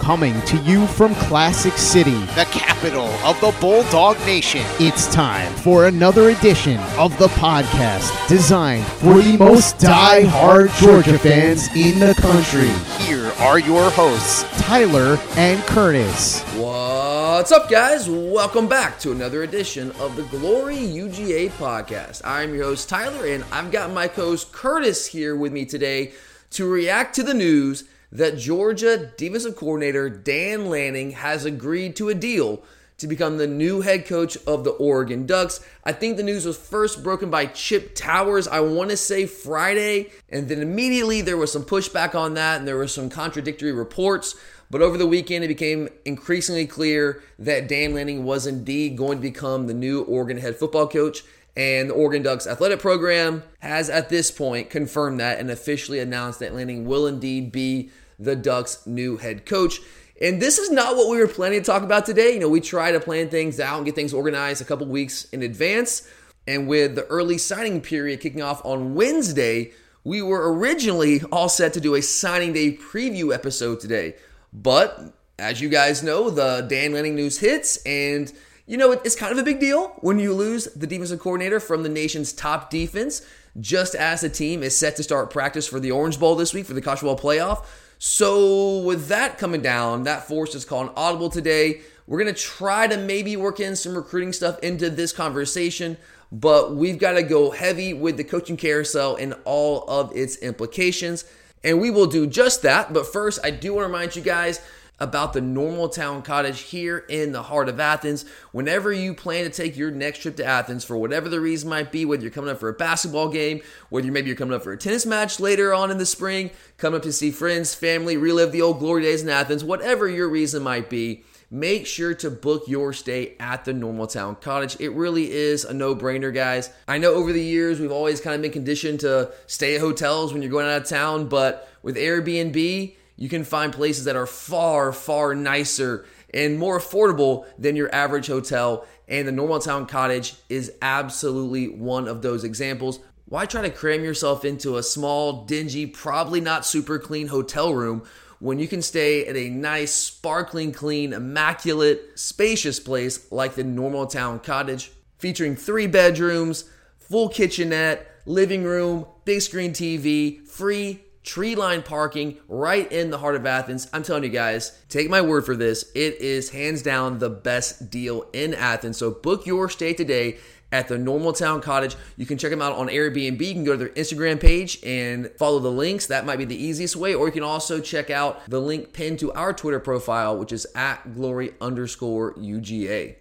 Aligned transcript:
Coming 0.00 0.40
to 0.42 0.56
you 0.62 0.86
from 0.86 1.14
Classic 1.14 1.74
City, 1.74 2.18
the 2.34 2.48
capital 2.50 3.08
of 3.22 3.38
the 3.42 3.54
Bulldog 3.60 4.18
Nation. 4.20 4.62
it's 4.80 5.12
time 5.12 5.52
for 5.56 5.86
another 5.86 6.30
edition 6.30 6.78
of 6.98 7.16
the 7.18 7.28
podcast 7.28 8.26
designed 8.26 8.86
for 8.86 9.20
the 9.20 9.36
most 9.36 9.78
die-hard 9.78 10.70
Georgia 10.80 11.18
fans 11.18 11.68
in 11.76 11.98
the 12.00 12.14
country. 12.14 12.70
Here 13.04 13.30
are 13.40 13.58
your 13.58 13.90
hosts. 13.90 14.44
Tyler 14.62 15.18
and 15.36 15.60
Curtis. 15.64 16.42
What's 16.54 17.52
up, 17.52 17.68
guys? 17.68 18.08
Welcome 18.08 18.68
back 18.68 18.98
to 19.00 19.12
another 19.12 19.42
edition 19.42 19.92
of 20.00 20.16
the 20.16 20.22
Glory 20.22 20.76
UGA 20.76 21.50
podcast. 21.50 22.22
I'm 22.24 22.54
your 22.54 22.64
host, 22.64 22.88
Tyler, 22.88 23.26
and 23.26 23.44
I've 23.52 23.70
got 23.70 23.92
my 23.92 24.08
co 24.08 24.30
host 24.30 24.50
Curtis 24.50 25.06
here 25.06 25.36
with 25.36 25.52
me 25.52 25.66
today 25.66 26.12
to 26.52 26.66
react 26.66 27.14
to 27.16 27.22
the 27.22 27.34
news 27.34 27.84
that 28.12 28.38
Georgia 28.38 29.12
defensive 29.16 29.56
coordinator 29.56 30.08
Dan 30.10 30.66
Lanning 30.66 31.12
has 31.12 31.44
agreed 31.44 31.96
to 31.96 32.08
a 32.08 32.14
deal 32.14 32.62
to 32.98 33.06
become 33.06 33.38
the 33.38 33.46
new 33.46 33.80
head 33.80 34.04
coach 34.04 34.36
of 34.46 34.62
the 34.62 34.72
Oregon 34.72 35.24
Ducks. 35.24 35.64
I 35.84 35.92
think 35.92 36.16
the 36.16 36.22
news 36.22 36.44
was 36.44 36.58
first 36.58 37.02
broken 37.02 37.30
by 37.30 37.46
Chip 37.46 37.94
Towers, 37.94 38.46
I 38.46 38.60
want 38.60 38.90
to 38.90 38.96
say 38.96 39.24
Friday, 39.24 40.10
and 40.28 40.48
then 40.48 40.60
immediately 40.60 41.22
there 41.22 41.38
was 41.38 41.50
some 41.50 41.64
pushback 41.64 42.14
on 42.14 42.34
that 42.34 42.58
and 42.58 42.68
there 42.68 42.76
were 42.76 42.86
some 42.86 43.08
contradictory 43.08 43.72
reports. 43.72 44.36
But 44.70 44.82
over 44.82 44.98
the 44.98 45.06
weekend, 45.06 45.44
it 45.44 45.48
became 45.48 45.88
increasingly 46.04 46.66
clear 46.66 47.22
that 47.38 47.68
Dan 47.68 47.94
Lanning 47.94 48.24
was 48.24 48.46
indeed 48.46 48.96
going 48.96 49.18
to 49.18 49.22
become 49.22 49.66
the 49.66 49.74
new 49.74 50.02
Oregon 50.02 50.36
head 50.36 50.56
football 50.56 50.86
coach. 50.86 51.24
And 51.56 51.90
the 51.90 51.94
Oregon 51.94 52.22
Ducks 52.22 52.46
athletic 52.46 52.80
program 52.80 53.42
has 53.58 53.90
at 53.90 54.08
this 54.08 54.30
point 54.30 54.70
confirmed 54.70 55.20
that 55.20 55.38
and 55.38 55.50
officially 55.50 55.98
announced 55.98 56.40
that 56.40 56.54
Lanning 56.54 56.86
will 56.86 57.06
indeed 57.06 57.52
be 57.52 57.90
the 58.18 58.36
Ducks' 58.36 58.86
new 58.86 59.16
head 59.16 59.46
coach. 59.46 59.80
And 60.20 60.40
this 60.40 60.58
is 60.58 60.70
not 60.70 60.96
what 60.96 61.10
we 61.10 61.18
were 61.18 61.26
planning 61.26 61.60
to 61.60 61.64
talk 61.64 61.82
about 61.82 62.06
today. 62.06 62.34
You 62.34 62.40
know, 62.40 62.48
we 62.48 62.60
try 62.60 62.92
to 62.92 63.00
plan 63.00 63.30
things 63.30 63.58
out 63.58 63.78
and 63.78 63.86
get 63.86 63.94
things 63.94 64.12
organized 64.12 64.60
a 64.60 64.66
couple 64.66 64.86
weeks 64.86 65.24
in 65.24 65.42
advance. 65.42 66.06
And 66.46 66.68
with 66.68 66.94
the 66.94 67.06
early 67.06 67.38
signing 67.38 67.80
period 67.80 68.20
kicking 68.20 68.42
off 68.42 68.64
on 68.64 68.94
Wednesday, 68.94 69.72
we 70.04 70.22
were 70.22 70.52
originally 70.52 71.22
all 71.32 71.48
set 71.48 71.72
to 71.74 71.80
do 71.80 71.94
a 71.94 72.02
signing 72.02 72.52
day 72.52 72.76
preview 72.76 73.34
episode 73.34 73.80
today. 73.80 74.14
But 74.52 75.14
as 75.38 75.60
you 75.60 75.68
guys 75.68 76.02
know, 76.02 76.28
the 76.30 76.66
Dan 76.68 76.92
Lanning 76.92 77.14
news 77.14 77.38
hits, 77.38 77.78
and 77.84 78.32
you 78.70 78.76
know, 78.76 78.92
it's 78.92 79.16
kind 79.16 79.32
of 79.32 79.38
a 79.38 79.42
big 79.42 79.58
deal 79.58 79.88
when 79.96 80.20
you 80.20 80.32
lose 80.32 80.66
the 80.66 80.86
defensive 80.86 81.18
coordinator 81.18 81.58
from 81.58 81.82
the 81.82 81.88
nation's 81.88 82.32
top 82.32 82.70
defense, 82.70 83.26
just 83.58 83.96
as 83.96 84.20
the 84.20 84.28
team 84.28 84.62
is 84.62 84.78
set 84.78 84.94
to 84.94 85.02
start 85.02 85.28
practice 85.28 85.66
for 85.66 85.80
the 85.80 85.90
Orange 85.90 86.20
Bowl 86.20 86.36
this 86.36 86.54
week 86.54 86.66
for 86.66 86.74
the 86.74 86.80
College 86.80 87.00
playoff. 87.00 87.64
So, 87.98 88.78
with 88.82 89.08
that 89.08 89.38
coming 89.38 89.60
down, 89.60 90.04
that 90.04 90.28
forced 90.28 90.54
us 90.54 90.62
to 90.62 90.68
call 90.68 90.82
an 90.82 90.90
audible 90.94 91.30
today. 91.30 91.80
We're 92.06 92.22
going 92.22 92.32
to 92.32 92.40
try 92.40 92.86
to 92.86 92.96
maybe 92.96 93.36
work 93.36 93.58
in 93.58 93.74
some 93.74 93.96
recruiting 93.96 94.32
stuff 94.32 94.56
into 94.60 94.88
this 94.88 95.12
conversation, 95.12 95.96
but 96.30 96.76
we've 96.76 97.00
got 97.00 97.14
to 97.14 97.24
go 97.24 97.50
heavy 97.50 97.92
with 97.92 98.18
the 98.18 98.24
coaching 98.24 98.56
carousel 98.56 99.16
and 99.16 99.34
all 99.44 99.82
of 99.88 100.16
its 100.16 100.36
implications. 100.36 101.24
And 101.64 101.80
we 101.80 101.90
will 101.90 102.06
do 102.06 102.24
just 102.24 102.62
that. 102.62 102.92
But 102.92 103.08
first, 103.08 103.40
I 103.42 103.50
do 103.50 103.74
want 103.74 103.82
to 103.82 103.86
remind 103.88 104.14
you 104.14 104.22
guys 104.22 104.60
about 105.00 105.32
the 105.32 105.40
Normal 105.40 105.88
Town 105.88 106.22
Cottage 106.22 106.60
here 106.60 106.98
in 107.08 107.32
the 107.32 107.44
heart 107.44 107.68
of 107.68 107.80
Athens. 107.80 108.24
Whenever 108.52 108.92
you 108.92 109.14
plan 109.14 109.44
to 109.44 109.50
take 109.50 109.76
your 109.76 109.90
next 109.90 110.18
trip 110.18 110.36
to 110.36 110.44
Athens, 110.44 110.84
for 110.84 110.96
whatever 110.96 111.28
the 111.28 111.40
reason 111.40 111.70
might 111.70 111.90
be, 111.90 112.04
whether 112.04 112.22
you're 112.22 112.30
coming 112.30 112.50
up 112.50 112.60
for 112.60 112.68
a 112.68 112.74
basketball 112.74 113.28
game, 113.28 113.62
whether 113.88 114.10
maybe 114.12 114.28
you're 114.28 114.36
coming 114.36 114.54
up 114.54 114.62
for 114.62 114.72
a 114.72 114.76
tennis 114.76 115.06
match 115.06 115.40
later 115.40 115.72
on 115.72 115.90
in 115.90 115.98
the 115.98 116.06
spring, 116.06 116.50
coming 116.76 116.98
up 116.98 117.02
to 117.02 117.12
see 117.12 117.30
friends, 117.30 117.74
family, 117.74 118.16
relive 118.16 118.52
the 118.52 118.62
old 118.62 118.78
glory 118.78 119.02
days 119.02 119.22
in 119.22 119.28
Athens, 119.28 119.64
whatever 119.64 120.06
your 120.08 120.28
reason 120.28 120.62
might 120.62 120.90
be, 120.90 121.24
make 121.50 121.86
sure 121.86 122.14
to 122.14 122.30
book 122.30 122.64
your 122.68 122.92
stay 122.92 123.34
at 123.40 123.64
the 123.64 123.72
Normal 123.72 124.06
Town 124.06 124.36
Cottage. 124.36 124.76
It 124.78 124.90
really 124.90 125.32
is 125.32 125.64
a 125.64 125.74
no 125.74 125.96
brainer, 125.96 126.32
guys. 126.32 126.70
I 126.86 126.98
know 126.98 127.14
over 127.14 127.32
the 127.32 127.42
years 127.42 127.80
we've 127.80 127.90
always 127.90 128.20
kind 128.20 128.36
of 128.36 128.42
been 128.42 128.52
conditioned 128.52 129.00
to 129.00 129.32
stay 129.46 129.74
at 129.74 129.80
hotels 129.80 130.32
when 130.32 130.42
you're 130.42 130.50
going 130.50 130.66
out 130.66 130.82
of 130.82 130.88
town, 130.88 131.28
but 131.28 131.68
with 131.82 131.96
Airbnb, 131.96 132.94
you 133.20 133.28
can 133.28 133.44
find 133.44 133.70
places 133.70 134.06
that 134.06 134.16
are 134.16 134.26
far, 134.26 134.92
far 134.92 135.34
nicer 135.34 136.06
and 136.32 136.58
more 136.58 136.78
affordable 136.78 137.44
than 137.58 137.76
your 137.76 137.94
average 137.94 138.28
hotel. 138.28 138.86
And 139.08 139.28
the 139.28 139.32
Normal 139.32 139.58
Town 139.58 139.86
Cottage 139.86 140.36
is 140.48 140.72
absolutely 140.80 141.68
one 141.68 142.08
of 142.08 142.22
those 142.22 142.44
examples. 142.44 142.98
Why 143.26 143.44
try 143.44 143.60
to 143.60 143.70
cram 143.70 144.02
yourself 144.02 144.42
into 144.46 144.78
a 144.78 144.82
small, 144.82 145.44
dingy, 145.44 145.84
probably 145.84 146.40
not 146.40 146.64
super 146.64 146.98
clean 146.98 147.26
hotel 147.26 147.74
room 147.74 148.04
when 148.38 148.58
you 148.58 148.66
can 148.66 148.80
stay 148.80 149.26
at 149.26 149.36
a 149.36 149.50
nice, 149.50 149.92
sparkling 149.92 150.72
clean, 150.72 151.12
immaculate, 151.12 152.18
spacious 152.18 152.80
place 152.80 153.30
like 153.30 153.54
the 153.54 153.64
Normal 153.64 154.06
Town 154.06 154.40
Cottage, 154.40 154.92
featuring 155.18 155.56
three 155.56 155.86
bedrooms, 155.86 156.64
full 156.96 157.28
kitchenette, 157.28 158.06
living 158.24 158.64
room, 158.64 159.04
big 159.26 159.42
screen 159.42 159.72
TV, 159.72 160.42
free 160.46 161.00
tree 161.22 161.54
line 161.54 161.82
parking 161.82 162.38
right 162.48 162.90
in 162.90 163.10
the 163.10 163.18
heart 163.18 163.36
of 163.36 163.46
Athens. 163.46 163.88
I'm 163.92 164.02
telling 164.02 164.24
you 164.24 164.30
guys, 164.30 164.78
take 164.88 165.10
my 165.10 165.20
word 165.20 165.44
for 165.44 165.56
this. 165.56 165.90
It 165.94 166.20
is 166.20 166.50
hands 166.50 166.82
down 166.82 167.18
the 167.18 167.30
best 167.30 167.90
deal 167.90 168.26
in 168.32 168.54
Athens. 168.54 168.96
So 168.96 169.10
book 169.10 169.46
your 169.46 169.68
stay 169.68 169.92
today 169.92 170.38
at 170.72 170.88
the 170.88 170.98
Normal 170.98 171.32
Town 171.32 171.60
Cottage. 171.60 171.96
You 172.16 172.26
can 172.26 172.38
check 172.38 172.50
them 172.50 172.62
out 172.62 172.74
on 172.74 172.88
Airbnb. 172.88 173.40
You 173.40 173.52
can 173.52 173.64
go 173.64 173.72
to 173.72 173.78
their 173.78 173.88
Instagram 173.88 174.40
page 174.40 174.78
and 174.84 175.30
follow 175.38 175.58
the 175.58 175.70
links. 175.70 176.06
That 176.06 176.24
might 176.24 176.38
be 176.38 176.44
the 176.44 176.62
easiest 176.62 176.96
way. 176.96 177.14
Or 177.14 177.26
you 177.26 177.32
can 177.32 177.42
also 177.42 177.80
check 177.80 178.10
out 178.10 178.48
the 178.48 178.60
link 178.60 178.92
pinned 178.92 179.18
to 179.20 179.32
our 179.32 179.52
Twitter 179.52 179.80
profile, 179.80 180.38
which 180.38 180.52
is 180.52 180.66
at 180.74 181.14
glory 181.14 181.52
underscore 181.60 182.34
UGA. 182.34 183.16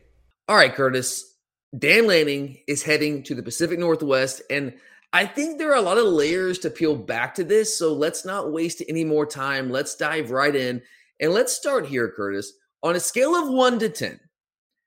All 0.48 0.56
right, 0.56 0.74
Curtis. 0.74 1.26
Dan 1.78 2.08
Lanning 2.08 2.58
is 2.68 2.84
heading 2.84 3.22
to 3.24 3.36
the 3.36 3.44
Pacific 3.44 3.78
Northwest 3.78 4.42
and 4.50 4.74
I 5.12 5.25
think 5.25 5.58
there 5.58 5.72
are 5.72 5.78
a 5.78 5.81
lot 5.81 5.97
of 5.97 6.06
layers 6.06 6.59
to 6.59 6.70
peel 6.70 6.96
back 6.96 7.36
to 7.36 7.44
this, 7.44 7.78
so 7.78 7.94
let's 7.94 8.25
not 8.25 8.52
waste 8.52 8.84
any 8.88 9.03
more 9.03 9.25
time. 9.25 9.72
Let's 9.72 9.96
dive 9.96 10.30
right 10.30 10.56
in. 10.56 10.84
And 11.20 11.34
let's 11.34 11.54
start 11.54 11.88
here, 11.88 12.12
Curtis. 12.16 12.54
On 12.84 12.95
a 12.95 13.00
scale 13.00 13.36
of 13.36 13.50
one 13.50 13.80
to 13.80 13.89
10, 13.89 14.19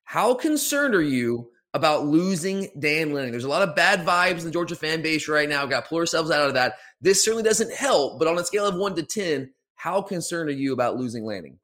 how 0.04 0.34
concerned 0.34 0.94
are 0.94 1.02
you 1.02 1.50
about 1.74 2.06
losing 2.06 2.68
Dan 2.78 3.12
Lanning? 3.12 3.32
There's 3.32 3.44
a 3.44 3.48
lot 3.48 3.68
of 3.68 3.74
bad 3.74 4.06
vibes 4.06 4.38
in 4.38 4.44
the 4.44 4.50
Georgia 4.52 4.76
fan 4.76 5.02
base 5.02 5.26
right 5.26 5.48
now. 5.48 5.62
We've 5.62 5.70
got 5.70 5.84
to 5.84 5.88
pull 5.88 5.98
ourselves 5.98 6.30
out 6.30 6.46
of 6.46 6.54
that. 6.54 6.74
This 7.00 7.24
certainly 7.24 7.42
doesn't 7.42 7.72
help, 7.72 8.20
but 8.20 8.28
on 8.28 8.38
a 8.38 8.44
scale 8.44 8.66
of 8.66 8.76
one 8.76 8.94
to 8.94 9.02
10, 9.02 9.52
how 9.74 10.02
concerned 10.02 10.48
are 10.48 10.54
you 10.54 10.72
about 10.72 10.96
losing 10.96 11.24
Lanning? 11.24 11.58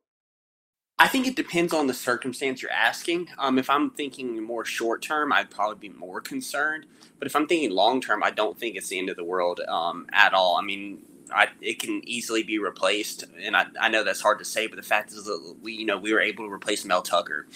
I 0.99 1.07
think 1.07 1.29
it 1.29 1.37
depends 1.37 1.73
on 1.73 1.87
the 1.87 1.95
circumstance 1.95 2.61
you're 2.61 2.73
asking. 2.73 3.29
Um, 3.39 3.57
if 3.57 3.71
I'm 3.71 3.91
thinking 3.91 4.43
more 4.43 4.65
short 4.65 5.01
term, 5.01 5.33
I'd 5.33 5.49
probably 5.49 5.89
be 5.89 5.95
more 5.95 6.21
concerned. 6.21 6.87
But 7.19 7.27
if 7.27 7.37
I'm 7.37 7.47
thinking 7.47 7.71
long 7.71 8.01
term, 8.01 8.23
I 8.23 8.31
don't 8.31 8.59
think 8.59 8.77
it's 8.77 8.89
the 8.89 8.99
end 8.99 9.11
of 9.11 9.17
the 9.17 9.25
world 9.25 9.61
um, 9.69 10.07
at 10.13 10.35
all. 10.35 10.57
I 10.57 10.63
mean, 10.63 11.03
I, 11.35 11.49
it 11.61 11.79
can 11.79 12.01
easily 12.09 12.43
be 12.43 12.59
replaced, 12.59 13.25
and 13.43 13.57
I, 13.57 13.67
I 13.81 13.89
know 13.89 14.03
that's 14.05 14.21
hard 14.21 14.39
to 14.39 14.45
say, 14.45 14.67
but 14.67 14.77
the 14.77 14.83
fact 14.83 15.13
is 15.13 15.25
that 15.25 15.57
we, 15.63 15.75
you 15.75 15.85
know, 15.85 15.99
we 15.99 16.13
were 16.13 16.21
able 16.21 16.47
to 16.47 16.53
replace 16.53 16.85
Mel 16.85 17.03
Tucker, 17.03 17.47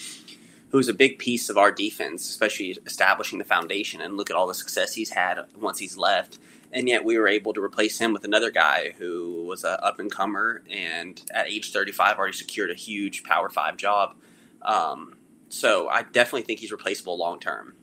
who 0.69 0.77
was 0.77 0.89
a 0.89 0.93
big 0.93 1.17
piece 1.17 1.49
of 1.49 1.57
our 1.57 1.71
defense, 1.71 2.29
especially 2.29 2.77
establishing 2.85 3.39
the 3.39 3.45
foundation. 3.45 4.01
And 4.01 4.17
look 4.17 4.29
at 4.29 4.35
all 4.35 4.47
the 4.47 4.53
success 4.53 4.93
he's 4.93 5.11
had 5.11 5.39
once 5.59 5.79
he's 5.79 5.97
left. 5.97 6.39
and 6.73 6.87
yet 6.89 7.05
we 7.05 7.17
were 7.17 7.27
able 7.27 7.53
to 7.53 7.61
replace 7.63 7.99
him 7.99 8.13
with 8.13 8.25
another 8.25 8.49
guy 8.51 8.93
who 8.97 9.43
was 9.45 9.63
an 9.63 9.77
up 9.81 9.99
and 9.99 10.11
comer 10.11 10.63
and 10.69 11.21
at 11.31 11.47
age 11.47 11.71
35 11.71 12.17
already 12.17 12.33
secured 12.33 12.71
a 12.71 12.75
huge 12.75 13.23
Power 13.23 13.49
Five 13.49 13.77
job. 13.77 14.15
Um, 14.63 15.15
so 15.49 15.87
I 15.87 16.01
definitely 16.01 16.41
think 16.43 16.59
he's 16.59 16.71
replaceable 16.71 17.17
long 17.17 17.39
term. 17.39 17.75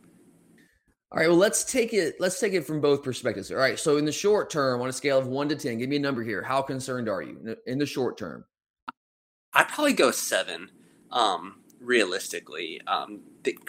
All 1.12 1.19
right, 1.19 1.29
well 1.29 1.37
let's 1.37 1.65
take 1.65 1.93
it 1.93 2.21
let's 2.21 2.39
take 2.39 2.53
it 2.53 2.65
from 2.65 2.81
both 2.81 3.03
perspectives. 3.03 3.51
All 3.51 3.59
right, 3.59 3.79
so 3.79 3.97
in 3.97 4.05
the 4.05 4.12
short 4.12 4.49
term, 4.51 4.81
on 4.81 4.89
a 4.89 4.93
scale 4.93 5.19
of 5.19 5.27
1 5.27 5.49
to 5.49 5.57
10, 5.57 5.79
give 5.79 5.89
me 5.89 5.97
a 5.97 6.01
number 6.01 6.23
here. 6.23 6.43
How 6.43 6.62
concerned 6.62 7.09
are 7.09 7.23
you 7.23 7.57
in 7.67 7.79
the 7.79 7.87
short 7.87 8.17
term? 8.17 8.45
I'd 9.53 9.69
probably 9.69 9.93
go 9.93 10.12
7. 10.12 10.71
Um, 11.11 11.61
realistically, 11.81 12.81
um, 12.87 13.21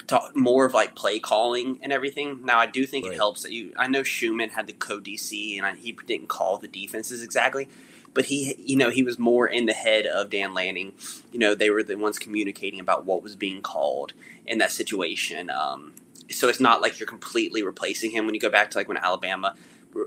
talk 0.05 0.35
more 0.35 0.65
of 0.65 0.73
like 0.73 0.95
play 0.95 1.19
calling 1.19 1.79
and 1.81 1.91
everything. 1.91 2.45
Now, 2.45 2.59
I 2.59 2.67
do 2.67 2.85
think 2.85 3.05
right. 3.05 3.13
it 3.13 3.17
helps 3.17 3.43
that 3.43 3.51
you. 3.51 3.73
I 3.77 3.87
know 3.87 4.03
Schumann 4.03 4.49
had 4.49 4.67
the 4.67 4.73
co 4.73 4.99
DC, 4.99 5.57
and 5.57 5.65
I, 5.65 5.75
he 5.75 5.93
didn't 6.05 6.27
call 6.27 6.57
the 6.57 6.67
defenses 6.67 7.23
exactly, 7.23 7.69
but 8.13 8.25
he, 8.25 8.55
you 8.59 8.75
know, 8.75 8.89
he 8.89 9.03
was 9.03 9.17
more 9.17 9.47
in 9.47 9.65
the 9.65 9.73
head 9.73 10.05
of 10.05 10.29
Dan 10.29 10.53
Lanning. 10.53 10.93
You 11.31 11.39
know, 11.39 11.55
they 11.55 11.69
were 11.69 11.83
the 11.83 11.95
ones 11.95 12.19
communicating 12.19 12.79
about 12.79 13.05
what 13.05 13.23
was 13.23 13.35
being 13.35 13.61
called 13.61 14.13
in 14.45 14.57
that 14.59 14.71
situation. 14.71 15.49
Um, 15.49 15.93
so 16.31 16.49
it's 16.49 16.59
not 16.59 16.81
like 16.81 16.99
you're 16.99 17.07
completely 17.07 17.63
replacing 17.63 18.11
him 18.11 18.25
when 18.25 18.33
you 18.33 18.41
go 18.41 18.49
back 18.49 18.71
to 18.71 18.77
like 18.77 18.87
when 18.87 18.97
Alabama 18.97 19.55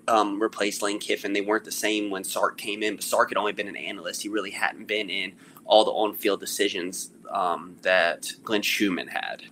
um, 0.08 0.40
replaced 0.40 0.82
Lane 0.82 0.98
Kiffin. 0.98 1.32
They 1.32 1.40
weren't 1.40 1.64
the 1.64 1.72
same 1.72 2.10
when 2.10 2.24
Sark 2.24 2.58
came 2.58 2.82
in, 2.82 2.96
but 2.96 3.04
Sark 3.04 3.30
had 3.30 3.38
only 3.38 3.52
been 3.52 3.68
an 3.68 3.76
analyst. 3.76 4.22
He 4.22 4.28
really 4.28 4.50
hadn't 4.50 4.86
been 4.86 5.10
in 5.10 5.32
all 5.64 5.84
the 5.84 5.90
on-field 5.90 6.40
decisions 6.40 7.10
um, 7.30 7.76
that 7.82 8.30
Glenn 8.42 8.62
Schumann 8.62 9.08
had. 9.08 9.42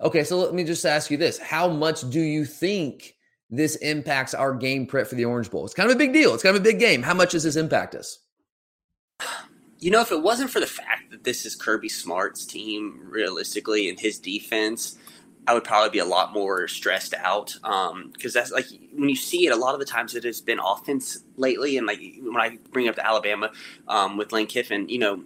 Okay, 0.00 0.24
so 0.24 0.38
let 0.38 0.54
me 0.54 0.64
just 0.64 0.84
ask 0.84 1.10
you 1.10 1.16
this: 1.16 1.38
How 1.38 1.68
much 1.68 2.08
do 2.10 2.20
you 2.20 2.44
think 2.44 3.14
this 3.50 3.76
impacts 3.76 4.34
our 4.34 4.52
game 4.54 4.86
prep 4.86 5.06
for 5.06 5.14
the 5.14 5.24
Orange 5.24 5.50
Bowl? 5.50 5.64
It's 5.64 5.74
kind 5.74 5.88
of 5.88 5.96
a 5.96 5.98
big 5.98 6.12
deal. 6.12 6.34
It's 6.34 6.42
kind 6.42 6.56
of 6.56 6.60
a 6.60 6.64
big 6.64 6.78
game. 6.78 7.02
How 7.02 7.14
much 7.14 7.32
does 7.32 7.44
this 7.44 7.56
impact 7.56 7.94
us? 7.94 8.18
You 9.78 9.90
know, 9.90 10.00
if 10.00 10.12
it 10.12 10.22
wasn't 10.22 10.50
for 10.50 10.60
the 10.60 10.66
fact 10.66 11.10
that 11.10 11.24
this 11.24 11.44
is 11.44 11.54
Kirby 11.54 11.88
Smart's 11.88 12.46
team, 12.46 13.00
realistically, 13.04 13.88
and 13.88 14.00
his 14.00 14.18
defense, 14.18 14.96
I 15.46 15.54
would 15.54 15.64
probably 15.64 15.90
be 15.90 15.98
a 15.98 16.04
lot 16.04 16.32
more 16.32 16.66
stressed 16.68 17.14
out 17.14 17.54
because 17.62 17.92
um, 17.92 18.12
that's 18.32 18.50
like 18.50 18.66
when 18.92 19.08
you 19.08 19.16
see 19.16 19.46
it 19.46 19.52
a 19.52 19.56
lot 19.56 19.74
of 19.74 19.80
the 19.80 19.86
times 19.86 20.14
it 20.14 20.24
has 20.24 20.40
been 20.40 20.58
offense 20.58 21.22
lately 21.36 21.76
and 21.76 21.86
like 21.86 22.00
when 22.22 22.40
I 22.40 22.58
bring 22.72 22.88
up 22.88 22.98
Alabama 22.98 23.50
um, 23.88 24.16
with 24.16 24.32
Lane 24.32 24.46
Kiffin 24.46 24.88
you 24.88 24.98
know 24.98 25.24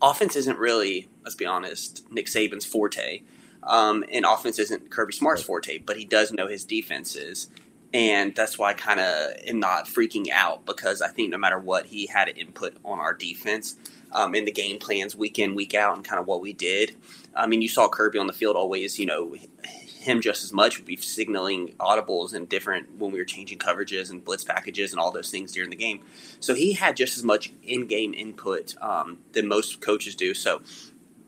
offense 0.00 0.36
isn't 0.36 0.58
really 0.58 1.08
let's 1.22 1.34
be 1.34 1.44
honest 1.44 2.10
Nick 2.10 2.26
Saban's 2.26 2.64
forte 2.64 3.22
um, 3.62 4.04
and 4.10 4.24
offense 4.24 4.58
isn't 4.58 4.90
Kirby 4.90 5.12
Smart's 5.12 5.42
forte 5.42 5.78
but 5.78 5.98
he 5.98 6.04
does 6.04 6.32
know 6.32 6.46
his 6.46 6.64
defenses 6.64 7.48
and 7.92 8.34
that's 8.34 8.58
why 8.58 8.70
I 8.70 8.74
kind 8.74 9.00
of 9.00 9.32
am 9.46 9.60
not 9.60 9.86
freaking 9.86 10.30
out 10.30 10.64
because 10.66 11.02
I 11.02 11.08
think 11.08 11.30
no 11.30 11.38
matter 11.38 11.58
what 11.58 11.86
he 11.86 12.06
had 12.06 12.28
an 12.28 12.36
input 12.36 12.76
on 12.84 12.98
our 12.98 13.12
defense 13.12 13.76
um, 14.12 14.34
in 14.34 14.44
the 14.44 14.52
game 14.52 14.78
plans 14.78 15.14
week 15.16 15.38
in 15.38 15.54
week 15.54 15.74
out 15.74 15.96
and 15.96 16.04
kind 16.04 16.20
of 16.20 16.26
what 16.26 16.40
we 16.40 16.52
did 16.52 16.96
I 17.38 17.46
mean, 17.46 17.62
you 17.62 17.68
saw 17.68 17.88
Kirby 17.88 18.18
on 18.18 18.26
the 18.26 18.32
field 18.32 18.56
always, 18.56 18.98
you 18.98 19.06
know, 19.06 19.34
him 19.64 20.20
just 20.20 20.42
as 20.42 20.52
much 20.52 20.76
would 20.76 20.86
be 20.86 20.96
signaling 20.96 21.74
audibles 21.78 22.34
and 22.34 22.48
different 22.48 22.90
when 22.98 23.12
we 23.12 23.18
were 23.18 23.24
changing 23.24 23.58
coverages 23.58 24.10
and 24.10 24.24
blitz 24.24 24.44
packages 24.44 24.92
and 24.92 25.00
all 25.00 25.12
those 25.12 25.30
things 25.30 25.52
during 25.52 25.70
the 25.70 25.76
game. 25.76 26.00
So 26.40 26.54
he 26.54 26.72
had 26.72 26.96
just 26.96 27.16
as 27.16 27.24
much 27.24 27.52
in 27.62 27.86
game 27.86 28.12
input 28.12 28.74
um, 28.82 29.18
than 29.32 29.46
most 29.46 29.80
coaches 29.80 30.16
do. 30.16 30.34
So 30.34 30.62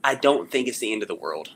I 0.03 0.17
don't 0.17 0.51
think 0.51 0.67
it's 0.67 0.79
the 0.79 0.93
end 0.93 1.03
of 1.03 1.09
the 1.09 1.15
world. 1.15 1.51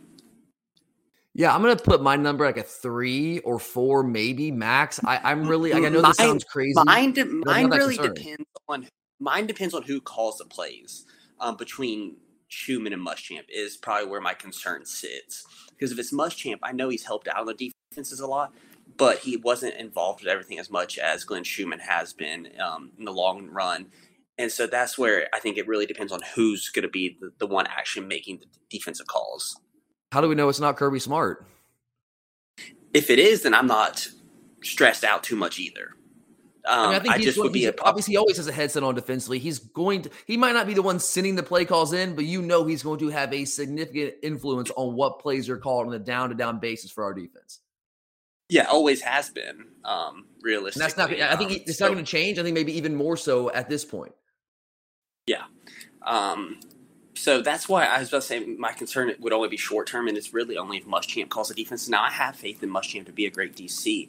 Yeah, 1.36 1.52
I'm 1.52 1.62
gonna 1.62 1.74
put 1.74 2.00
my 2.00 2.14
number 2.14 2.46
like 2.46 2.58
a 2.58 2.62
three 2.62 3.40
or 3.40 3.58
four, 3.58 4.04
maybe 4.04 4.52
max. 4.52 5.00
I, 5.04 5.32
am 5.32 5.48
really 5.48 5.72
like 5.72 5.82
I 5.82 5.88
know 5.88 6.00
this 6.00 6.16
sounds 6.16 6.44
crazy. 6.44 6.74
Mine, 6.84 7.42
mine 7.44 7.70
really 7.70 7.96
depends 7.96 8.46
on 8.68 8.86
mine 9.18 9.48
depends 9.48 9.74
on 9.74 9.82
who 9.82 10.00
calls 10.00 10.38
the 10.38 10.44
plays 10.44 11.06
um, 11.40 11.56
between 11.56 12.16
Schumann 12.48 12.92
and 12.92 13.04
Muschamp 13.04 13.44
is 13.48 13.76
probably 13.76 14.08
where 14.08 14.20
my 14.20 14.34
concern 14.34 14.84
sits. 14.84 15.44
Because 15.70 15.92
if 15.92 15.98
it's 15.98 16.12
Muschamp, 16.12 16.58
I 16.62 16.72
know 16.72 16.88
he's 16.88 17.04
helped 17.04 17.28
out 17.28 17.40
on 17.40 17.46
the 17.46 17.72
defenses 17.90 18.20
a 18.20 18.26
lot, 18.26 18.52
but 18.96 19.18
he 19.18 19.36
wasn't 19.36 19.74
involved 19.74 20.22
with 20.22 20.30
everything 20.30 20.58
as 20.58 20.70
much 20.70 20.98
as 20.98 21.24
Glenn 21.24 21.44
Schumann 21.44 21.80
has 21.80 22.12
been 22.12 22.48
um, 22.60 22.92
in 22.98 23.04
the 23.04 23.12
long 23.12 23.48
run. 23.48 23.86
And 24.38 24.50
so 24.50 24.66
that's 24.66 24.98
where 24.98 25.28
I 25.32 25.38
think 25.38 25.58
it 25.58 25.68
really 25.68 25.86
depends 25.86 26.12
on 26.12 26.20
who's 26.34 26.68
going 26.70 26.82
to 26.82 26.88
be 26.88 27.16
the, 27.20 27.32
the 27.38 27.46
one 27.46 27.66
actually 27.66 28.06
making 28.06 28.38
the 28.38 28.46
defensive 28.68 29.06
calls. 29.06 29.56
How 30.12 30.20
do 30.20 30.28
we 30.28 30.34
know 30.34 30.48
it's 30.48 30.60
not 30.60 30.76
Kirby 30.76 31.00
Smart? 31.00 31.46
If 32.92 33.10
it 33.10 33.18
is, 33.18 33.42
then 33.42 33.54
I'm 33.54 33.66
not 33.66 34.08
stressed 34.62 35.04
out 35.04 35.24
too 35.24 35.36
much 35.36 35.58
either. 35.58 35.94
Um, 36.66 36.78
I, 36.78 36.86
mean, 36.86 36.94
I 36.94 36.98
think 37.00 37.14
I 37.14 37.18
just 37.18 37.38
would 37.38 37.52
be 37.52 37.66
a, 37.66 37.74
obviously 37.82 38.12
he 38.12 38.16
always 38.16 38.38
has 38.38 38.46
a 38.46 38.52
headset 38.52 38.82
on 38.82 38.94
defensively. 38.94 39.38
He's 39.38 39.58
going 39.58 40.02
to 40.02 40.10
he 40.26 40.36
might 40.36 40.52
not 40.52 40.66
be 40.66 40.72
the 40.72 40.82
one 40.82 40.98
sending 40.98 41.34
the 41.34 41.42
play 41.42 41.64
calls 41.64 41.92
in, 41.92 42.14
but 42.14 42.24
you 42.24 42.40
know 42.40 42.64
he's 42.64 42.82
going 42.82 42.98
to 43.00 43.08
have 43.10 43.32
a 43.34 43.44
significant 43.44 44.14
influence 44.22 44.70
on 44.76 44.94
what 44.94 45.20
plays 45.20 45.48
are 45.50 45.58
called 45.58 45.88
on 45.88 45.92
a 45.92 45.98
down 45.98 46.30
to 46.30 46.34
down 46.34 46.60
basis 46.60 46.90
for 46.90 47.04
our 47.04 47.12
defense. 47.12 47.60
Yeah, 48.48 48.64
always 48.64 49.02
has 49.02 49.30
been. 49.30 49.66
Um, 49.84 50.26
realistically, 50.42 50.84
and 50.84 50.90
that's 50.90 50.96
not. 50.96 51.10
I 51.10 51.36
think 51.36 51.50
um, 51.50 51.56
it's 51.66 51.78
so, 51.78 51.86
not 51.86 51.94
going 51.94 52.04
to 52.04 52.10
change. 52.10 52.38
I 52.38 52.42
think 52.42 52.54
maybe 52.54 52.76
even 52.76 52.94
more 52.94 53.16
so 53.16 53.50
at 53.50 53.68
this 53.68 53.84
point. 53.84 54.12
Yeah. 55.26 55.44
Um, 56.02 56.60
so 57.14 57.40
that's 57.40 57.68
why 57.68 57.84
I 57.86 58.00
was 58.00 58.08
about 58.08 58.22
to 58.22 58.26
say 58.26 58.40
my 58.40 58.72
concern 58.72 59.12
would 59.18 59.32
only 59.32 59.48
be 59.48 59.56
short 59.56 59.86
term, 59.86 60.08
and 60.08 60.16
it's 60.16 60.34
really 60.34 60.56
only 60.56 60.78
if 60.78 60.86
Muschamp 60.86 61.28
calls 61.28 61.48
the 61.48 61.54
defense. 61.54 61.88
Now 61.88 62.02
I 62.02 62.10
have 62.10 62.36
faith 62.36 62.62
in 62.62 62.70
Muschamp 62.70 63.06
to 63.06 63.12
be 63.12 63.26
a 63.26 63.30
great 63.30 63.54
DC. 63.54 64.08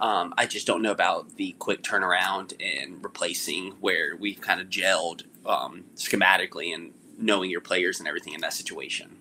Um, 0.00 0.34
I 0.38 0.46
just 0.46 0.66
don't 0.66 0.82
know 0.82 0.92
about 0.92 1.36
the 1.36 1.54
quick 1.58 1.82
turnaround 1.82 2.54
and 2.60 3.02
replacing 3.04 3.72
where 3.80 4.16
we've 4.18 4.40
kind 4.40 4.60
of 4.60 4.68
gelled 4.68 5.24
um, 5.46 5.84
schematically 5.96 6.74
and 6.74 6.92
knowing 7.18 7.50
your 7.50 7.60
players 7.60 7.98
and 7.98 8.08
everything 8.08 8.34
in 8.34 8.40
that 8.40 8.54
situation. 8.54 9.18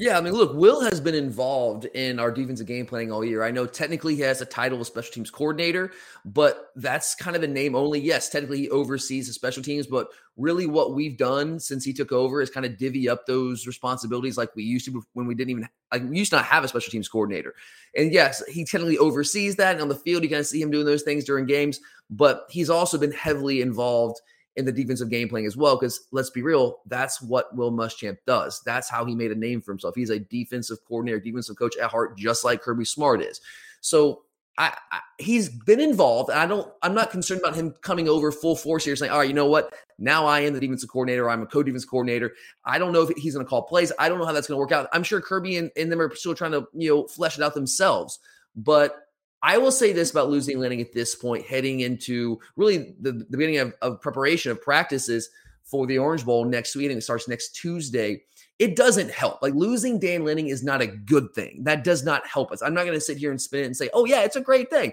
Yeah, 0.00 0.16
I 0.16 0.22
mean, 0.22 0.32
look, 0.32 0.54
Will 0.54 0.80
has 0.80 0.98
been 0.98 1.14
involved 1.14 1.84
in 1.84 2.18
our 2.18 2.30
defensive 2.30 2.66
game 2.66 2.86
planning 2.86 3.12
all 3.12 3.22
year. 3.22 3.44
I 3.44 3.50
know 3.50 3.66
technically 3.66 4.14
he 4.14 4.22
has 4.22 4.40
a 4.40 4.46
title 4.46 4.80
of 4.80 4.86
special 4.86 5.12
teams 5.12 5.30
coordinator, 5.30 5.92
but 6.24 6.70
that's 6.76 7.14
kind 7.14 7.36
of 7.36 7.42
a 7.42 7.46
name 7.46 7.74
only. 7.74 8.00
Yes, 8.00 8.30
technically 8.30 8.60
he 8.60 8.70
oversees 8.70 9.26
the 9.26 9.34
special 9.34 9.62
teams, 9.62 9.86
but 9.86 10.08
really 10.38 10.66
what 10.66 10.94
we've 10.94 11.18
done 11.18 11.60
since 11.60 11.84
he 11.84 11.92
took 11.92 12.12
over 12.12 12.40
is 12.40 12.48
kind 12.48 12.64
of 12.64 12.78
divvy 12.78 13.10
up 13.10 13.26
those 13.26 13.66
responsibilities 13.66 14.38
like 14.38 14.56
we 14.56 14.62
used 14.62 14.86
to 14.86 15.04
when 15.12 15.26
we 15.26 15.34
didn't 15.34 15.50
even 15.50 15.68
like 15.92 16.02
we 16.08 16.18
used 16.18 16.30
to 16.30 16.36
not 16.36 16.46
have 16.46 16.64
a 16.64 16.68
special 16.68 16.90
teams 16.90 17.08
coordinator. 17.08 17.54
And 17.94 18.10
yes, 18.10 18.42
he 18.46 18.64
technically 18.64 18.96
oversees 18.96 19.54
that. 19.56 19.72
And 19.72 19.82
on 19.82 19.88
the 19.88 19.94
field, 19.94 20.22
you 20.22 20.30
kind 20.30 20.40
of 20.40 20.46
see 20.46 20.62
him 20.62 20.70
doing 20.70 20.86
those 20.86 21.02
things 21.02 21.24
during 21.24 21.44
games, 21.44 21.78
but 22.08 22.46
he's 22.48 22.70
also 22.70 22.96
been 22.96 23.12
heavily 23.12 23.60
involved 23.60 24.20
in 24.60 24.64
the 24.64 24.72
defensive 24.72 25.10
game 25.10 25.28
playing 25.28 25.46
as 25.46 25.56
well. 25.56 25.76
Because 25.76 26.06
let's 26.12 26.30
be 26.30 26.42
real, 26.42 26.78
that's 26.86 27.20
what 27.20 27.54
Will 27.56 27.72
Muschamp 27.72 28.18
does. 28.26 28.62
That's 28.64 28.88
how 28.88 29.04
he 29.04 29.16
made 29.16 29.32
a 29.32 29.34
name 29.34 29.60
for 29.60 29.72
himself. 29.72 29.96
He's 29.96 30.10
a 30.10 30.20
defensive 30.20 30.78
coordinator, 30.86 31.18
defensive 31.18 31.56
coach 31.56 31.76
at 31.76 31.90
heart, 31.90 32.16
just 32.16 32.44
like 32.44 32.62
Kirby 32.62 32.84
Smart 32.84 33.20
is. 33.20 33.40
So 33.80 34.22
I, 34.58 34.76
I, 34.92 35.00
he's 35.18 35.48
been 35.48 35.80
involved. 35.80 36.30
I 36.30 36.46
don't. 36.46 36.70
I'm 36.82 36.92
not 36.92 37.10
concerned 37.10 37.40
about 37.40 37.54
him 37.54 37.74
coming 37.80 38.08
over 38.08 38.30
full 38.30 38.54
force 38.54 38.84
here, 38.84 38.94
saying, 38.94 39.10
"All 39.10 39.18
right, 39.18 39.28
you 39.28 39.34
know 39.34 39.46
what? 39.46 39.72
Now 39.98 40.26
I 40.26 40.40
am 40.40 40.52
the 40.52 40.60
defensive 40.60 40.90
coordinator. 40.90 41.30
I'm 41.30 41.42
a 41.42 41.46
co-defense 41.46 41.86
coordinator. 41.86 42.34
I 42.64 42.78
don't 42.78 42.92
know 42.92 43.02
if 43.02 43.16
he's 43.16 43.32
going 43.32 43.46
to 43.46 43.48
call 43.48 43.62
plays. 43.62 43.90
I 43.98 44.08
don't 44.08 44.18
know 44.18 44.26
how 44.26 44.32
that's 44.32 44.48
going 44.48 44.56
to 44.56 44.60
work 44.60 44.72
out. 44.72 44.88
I'm 44.92 45.02
sure 45.02 45.20
Kirby 45.20 45.56
and, 45.56 45.70
and 45.76 45.90
them 45.90 46.00
are 46.00 46.14
still 46.14 46.34
trying 46.34 46.52
to 46.52 46.68
you 46.74 46.90
know 46.90 47.06
flesh 47.06 47.38
it 47.38 47.42
out 47.42 47.54
themselves. 47.54 48.18
But 48.54 49.06
I 49.42 49.58
will 49.58 49.72
say 49.72 49.92
this 49.92 50.10
about 50.10 50.28
losing 50.28 50.58
Lanning 50.58 50.80
at 50.80 50.92
this 50.92 51.14
point, 51.14 51.46
heading 51.46 51.80
into 51.80 52.38
really 52.56 52.94
the, 53.00 53.12
the 53.12 53.36
beginning 53.36 53.58
of, 53.58 53.74
of 53.80 54.00
preparation 54.00 54.52
of 54.52 54.60
practices 54.60 55.30
for 55.64 55.86
the 55.86 55.98
Orange 55.98 56.24
Bowl 56.24 56.44
next 56.44 56.76
week, 56.76 56.90
and 56.90 56.98
it 56.98 57.02
starts 57.02 57.28
next 57.28 57.50
Tuesday. 57.54 58.22
It 58.58 58.76
doesn't 58.76 59.10
help. 59.10 59.40
Like 59.40 59.54
losing 59.54 59.98
Dan 59.98 60.24
Lanning 60.24 60.48
is 60.48 60.62
not 60.62 60.82
a 60.82 60.86
good 60.86 61.32
thing. 61.34 61.64
That 61.64 61.84
does 61.84 62.04
not 62.04 62.26
help 62.26 62.52
us. 62.52 62.60
I'm 62.60 62.74
not 62.74 62.84
going 62.84 62.96
to 62.96 63.00
sit 63.00 63.16
here 63.16 63.30
and 63.30 63.40
spin 63.40 63.62
it 63.62 63.66
and 63.66 63.76
say, 63.76 63.88
"Oh 63.94 64.04
yeah, 64.04 64.22
it's 64.22 64.36
a 64.36 64.40
great 64.40 64.68
thing." 64.68 64.92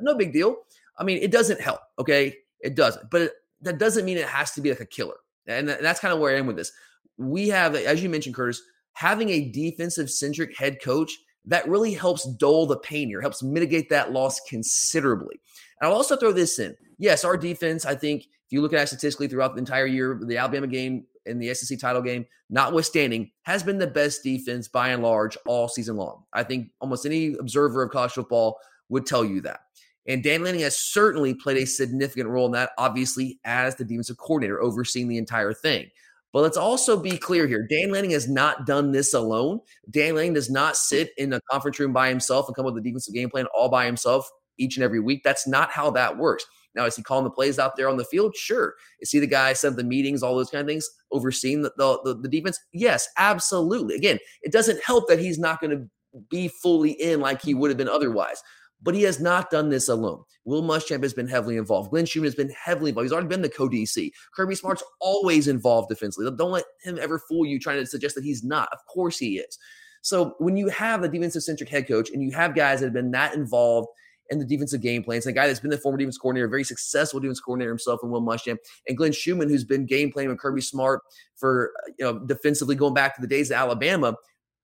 No 0.00 0.14
big 0.14 0.32
deal. 0.32 0.56
I 0.98 1.04
mean, 1.04 1.22
it 1.22 1.30
doesn't 1.30 1.60
help. 1.60 1.80
Okay, 1.98 2.36
it 2.60 2.74
doesn't. 2.74 3.10
But 3.10 3.32
that 3.62 3.78
doesn't 3.78 4.04
mean 4.04 4.18
it 4.18 4.28
has 4.28 4.52
to 4.52 4.60
be 4.60 4.70
like 4.70 4.80
a 4.80 4.86
killer. 4.86 5.16
And 5.46 5.68
that's 5.68 6.00
kind 6.00 6.12
of 6.12 6.20
where 6.20 6.34
I 6.34 6.38
am 6.38 6.46
with 6.46 6.56
this. 6.56 6.72
We 7.16 7.48
have, 7.48 7.74
as 7.74 8.02
you 8.02 8.10
mentioned, 8.10 8.34
Curtis, 8.34 8.60
having 8.92 9.30
a 9.30 9.48
defensive 9.50 10.10
centric 10.10 10.56
head 10.56 10.82
coach 10.82 11.16
that 11.46 11.68
really 11.68 11.94
helps 11.94 12.24
dull 12.34 12.66
the 12.66 12.78
pain 12.78 13.08
here, 13.08 13.20
helps 13.20 13.42
mitigate 13.42 13.88
that 13.90 14.12
loss 14.12 14.40
considerably. 14.40 15.40
And 15.80 15.88
I'll 15.88 15.96
also 15.96 16.16
throw 16.16 16.32
this 16.32 16.58
in. 16.58 16.76
Yes, 16.98 17.24
our 17.24 17.36
defense, 17.36 17.84
I 17.84 17.94
think, 17.94 18.22
if 18.22 18.52
you 18.52 18.62
look 18.62 18.72
at 18.72 18.82
it 18.82 18.86
statistically 18.86 19.28
throughout 19.28 19.54
the 19.54 19.58
entire 19.58 19.86
year, 19.86 20.20
the 20.22 20.38
Alabama 20.38 20.66
game 20.66 21.04
and 21.26 21.42
the 21.42 21.52
SEC 21.52 21.78
title 21.78 22.02
game, 22.02 22.24
notwithstanding, 22.48 23.30
has 23.42 23.62
been 23.62 23.78
the 23.78 23.86
best 23.86 24.22
defense 24.22 24.68
by 24.68 24.90
and 24.90 25.02
large 25.02 25.36
all 25.46 25.68
season 25.68 25.96
long. 25.96 26.24
I 26.32 26.44
think 26.44 26.70
almost 26.80 27.06
any 27.06 27.34
observer 27.34 27.82
of 27.82 27.90
college 27.90 28.12
football 28.12 28.58
would 28.88 29.04
tell 29.04 29.24
you 29.24 29.40
that. 29.42 29.60
And 30.06 30.22
Dan 30.22 30.44
Lanning 30.44 30.60
has 30.60 30.78
certainly 30.78 31.34
played 31.34 31.56
a 31.56 31.66
significant 31.66 32.28
role 32.28 32.46
in 32.46 32.52
that, 32.52 32.70
obviously, 32.78 33.40
as 33.44 33.74
the 33.74 33.84
defensive 33.84 34.16
coordinator, 34.16 34.62
overseeing 34.62 35.08
the 35.08 35.18
entire 35.18 35.52
thing. 35.52 35.90
But 36.32 36.42
let's 36.42 36.56
also 36.56 37.00
be 37.00 37.16
clear 37.16 37.46
here. 37.46 37.66
Dan 37.68 37.90
Lanning 37.90 38.10
has 38.10 38.28
not 38.28 38.66
done 38.66 38.92
this 38.92 39.14
alone. 39.14 39.60
Dan 39.90 40.14
Lanning 40.14 40.34
does 40.34 40.50
not 40.50 40.76
sit 40.76 41.10
in 41.16 41.32
a 41.32 41.40
conference 41.50 41.78
room 41.80 41.92
by 41.92 42.08
himself 42.08 42.46
and 42.48 42.54
come 42.56 42.66
up 42.66 42.74
with 42.74 42.82
a 42.84 42.86
defensive 42.86 43.14
game 43.14 43.30
plan 43.30 43.46
all 43.54 43.68
by 43.70 43.86
himself. 43.86 44.28
each 44.58 44.76
and 44.76 44.84
every 44.84 45.00
week. 45.00 45.22
That's 45.24 45.46
not 45.46 45.70
how 45.70 45.90
that 45.92 46.16
works. 46.18 46.44
Now, 46.74 46.84
is 46.84 46.96
he 46.96 47.02
calling 47.02 47.24
the 47.24 47.30
plays 47.30 47.58
out 47.58 47.76
there 47.76 47.88
on 47.88 47.96
the 47.96 48.04
field? 48.04 48.34
Sure. 48.36 48.74
Is 49.00 49.10
he 49.10 49.18
the 49.18 49.26
guy 49.26 49.54
set 49.54 49.76
the 49.76 49.84
meetings, 49.84 50.22
all 50.22 50.36
those 50.36 50.50
kind 50.50 50.60
of 50.60 50.66
things, 50.66 50.88
overseeing 51.10 51.62
the, 51.62 51.72
the, 51.78 52.18
the 52.20 52.28
defense? 52.28 52.58
Yes, 52.72 53.08
absolutely. 53.16 53.94
Again, 53.96 54.18
it 54.42 54.52
doesn't 54.52 54.82
help 54.82 55.08
that 55.08 55.18
he's 55.18 55.38
not 55.38 55.60
going 55.60 55.70
to 55.70 55.86
be 56.30 56.48
fully 56.48 56.92
in 56.92 57.20
like 57.20 57.42
he 57.42 57.54
would 57.54 57.70
have 57.70 57.78
been 57.78 57.88
otherwise. 57.88 58.42
But 58.82 58.94
he 58.94 59.02
has 59.02 59.20
not 59.20 59.50
done 59.50 59.68
this 59.68 59.88
alone. 59.88 60.22
Will 60.44 60.62
Muschamp 60.62 61.02
has 61.02 61.14
been 61.14 61.26
heavily 61.26 61.56
involved. 61.56 61.90
Glenn 61.90 62.06
Schumann 62.06 62.26
has 62.26 62.34
been 62.34 62.50
heavily 62.50 62.90
involved. 62.90 63.06
He's 63.06 63.12
already 63.12 63.28
been 63.28 63.42
the 63.42 63.48
co-DC. 63.48 64.10
Kirby 64.34 64.54
Smart's 64.54 64.84
always 65.00 65.48
involved 65.48 65.88
defensively. 65.88 66.30
Don't 66.36 66.52
let 66.52 66.64
him 66.82 66.98
ever 67.00 67.18
fool 67.18 67.46
you 67.46 67.58
trying 67.58 67.78
to 67.78 67.86
suggest 67.86 68.14
that 68.14 68.24
he's 68.24 68.44
not. 68.44 68.68
Of 68.72 68.78
course 68.86 69.18
he 69.18 69.38
is. 69.38 69.58
So 70.02 70.34
when 70.38 70.56
you 70.56 70.68
have 70.68 71.02
a 71.02 71.08
defensive 71.08 71.42
centric 71.42 71.68
head 71.68 71.88
coach 71.88 72.10
and 72.10 72.22
you 72.22 72.30
have 72.32 72.54
guys 72.54 72.80
that 72.80 72.86
have 72.86 72.94
been 72.94 73.10
that 73.12 73.34
involved– 73.34 73.88
in 74.30 74.38
the 74.38 74.44
defensive 74.44 74.80
game 74.80 75.02
plans. 75.02 75.26
A 75.26 75.32
guy 75.32 75.46
that's 75.46 75.60
been 75.60 75.70
the 75.70 75.78
former 75.78 75.98
defense 75.98 76.18
coordinator, 76.18 76.48
very 76.48 76.64
successful 76.64 77.20
defense 77.20 77.40
coordinator 77.40 77.70
himself, 77.70 78.00
and 78.02 78.10
Will 78.10 78.22
Muschamp, 78.22 78.58
and 78.88 78.96
Glenn 78.96 79.12
Schumann, 79.12 79.48
who's 79.48 79.64
been 79.64 79.86
game 79.86 80.10
playing 80.10 80.28
with 80.28 80.38
Kirby 80.38 80.60
Smart 80.60 81.02
for 81.36 81.72
you 81.98 82.04
know 82.04 82.18
defensively 82.18 82.74
going 82.74 82.94
back 82.94 83.14
to 83.14 83.20
the 83.20 83.26
days 83.26 83.50
of 83.50 83.56
Alabama. 83.56 84.14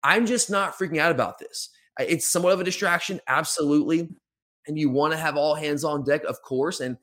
I'm 0.03 0.27
just 0.27 0.51
not 0.51 0.77
freaking 0.77 0.99
out 0.99 1.13
about 1.13 1.39
this. 1.39 1.71
It's 1.99 2.31
somewhat 2.31 2.53
of 2.53 2.61
a 2.61 2.65
distraction, 2.65 3.21
absolutely, 3.29 4.09
and 4.67 4.79
you 4.79 4.91
want 4.91 5.13
to 5.13 5.19
have 5.19 5.37
all 5.37 5.55
hands 5.55 5.85
on 5.85 6.05
deck, 6.05 6.25
of 6.25 6.41
course, 6.43 6.81
and. 6.81 6.97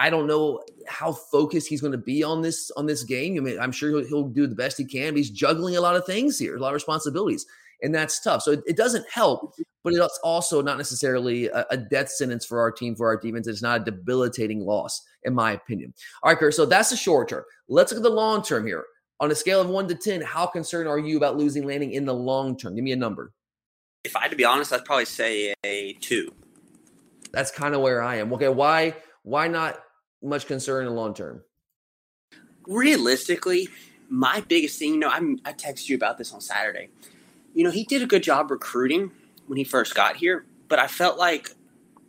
I 0.00 0.10
don't 0.10 0.28
know 0.28 0.62
how 0.86 1.10
focused 1.10 1.66
he's 1.66 1.80
going 1.80 1.90
to 1.90 1.98
be 1.98 2.22
on 2.22 2.40
this 2.40 2.70
on 2.76 2.86
this 2.86 3.02
game. 3.02 3.36
I 3.36 3.40
mean, 3.40 3.58
I'm 3.58 3.72
sure 3.72 3.90
he'll, 3.90 4.06
he'll 4.06 4.28
do 4.28 4.46
the 4.46 4.54
best 4.54 4.78
he 4.78 4.84
can. 4.84 5.16
he's 5.16 5.28
juggling 5.28 5.76
a 5.76 5.80
lot 5.80 5.96
of 5.96 6.06
things 6.06 6.38
here, 6.38 6.56
a 6.56 6.60
lot 6.60 6.68
of 6.68 6.74
responsibilities 6.74 7.44
and 7.82 7.94
that's 7.94 8.20
tough. 8.20 8.42
So 8.42 8.52
it, 8.52 8.62
it 8.66 8.76
doesn't 8.76 9.08
help, 9.10 9.54
but 9.84 9.92
it's 9.92 10.20
also 10.24 10.62
not 10.62 10.78
necessarily 10.78 11.48
a, 11.48 11.66
a, 11.70 11.76
death 11.76 12.10
sentence 12.10 12.44
for 12.44 12.60
our 12.60 12.70
team, 12.70 12.94
for 12.94 13.06
our 13.06 13.16
defense. 13.16 13.46
It's 13.46 13.62
not 13.62 13.82
a 13.82 13.84
debilitating 13.84 14.64
loss, 14.64 15.02
in 15.24 15.34
my 15.34 15.52
opinion. 15.52 15.94
All 16.22 16.30
right, 16.30 16.38
Kurt. 16.38 16.54
So 16.54 16.66
that's 16.66 16.90
the 16.90 16.96
short 16.96 17.28
term. 17.28 17.44
Let's 17.68 17.92
look 17.92 18.00
at 18.00 18.02
the 18.02 18.10
long 18.10 18.42
term 18.42 18.66
here. 18.66 18.84
On 19.20 19.30
a 19.30 19.34
scale 19.34 19.60
of 19.60 19.68
one 19.68 19.88
to 19.88 19.94
ten, 19.94 20.20
how 20.20 20.46
concerned 20.46 20.88
are 20.88 20.98
you 20.98 21.16
about 21.16 21.36
losing 21.36 21.64
Lanning 21.64 21.92
in 21.92 22.04
the 22.04 22.14
long 22.14 22.56
term? 22.56 22.74
Give 22.74 22.84
me 22.84 22.92
a 22.92 22.96
number. 22.96 23.32
If 24.04 24.16
I 24.16 24.22
had 24.22 24.30
to 24.30 24.36
be 24.36 24.44
honest, 24.44 24.72
I'd 24.72 24.84
probably 24.84 25.04
say 25.04 25.54
a 25.64 25.92
two. 25.94 26.32
That's 27.32 27.50
kind 27.50 27.74
of 27.74 27.82
where 27.82 28.02
I 28.02 28.16
am. 28.16 28.32
Okay, 28.34 28.48
why 28.48 28.96
why 29.22 29.48
not 29.48 29.80
much 30.22 30.46
concern 30.46 30.86
in 30.86 30.90
the 30.90 30.94
long 30.94 31.14
term? 31.14 31.42
Realistically, 32.66 33.68
my 34.08 34.40
biggest 34.40 34.78
thing, 34.78 34.94
you 34.94 34.98
know, 35.00 35.08
I'm, 35.08 35.38
I 35.44 35.52
texted 35.52 35.88
you 35.88 35.96
about 35.96 36.18
this 36.18 36.32
on 36.32 36.40
Saturday 36.40 36.90
you 37.58 37.64
know, 37.64 37.70
he 37.70 37.82
did 37.82 38.02
a 38.02 38.06
good 38.06 38.22
job 38.22 38.52
recruiting 38.52 39.10
when 39.48 39.56
he 39.56 39.64
first 39.64 39.94
got 39.94 40.16
here, 40.16 40.46
but 40.68 40.78
I 40.78 40.86
felt 40.86 41.18
like 41.18 41.50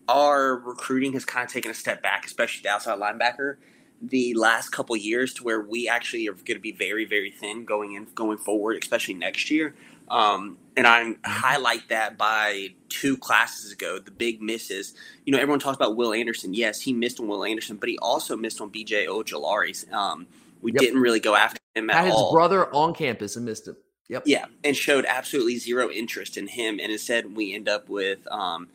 our 0.08 0.58
recruiting 0.58 1.14
has 1.14 1.26
kind 1.26 1.44
of 1.44 1.52
taken 1.52 1.72
a 1.72 1.74
step 1.74 2.04
back, 2.04 2.24
especially 2.26 2.62
the 2.62 2.70
outside 2.70 3.00
linebacker, 3.00 3.56
the 4.00 4.36
last 4.36 4.70
couple 4.70 4.96
years 4.96 5.34
to 5.34 5.44
where 5.44 5.62
we 5.62 5.90
actually 5.90 6.28
are 6.28 6.34
going 6.34 6.58
to 6.58 6.60
be 6.60 6.72
very, 6.72 7.04
very 7.04 7.32
thin 7.32 7.66
going 7.66 7.94
in 7.94 8.06
going 8.14 8.38
forward, 8.38 8.78
especially 8.82 9.16
next 9.16 9.50
year. 9.50 9.74
Um, 10.10 10.58
and 10.76 10.88
I 10.88 11.16
highlight 11.26 11.90
that 11.90 12.18
by 12.18 12.70
two 12.88 13.18
classes 13.18 13.72
ago, 13.72 14.00
the 14.00 14.12
big 14.12 14.42
misses. 14.42 14.94
You 15.26 15.34
know, 15.34 15.40
everyone 15.40 15.60
talks 15.60 15.76
about 15.76 15.96
Will 15.96 16.14
Anderson. 16.14 16.54
Yes, 16.54 16.82
he 16.82 16.94
missed 16.94 17.20
on 17.20 17.28
Will 17.28 17.44
Anderson, 17.44 17.78
but 17.78 17.90
he 17.90 17.98
also 18.00 18.36
missed 18.36 18.62
on 18.62 18.72
BJ 18.72 19.08
Ojulari. 19.08 19.92
Um, 19.92 20.28
we 20.62 20.72
yep. 20.72 20.80
didn't 20.80 21.02
really 21.02 21.20
go 21.20 21.36
after 21.36 21.60
him 21.76 21.90
at 21.90 21.98
Had 21.98 22.06
his 22.06 22.16
all. 22.16 22.32
brother 22.32 22.74
on 22.74 22.94
campus 22.94 23.36
and 23.36 23.46
missed 23.46 23.68
him. 23.68 23.78
Yep. 24.10 24.24
Yeah, 24.26 24.46
and 24.64 24.76
showed 24.76 25.06
absolutely 25.06 25.58
zero 25.58 25.90
interest 25.90 26.38
in 26.38 26.48
him, 26.48 26.80
and 26.80 26.92
instead 26.92 27.36
we 27.36 27.54
end 27.54 27.70
up 27.70 27.90
with 27.90 28.28
um, 28.32 28.68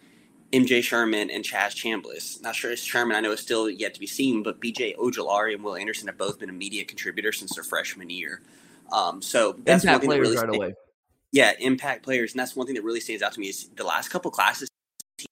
MJ 0.53 0.83
Sherman 0.83 1.29
and 1.29 1.45
Chaz 1.45 1.75
Chambliss. 1.75 2.41
Not 2.41 2.55
sure 2.55 2.71
if 2.71 2.79
Sherman, 2.79 3.17
I 3.17 3.21
know, 3.21 3.33
is 3.33 3.41
still 3.41 3.69
yet 3.69 3.95
to 3.95 4.01
be 4.01 4.07
seen, 4.07 4.45
but 4.45 4.61
BJ 4.61 4.97
Ojulari 4.97 5.55
and 5.55 5.65
Will 5.65 5.75
Anderson 5.75 6.07
have 6.07 6.17
both 6.17 6.39
been 6.39 6.49
immediate 6.49 6.87
contributors 6.87 7.39
since 7.41 7.57
their 7.57 7.65
freshman 7.65 8.11
year. 8.11 8.43
Um, 8.93 9.21
so 9.21 9.57
that's 9.65 9.85
one 9.85 9.99
thing 9.99 10.09
players 10.09 10.29
that 10.29 10.47
really 10.47 10.47
right 10.47 10.57
away. 10.57 10.75
Yeah, 11.35 11.53
impact 11.59 12.05
players, 12.05 12.33
and 12.33 12.39
that's 12.39 12.55
one 12.55 12.65
thing 12.65 12.77
that 12.77 12.85
really 12.85 13.01
stands 13.01 13.21
out 13.21 13.33
to 13.33 13.41
me 13.41 13.49
is 13.49 13.69
the 13.75 13.83
last 13.83 14.09
couple 14.09 14.31
classes 14.31 14.69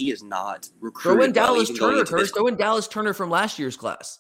he 0.00 0.10
is 0.10 0.20
not 0.20 0.68
recruited. 0.80 1.16
Throw 1.16 1.24
in 1.24 1.32
Dallas 1.32 1.78
Turner, 1.78 2.04
Curtis. 2.04 2.32
Throw 2.32 2.48
in 2.48 2.56
Dallas 2.56 2.88
Turner 2.88 3.12
from 3.12 3.30
last 3.30 3.56
year's 3.56 3.76
class. 3.76 4.18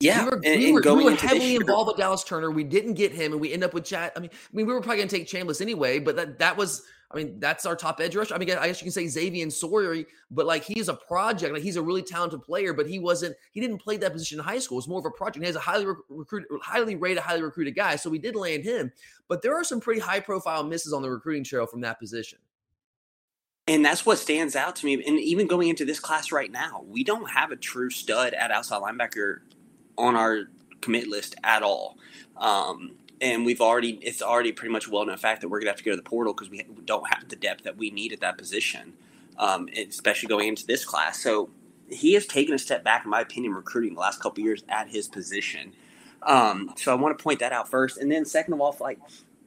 Yeah, 0.00 0.24
we 0.24 0.30
were, 0.30 0.40
and, 0.44 0.60
we 0.60 0.72
were, 0.72 0.80
and 0.80 0.96
we 0.98 1.04
were 1.04 1.14
heavily 1.14 1.56
involved 1.56 1.88
with 1.88 1.96
Dallas 1.96 2.22
Turner. 2.22 2.50
We 2.50 2.64
didn't 2.64 2.94
get 2.94 3.12
him, 3.12 3.32
and 3.32 3.40
we 3.40 3.52
end 3.52 3.64
up 3.64 3.72
with 3.72 3.84
Chaz. 3.84 4.10
I 4.14 4.20
mean, 4.20 4.30
I 4.30 4.56
mean, 4.56 4.66
we 4.66 4.74
were 4.74 4.80
probably 4.82 4.98
going 4.98 5.08
to 5.08 5.16
take 5.16 5.26
Chambliss 5.26 5.62
anyway, 5.62 5.98
but 5.98 6.16
that 6.16 6.38
that 6.38 6.56
was. 6.56 6.82
I 7.08 7.16
mean, 7.16 7.38
that's 7.38 7.64
our 7.64 7.76
top 7.76 8.00
edge 8.00 8.16
rusher. 8.16 8.34
I 8.34 8.38
mean, 8.38 8.50
I 8.50 8.66
guess 8.66 8.80
you 8.80 8.84
can 8.84 8.92
say 8.92 9.06
Xavier 9.06 9.48
Sawyer, 9.48 10.04
but 10.30 10.44
like 10.44 10.64
he's 10.64 10.88
a 10.88 10.94
project. 10.94 11.54
Like 11.54 11.62
he's 11.62 11.76
a 11.76 11.82
really 11.82 12.02
talented 12.02 12.42
player, 12.42 12.74
but 12.74 12.86
he 12.88 12.98
wasn't. 12.98 13.36
He 13.52 13.60
didn't 13.60 13.78
play 13.78 13.96
that 13.98 14.12
position 14.12 14.40
in 14.40 14.44
high 14.44 14.58
school. 14.58 14.78
It's 14.78 14.88
more 14.88 14.98
of 14.98 15.06
a 15.06 15.10
project. 15.10 15.38
He 15.38 15.46
has 15.46 15.54
a 15.56 15.60
highly 15.60 15.86
rec- 15.86 15.98
recruited, 16.08 16.48
highly 16.60 16.96
rated, 16.96 17.22
highly 17.22 17.42
recruited 17.42 17.76
guy. 17.76 17.94
So 17.94 18.10
we 18.10 18.18
did 18.18 18.34
land 18.34 18.64
him, 18.64 18.92
but 19.28 19.40
there 19.40 19.54
are 19.54 19.62
some 19.64 19.80
pretty 19.80 20.00
high 20.00 20.20
profile 20.20 20.64
misses 20.64 20.92
on 20.92 21.00
the 21.00 21.08
recruiting 21.08 21.44
trail 21.44 21.64
from 21.64 21.80
that 21.82 22.00
position. 22.00 22.40
And 23.68 23.84
that's 23.84 24.04
what 24.04 24.18
stands 24.18 24.56
out 24.56 24.76
to 24.76 24.86
me. 24.86 24.94
And 24.94 25.18
even 25.18 25.46
going 25.46 25.68
into 25.68 25.84
this 25.84 26.00
class 26.00 26.32
right 26.32 26.50
now, 26.50 26.84
we 26.86 27.02
don't 27.02 27.30
have 27.30 27.50
a 27.50 27.56
true 27.56 27.90
stud 27.90 28.34
at 28.34 28.50
outside 28.50 28.82
linebacker 28.82 29.38
on 29.98 30.16
our 30.16 30.48
commit 30.80 31.08
list 31.08 31.34
at 31.44 31.62
all. 31.62 31.96
Um, 32.36 32.92
and 33.20 33.46
we've 33.46 33.60
already 33.60 33.98
it's 34.02 34.22
already 34.22 34.52
pretty 34.52 34.72
much 34.72 34.88
well 34.88 35.06
known 35.06 35.16
fact 35.16 35.40
that 35.40 35.48
we're 35.48 35.60
gonna 35.60 35.70
have 35.70 35.78
to 35.78 35.84
go 35.84 35.90
to 35.92 35.96
the 35.96 36.02
portal 36.02 36.32
because 36.32 36.50
we 36.50 36.64
don't 36.84 37.08
have 37.08 37.28
the 37.28 37.36
depth 37.36 37.64
that 37.64 37.76
we 37.76 37.90
need 37.90 38.12
at 38.12 38.20
that 38.20 38.38
position, 38.38 38.92
um, 39.38 39.68
especially 39.76 40.28
going 40.28 40.48
into 40.48 40.66
this 40.66 40.84
class. 40.84 41.20
So 41.22 41.50
he 41.88 42.14
has 42.14 42.26
taken 42.26 42.54
a 42.54 42.58
step 42.58 42.84
back, 42.84 43.04
in 43.04 43.10
my 43.10 43.20
opinion, 43.20 43.54
recruiting 43.54 43.94
the 43.94 44.00
last 44.00 44.20
couple 44.20 44.42
years 44.42 44.64
at 44.68 44.88
his 44.88 45.08
position. 45.08 45.72
Um, 46.22 46.72
so 46.76 46.92
I 46.92 46.94
want 46.96 47.16
to 47.16 47.22
point 47.22 47.40
that 47.40 47.52
out 47.52 47.70
first, 47.70 47.98
and 47.98 48.10
then 48.10 48.24
second 48.24 48.54
of 48.54 48.60
all, 48.60 48.76
like 48.80 48.98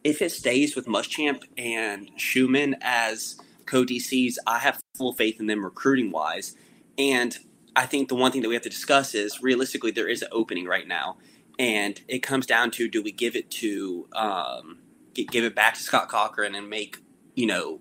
if 0.04 0.22
it 0.22 0.32
stays 0.32 0.76
with 0.76 0.86
Muschamp 0.86 1.44
and 1.58 2.10
Schumann 2.16 2.76
as 2.82 3.38
co-DCs, 3.66 4.36
I 4.48 4.60
have 4.60 4.80
full 4.96 5.14
faith 5.14 5.40
in 5.40 5.48
them 5.48 5.64
recruiting 5.64 6.12
wise, 6.12 6.56
and 6.98 7.38
I 7.76 7.86
think 7.86 8.10
the 8.10 8.16
one 8.16 8.32
thing 8.32 8.42
that 8.42 8.48
we 8.48 8.56
have 8.56 8.64
to 8.64 8.70
discuss 8.70 9.14
is 9.14 9.42
realistically 9.42 9.92
there 9.92 10.08
is 10.08 10.22
an 10.22 10.30
opening 10.32 10.66
right 10.66 10.88
now, 10.88 11.18
and 11.58 12.00
it 12.08 12.20
comes 12.20 12.46
down 12.46 12.72
to 12.72 12.88
do 12.88 13.02
we 13.02 13.12
give 13.12 13.36
it 13.36 13.50
to 13.52 14.08
um, 14.14 14.80
give 15.14 15.44
it 15.44 15.56
back 15.56 15.76
to 15.76 15.82
Scott 15.82 16.10
Cochran 16.10 16.56
and 16.56 16.70
make 16.70 16.98
you 17.36 17.46
know 17.46 17.80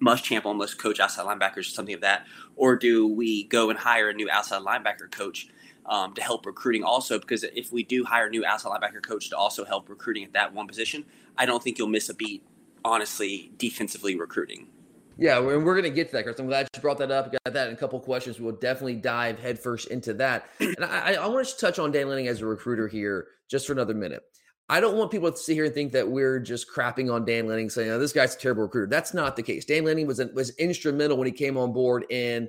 Muschamp 0.00 0.44
almost 0.44 0.78
coach 0.78 1.00
outside 1.00 1.26
linebackers 1.26 1.58
or 1.58 1.62
something 1.64 1.94
of 1.94 2.00
that, 2.00 2.26
or 2.54 2.76
do 2.76 3.06
we 3.06 3.44
go 3.44 3.70
and 3.70 3.78
hire 3.78 4.08
a 4.08 4.14
new 4.14 4.30
outside 4.30 4.62
linebacker 4.62 5.10
coach 5.10 5.48
um, 5.86 6.14
to 6.14 6.22
help 6.22 6.46
recruiting 6.46 6.84
also? 6.84 7.18
Because 7.18 7.44
if 7.44 7.72
we 7.72 7.82
do 7.82 8.04
hire 8.04 8.26
a 8.26 8.30
new 8.30 8.44
outside 8.44 8.70
linebacker 8.70 9.02
coach 9.02 9.30
to 9.30 9.36
also 9.36 9.64
help 9.64 9.88
recruiting 9.88 10.24
at 10.24 10.32
that 10.32 10.54
one 10.54 10.66
position, 10.66 11.04
I 11.36 11.46
don't 11.46 11.62
think 11.62 11.78
you'll 11.78 11.88
miss 11.88 12.08
a 12.08 12.14
beat. 12.14 12.44
Honestly, 12.84 13.50
defensively 13.58 14.16
recruiting. 14.16 14.68
Yeah, 15.18 15.38
we're, 15.38 15.58
we're 15.58 15.74
going 15.74 15.84
to 15.84 15.90
get 15.90 16.08
to 16.08 16.16
that, 16.16 16.24
Chris. 16.24 16.38
I'm 16.38 16.46
glad 16.46 16.68
you 16.74 16.80
brought 16.80 16.98
that 16.98 17.10
up. 17.10 17.32
Got 17.32 17.52
that 17.54 17.68
in 17.68 17.74
a 17.74 17.76
couple 17.76 17.98
questions. 18.00 18.38
We'll 18.38 18.56
definitely 18.56 18.96
dive 18.96 19.38
headfirst 19.38 19.88
into 19.88 20.12
that. 20.14 20.50
And 20.60 20.84
I, 20.84 21.14
I 21.14 21.26
want 21.26 21.48
to 21.48 21.56
touch 21.56 21.78
on 21.78 21.90
Dan 21.90 22.08
Lanning 22.08 22.28
as 22.28 22.42
a 22.42 22.46
recruiter 22.46 22.86
here 22.86 23.28
just 23.50 23.66
for 23.66 23.72
another 23.72 23.94
minute. 23.94 24.22
I 24.68 24.80
don't 24.80 24.96
want 24.96 25.10
people 25.10 25.30
to 25.30 25.36
sit 25.36 25.54
here 25.54 25.64
and 25.64 25.74
think 25.74 25.92
that 25.92 26.08
we're 26.08 26.40
just 26.40 26.66
crapping 26.70 27.12
on 27.12 27.24
Dan 27.24 27.46
Lanning, 27.46 27.70
saying, 27.70 27.90
oh, 27.90 27.98
this 27.98 28.12
guy's 28.12 28.34
a 28.34 28.38
terrible 28.38 28.64
recruiter. 28.64 28.88
That's 28.88 29.14
not 29.14 29.36
the 29.36 29.42
case. 29.42 29.64
Dan 29.64 29.84
Lanning 29.84 30.06
was, 30.06 30.20
was 30.34 30.50
instrumental 30.58 31.16
when 31.16 31.26
he 31.26 31.32
came 31.32 31.56
on 31.56 31.72
board 31.72 32.04
and 32.10 32.48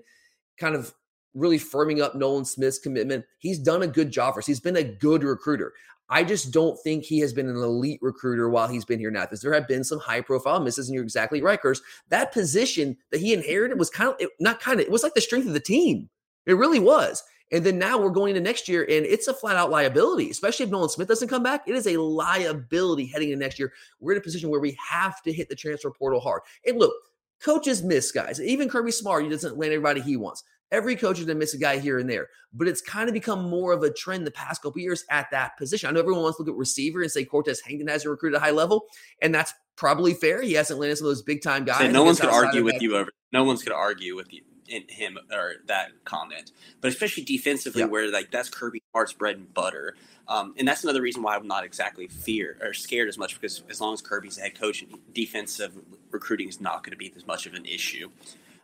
kind 0.59 0.75
of 0.75 0.93
really 1.38 1.60
firming 1.60 2.01
up 2.01 2.15
Nolan 2.15 2.46
Smith's 2.46 2.79
commitment. 2.79 3.25
He's 3.39 3.60
done 3.60 3.84
a 3.84 3.88
good 3.88 4.12
job 4.12 4.34
for 4.34 4.39
us. 4.39 4.46
He's 4.46 4.60
been 4.60 4.77
a 4.77 4.84
good 4.84 5.24
recruiter. 5.24 5.74
I 6.10 6.24
just 6.24 6.51
don't 6.51 6.79
think 6.84 7.03
he 7.03 7.20
has 7.20 7.34
been 7.34 7.50
an 7.50 7.58
elite 7.58 8.00
recruiter 8.01 8.50
while 8.50 8.67
he's 8.67 8.86
been 8.86 9.00
here 9.00 9.12
now. 9.12 9.22
Because 9.22 9.41
there 9.41 9.53
have 9.53 9.67
been 9.67 9.84
some 9.84 10.00
high 10.00 10.22
profile 10.22 10.60
misses, 10.62 10.88
and 10.88 10.96
you're 10.96 11.03
exactly 11.03 11.41
right, 11.41 11.62
Curse. 11.62 11.82
That 12.10 12.32
position 12.32 12.98
that 13.12 13.20
he 13.20 13.34
inherited 13.34 13.77
was 13.77 13.89
kind 13.89 14.10
of 14.10 14.15
it, 14.20 14.29
not 14.39 14.62
kind 14.62 14.79
of 14.79 14.86
it 14.86 14.91
was 14.91 15.03
like 15.03 15.13
the 15.13 15.22
strength 15.22 15.48
of 15.48 15.53
the 15.53 15.60
team. 15.60 16.10
It 16.46 16.53
really 16.53 16.79
was. 16.79 17.24
And 17.51 17.65
then 17.65 17.77
now 17.77 17.98
we're 17.98 18.10
going 18.10 18.36
into 18.36 18.41
next 18.41 18.67
year, 18.67 18.84
and 18.84 19.06
it's 19.06 19.27
a 19.27 19.34
flat 19.34 19.56
out 19.56 19.70
liability, 19.70 20.29
especially 20.29 20.65
if 20.65 20.72
Nolan 20.72 20.89
Smith 20.89 21.08
doesn't 21.08 21.29
come 21.29 21.44
back. 21.44 21.63
It 21.65 21.75
is 21.75 21.88
a 21.88 21.98
liability 21.98 23.06
heading 23.06 23.29
into 23.29 23.46
next 23.46 23.58
year. 23.58 23.72
We're 24.00 24.13
in 24.13 24.17
a 24.17 24.22
position 24.22 24.50
where 24.50 24.60
we 24.60 24.77
have 24.89 25.22
to 25.24 25.32
hit 25.32 25.48
the 25.48 25.56
transfer 25.56 25.91
portal 25.91 26.20
hard. 26.20 26.41
And 26.65 26.77
look, 26.77 26.94
coaches 27.41 27.84
miss 27.84 28.12
guys. 28.12 28.41
Even 28.41 28.67
Kirby 28.67 28.91
Smart, 28.91 29.24
he 29.24 29.29
doesn't 29.29 29.58
land 29.58 29.72
everybody 29.72 30.01
he 30.01 30.17
wants. 30.17 30.44
Every 30.71 30.95
coach 30.95 31.19
is 31.19 31.25
going 31.25 31.38
to 31.38 31.39
miss 31.39 31.53
a 31.53 31.57
guy 31.57 31.79
here 31.79 31.97
and 31.97 32.09
there, 32.09 32.27
but 32.53 32.67
it's 32.67 32.81
kind 32.81 33.07
of 33.07 33.13
become 33.13 33.50
more 33.50 33.71
of 33.71 33.83
a 33.83 33.91
trend 33.91 34.27
the 34.27 34.31
past 34.31 34.62
couple 34.62 34.81
years 34.81 35.05
at 35.09 35.31
that 35.31 35.57
position. 35.57 35.89
I 35.89 35.93
know 35.93 36.00
everyone 36.00 36.24
wants 36.24 36.38
to 36.38 36.43
look 36.43 36.51
at 36.51 36.57
receiver 36.57 37.01
and 37.01 37.12
say 37.12 37.24
Cortez 37.24 37.62
Hankton 37.62 37.88
hasn't 37.88 38.09
recruited 38.09 38.36
at 38.36 38.41
a 38.41 38.45
high 38.45 38.51
level, 38.51 38.86
and 39.21 39.33
that's 39.33 39.53
probably 39.75 40.13
fair. 40.13 40.41
He 40.41 40.53
hasn't 40.53 40.79
landed 40.79 40.97
some 40.97 41.07
of 41.07 41.12
those 41.12 41.21
big 41.21 41.41
time 41.41 41.63
guys. 41.63 41.79
So 41.79 41.91
no 41.91 42.03
one's 42.03 42.19
going 42.19 42.33
to 42.33 42.39
argue 42.39 42.63
with 42.63 42.81
you 42.81 42.97
over. 42.97 43.12
No 43.31 43.43
one's 43.43 43.63
going 43.63 43.75
to 43.75 43.79
argue 43.79 44.15
with 44.15 44.33
you 44.33 44.41
in 44.67 44.83
him 44.89 45.17
or 45.31 45.55
that 45.67 45.89
comment, 46.03 46.51
but 46.81 46.89
especially 46.89 47.24
defensively, 47.24 47.81
yeah. 47.81 47.88
where 47.88 48.12
like 48.12 48.31
that's 48.31 48.50
Kirby 48.50 48.81
Smart's 48.91 49.13
bread 49.13 49.38
and 49.38 49.53
butter. 49.53 49.95
Um, 50.27 50.53
and 50.57 50.67
that's 50.67 50.83
another 50.83 51.01
reason 51.01 51.24
why 51.24 51.36
I'm 51.36 51.47
not 51.47 51.63
exactly 51.63 52.07
fear 52.07 52.57
or 52.62 52.74
scared 52.74 53.07
as 53.07 53.17
much 53.17 53.39
because 53.39 53.63
as 53.69 53.79
long 53.79 53.93
as 53.93 54.01
Kirby's 54.01 54.36
the 54.36 54.41
head 54.41 54.59
coach, 54.59 54.83
defensive 55.13 55.71
recruiting 56.12 56.50
is 56.50 56.59
not 56.59 56.83
going 56.83 56.91
to 56.91 56.97
be 56.97 57.13
as 57.15 57.25
much 57.25 57.45
of 57.45 57.53
an 57.53 57.65
issue. 57.65 58.09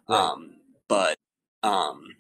Right. 0.09 0.19
Um, 0.19 0.55
but 0.89 1.17
um, 1.63 2.15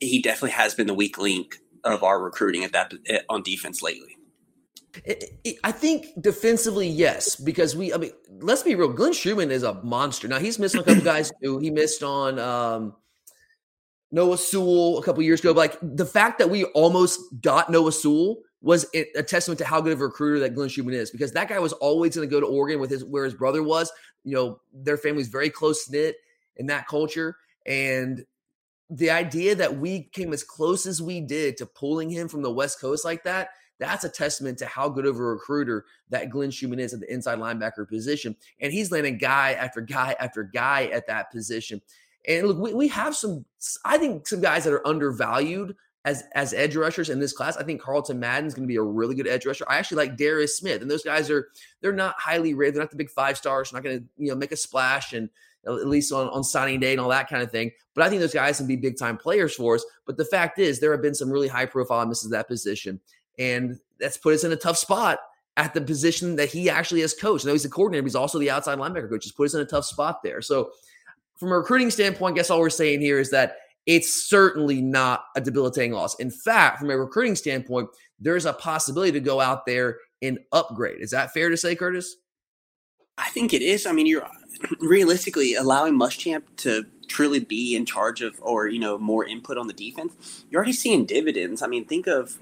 he 0.00 0.20
definitely 0.20 0.50
has 0.50 0.74
been 0.74 0.86
the 0.86 0.94
weak 0.94 1.18
link 1.18 1.56
of 1.84 2.02
our 2.02 2.20
recruiting 2.20 2.64
at 2.64 2.72
that 2.72 2.92
on 3.28 3.42
defense 3.42 3.82
lately. 3.82 4.16
It, 5.04 5.38
it, 5.44 5.56
I 5.62 5.72
think 5.72 6.06
defensively, 6.20 6.88
yes, 6.88 7.36
because 7.36 7.76
we. 7.76 7.92
I 7.92 7.98
mean, 7.98 8.12
let's 8.40 8.62
be 8.62 8.74
real. 8.74 8.88
Glenn 8.88 9.12
Schumann 9.12 9.50
is 9.50 9.62
a 9.62 9.74
monster. 9.82 10.26
Now 10.26 10.38
he's 10.38 10.58
missed 10.58 10.74
on 10.74 10.82
a 10.82 10.84
couple 10.84 11.02
guys 11.04 11.30
too. 11.42 11.58
He 11.58 11.70
missed 11.70 12.02
on 12.02 12.38
um, 12.38 12.94
Noah 14.10 14.38
Sewell 14.38 14.98
a 14.98 15.02
couple 15.02 15.22
years 15.22 15.40
ago. 15.40 15.52
But 15.52 15.60
like 15.60 15.78
the 15.82 16.06
fact 16.06 16.38
that 16.38 16.48
we 16.48 16.64
almost 16.64 17.20
got 17.42 17.70
Noah 17.70 17.92
Sewell 17.92 18.38
was 18.62 18.86
a 18.94 19.22
testament 19.22 19.58
to 19.58 19.64
how 19.64 19.80
good 19.80 19.92
of 19.92 20.00
a 20.00 20.04
recruiter 20.04 20.40
that 20.40 20.54
Glenn 20.54 20.68
Schumann 20.68 20.94
is, 20.94 21.10
because 21.10 21.32
that 21.32 21.48
guy 21.48 21.58
was 21.58 21.74
always 21.74 22.16
going 22.16 22.28
to 22.28 22.32
go 22.32 22.40
to 22.40 22.46
Oregon 22.46 22.80
with 22.80 22.90
his 22.90 23.04
where 23.04 23.24
his 23.24 23.34
brother 23.34 23.62
was. 23.62 23.92
You 24.24 24.34
know, 24.34 24.60
their 24.72 24.96
family's 24.96 25.28
very 25.28 25.50
close 25.50 25.88
knit 25.90 26.16
in 26.56 26.66
that 26.66 26.88
culture, 26.88 27.36
and 27.66 28.24
the 28.88 29.10
idea 29.10 29.54
that 29.54 29.78
we 29.78 30.04
came 30.12 30.32
as 30.32 30.44
close 30.44 30.86
as 30.86 31.02
we 31.02 31.20
did 31.20 31.56
to 31.56 31.66
pulling 31.66 32.08
him 32.10 32.28
from 32.28 32.42
the 32.42 32.52
West 32.52 32.80
Coast 32.80 33.04
like 33.04 33.24
that 33.24 33.50
that's 33.78 34.04
a 34.04 34.08
testament 34.08 34.58
to 34.58 34.66
how 34.66 34.88
good 34.88 35.06
of 35.06 35.16
a 35.16 35.22
recruiter 35.22 35.84
that 36.08 36.30
Glenn 36.30 36.50
Schumann 36.50 36.78
is 36.78 36.94
at 36.94 37.00
the 37.00 37.12
inside 37.12 37.38
linebacker 37.38 37.88
position. 37.88 38.36
And 38.60 38.72
he's 38.72 38.90
landing 38.90 39.18
guy 39.18 39.52
after 39.52 39.80
guy 39.80 40.16
after 40.18 40.42
guy 40.42 40.86
at 40.86 41.06
that 41.08 41.30
position. 41.30 41.80
And 42.26 42.48
look, 42.48 42.58
we, 42.58 42.74
we 42.74 42.88
have 42.88 43.14
some, 43.14 43.44
I 43.84 43.98
think, 43.98 44.26
some 44.26 44.40
guys 44.40 44.64
that 44.64 44.72
are 44.72 44.86
undervalued 44.86 45.76
as 46.04 46.24
as 46.34 46.54
edge 46.54 46.76
rushers 46.76 47.10
in 47.10 47.20
this 47.20 47.32
class. 47.32 47.56
I 47.56 47.64
think 47.64 47.80
Carlton 47.80 48.18
Madden 48.18 48.46
is 48.46 48.54
going 48.54 48.66
to 48.66 48.72
be 48.72 48.76
a 48.76 48.82
really 48.82 49.14
good 49.14 49.28
edge 49.28 49.44
rusher. 49.44 49.64
I 49.68 49.78
actually 49.78 49.98
like 50.06 50.16
Darris 50.16 50.50
Smith, 50.50 50.82
and 50.82 50.90
those 50.90 51.04
guys 51.04 51.30
are 51.30 51.48
they're 51.82 51.92
not 51.92 52.14
highly 52.18 52.54
rated. 52.54 52.74
They're 52.74 52.82
not 52.82 52.90
the 52.90 52.96
big 52.96 53.10
five 53.10 53.36
stars. 53.36 53.70
They're 53.70 53.80
not 53.80 53.84
going 53.84 53.98
to 54.00 54.04
you 54.16 54.28
know 54.30 54.36
make 54.36 54.52
a 54.52 54.56
splash 54.56 55.12
and 55.12 55.28
at 55.66 55.86
least 55.86 56.12
on, 56.12 56.28
on 56.28 56.44
signing 56.44 56.80
day 56.80 56.92
and 56.92 57.00
all 57.00 57.08
that 57.08 57.28
kind 57.28 57.42
of 57.42 57.50
thing. 57.50 57.70
But 57.94 58.04
I 58.04 58.08
think 58.08 58.20
those 58.20 58.34
guys 58.34 58.58
can 58.58 58.66
be 58.66 58.76
big 58.76 58.98
time 58.98 59.16
players 59.16 59.54
for 59.54 59.74
us. 59.74 59.84
But 60.06 60.16
the 60.16 60.24
fact 60.24 60.58
is, 60.58 60.80
there 60.80 60.92
have 60.92 61.02
been 61.02 61.14
some 61.14 61.30
really 61.30 61.48
high 61.48 61.66
profile 61.66 62.04
misses 62.06 62.32
at 62.32 62.36
that 62.36 62.48
position. 62.48 63.00
And 63.38 63.78
that's 63.98 64.16
put 64.16 64.34
us 64.34 64.44
in 64.44 64.52
a 64.52 64.56
tough 64.56 64.78
spot 64.78 65.18
at 65.56 65.74
the 65.74 65.80
position 65.80 66.36
that 66.36 66.50
he 66.50 66.68
actually 66.68 67.00
has 67.00 67.14
coached. 67.14 67.44
I 67.44 67.48
know 67.48 67.52
he's 67.54 67.62
the 67.62 67.68
coordinator, 67.68 68.02
but 68.02 68.08
he's 68.08 68.14
also 68.14 68.38
the 68.38 68.50
outside 68.50 68.78
linebacker 68.78 69.08
coach. 69.08 69.22
Just 69.22 69.36
put 69.36 69.46
us 69.46 69.54
in 69.54 69.60
a 69.60 69.66
tough 69.66 69.84
spot 69.84 70.22
there. 70.22 70.42
So, 70.42 70.70
from 71.36 71.52
a 71.52 71.58
recruiting 71.58 71.90
standpoint, 71.90 72.34
I 72.34 72.36
guess 72.36 72.50
all 72.50 72.60
we're 72.60 72.70
saying 72.70 73.00
here 73.00 73.18
is 73.18 73.30
that 73.30 73.58
it's 73.84 74.28
certainly 74.28 74.80
not 74.80 75.24
a 75.36 75.40
debilitating 75.40 75.92
loss. 75.92 76.18
In 76.18 76.30
fact, 76.30 76.78
from 76.78 76.90
a 76.90 76.96
recruiting 76.96 77.36
standpoint, 77.36 77.88
there's 78.18 78.46
a 78.46 78.52
possibility 78.52 79.12
to 79.12 79.20
go 79.20 79.40
out 79.40 79.66
there 79.66 79.98
and 80.22 80.38
upgrade. 80.52 81.00
Is 81.00 81.10
that 81.10 81.32
fair 81.32 81.50
to 81.50 81.56
say, 81.56 81.76
Curtis? 81.76 82.16
I 83.18 83.30
think 83.30 83.54
it 83.54 83.62
is. 83.62 83.86
I 83.86 83.92
mean, 83.92 84.06
you're 84.06 84.28
realistically 84.80 85.54
allowing 85.54 85.94
Muschamp 85.94 86.42
to 86.58 86.86
truly 87.08 87.40
be 87.40 87.76
in 87.76 87.86
charge 87.86 88.20
of, 88.22 88.36
or 88.40 88.68
you 88.68 88.78
know, 88.78 88.98
more 88.98 89.24
input 89.24 89.58
on 89.58 89.66
the 89.66 89.72
defense. 89.72 90.44
You're 90.50 90.58
already 90.58 90.72
seeing 90.72 91.06
dividends. 91.06 91.62
I 91.62 91.66
mean, 91.66 91.84
think 91.84 92.06
of 92.06 92.38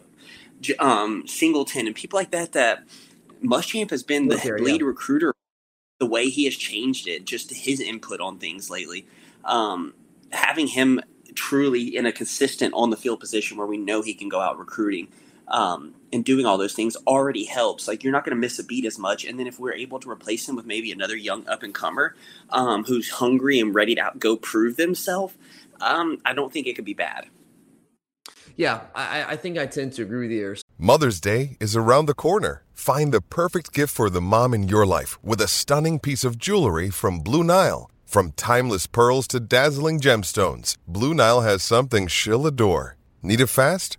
um, 0.78 1.26
Singleton 1.26 1.86
and 1.86 1.94
people 1.94 2.18
like 2.18 2.30
that. 2.30 2.52
That 2.52 2.84
Muschamp 3.42 3.90
has 3.90 4.02
been 4.02 4.28
the 4.28 4.36
okay, 4.36 4.52
lead 4.52 4.80
yeah. 4.80 4.86
recruiter. 4.86 5.34
The 6.00 6.06
way 6.06 6.28
he 6.28 6.44
has 6.44 6.54
changed 6.54 7.06
it, 7.06 7.24
just 7.24 7.52
his 7.52 7.80
input 7.80 8.20
on 8.20 8.38
things 8.38 8.68
lately, 8.68 9.06
um, 9.44 9.94
having 10.32 10.66
him 10.66 11.00
truly 11.34 11.96
in 11.96 12.04
a 12.04 12.12
consistent 12.12 12.74
on 12.74 12.90
the 12.90 12.96
field 12.96 13.20
position 13.20 13.56
where 13.56 13.66
we 13.66 13.76
know 13.76 14.02
he 14.02 14.12
can 14.12 14.28
go 14.28 14.40
out 14.40 14.58
recruiting 14.58 15.08
um, 15.48 15.94
and 16.12 16.24
doing 16.24 16.46
all 16.46 16.58
those 16.58 16.74
things 16.74 16.96
already 17.06 17.44
helps. 17.44 17.88
Like 17.88 18.02
you're 18.02 18.12
not 18.12 18.24
going 18.24 18.36
to 18.36 18.40
miss 18.40 18.58
a 18.58 18.64
beat 18.64 18.84
as 18.84 18.98
much. 18.98 19.24
And 19.24 19.38
then 19.38 19.46
if 19.46 19.58
we're 19.58 19.74
able 19.74 20.00
to 20.00 20.10
replace 20.10 20.48
him 20.48 20.56
with 20.56 20.66
maybe 20.66 20.92
another 20.92 21.16
young 21.16 21.46
up 21.48 21.62
and 21.62 21.74
comer 21.74 22.14
um, 22.50 22.84
who's 22.84 23.10
hungry 23.10 23.60
and 23.60 23.74
ready 23.74 23.94
to 23.94 24.12
go 24.18 24.36
prove 24.36 24.76
themselves, 24.76 25.34
um, 25.80 26.18
I 26.24 26.32
don't 26.32 26.52
think 26.52 26.66
it 26.66 26.76
could 26.76 26.84
be 26.84 26.94
bad. 26.94 27.26
Yeah, 28.56 28.82
I, 28.94 29.24
I 29.30 29.36
think 29.36 29.58
I 29.58 29.66
tend 29.66 29.94
to 29.94 30.02
agree 30.02 30.28
with 30.28 30.30
you. 30.30 30.54
Mother's 30.78 31.20
Day 31.20 31.56
is 31.60 31.74
around 31.74 32.06
the 32.06 32.14
corner. 32.14 32.62
Find 32.72 33.12
the 33.12 33.20
perfect 33.20 33.72
gift 33.72 33.92
for 33.92 34.08
the 34.10 34.20
mom 34.20 34.54
in 34.54 34.68
your 34.68 34.86
life 34.86 35.22
with 35.24 35.40
a 35.40 35.48
stunning 35.48 35.98
piece 35.98 36.24
of 36.24 36.38
jewelry 36.38 36.90
from 36.90 37.20
Blue 37.20 37.42
Nile. 37.42 37.90
From 38.04 38.30
timeless 38.32 38.86
pearls 38.86 39.26
to 39.28 39.40
dazzling 39.40 39.98
gemstones, 39.98 40.76
Blue 40.86 41.14
Nile 41.14 41.40
has 41.40 41.64
something 41.64 42.06
she'll 42.06 42.46
adore. 42.46 42.96
Need 43.22 43.40
it 43.40 43.48
fast? 43.48 43.98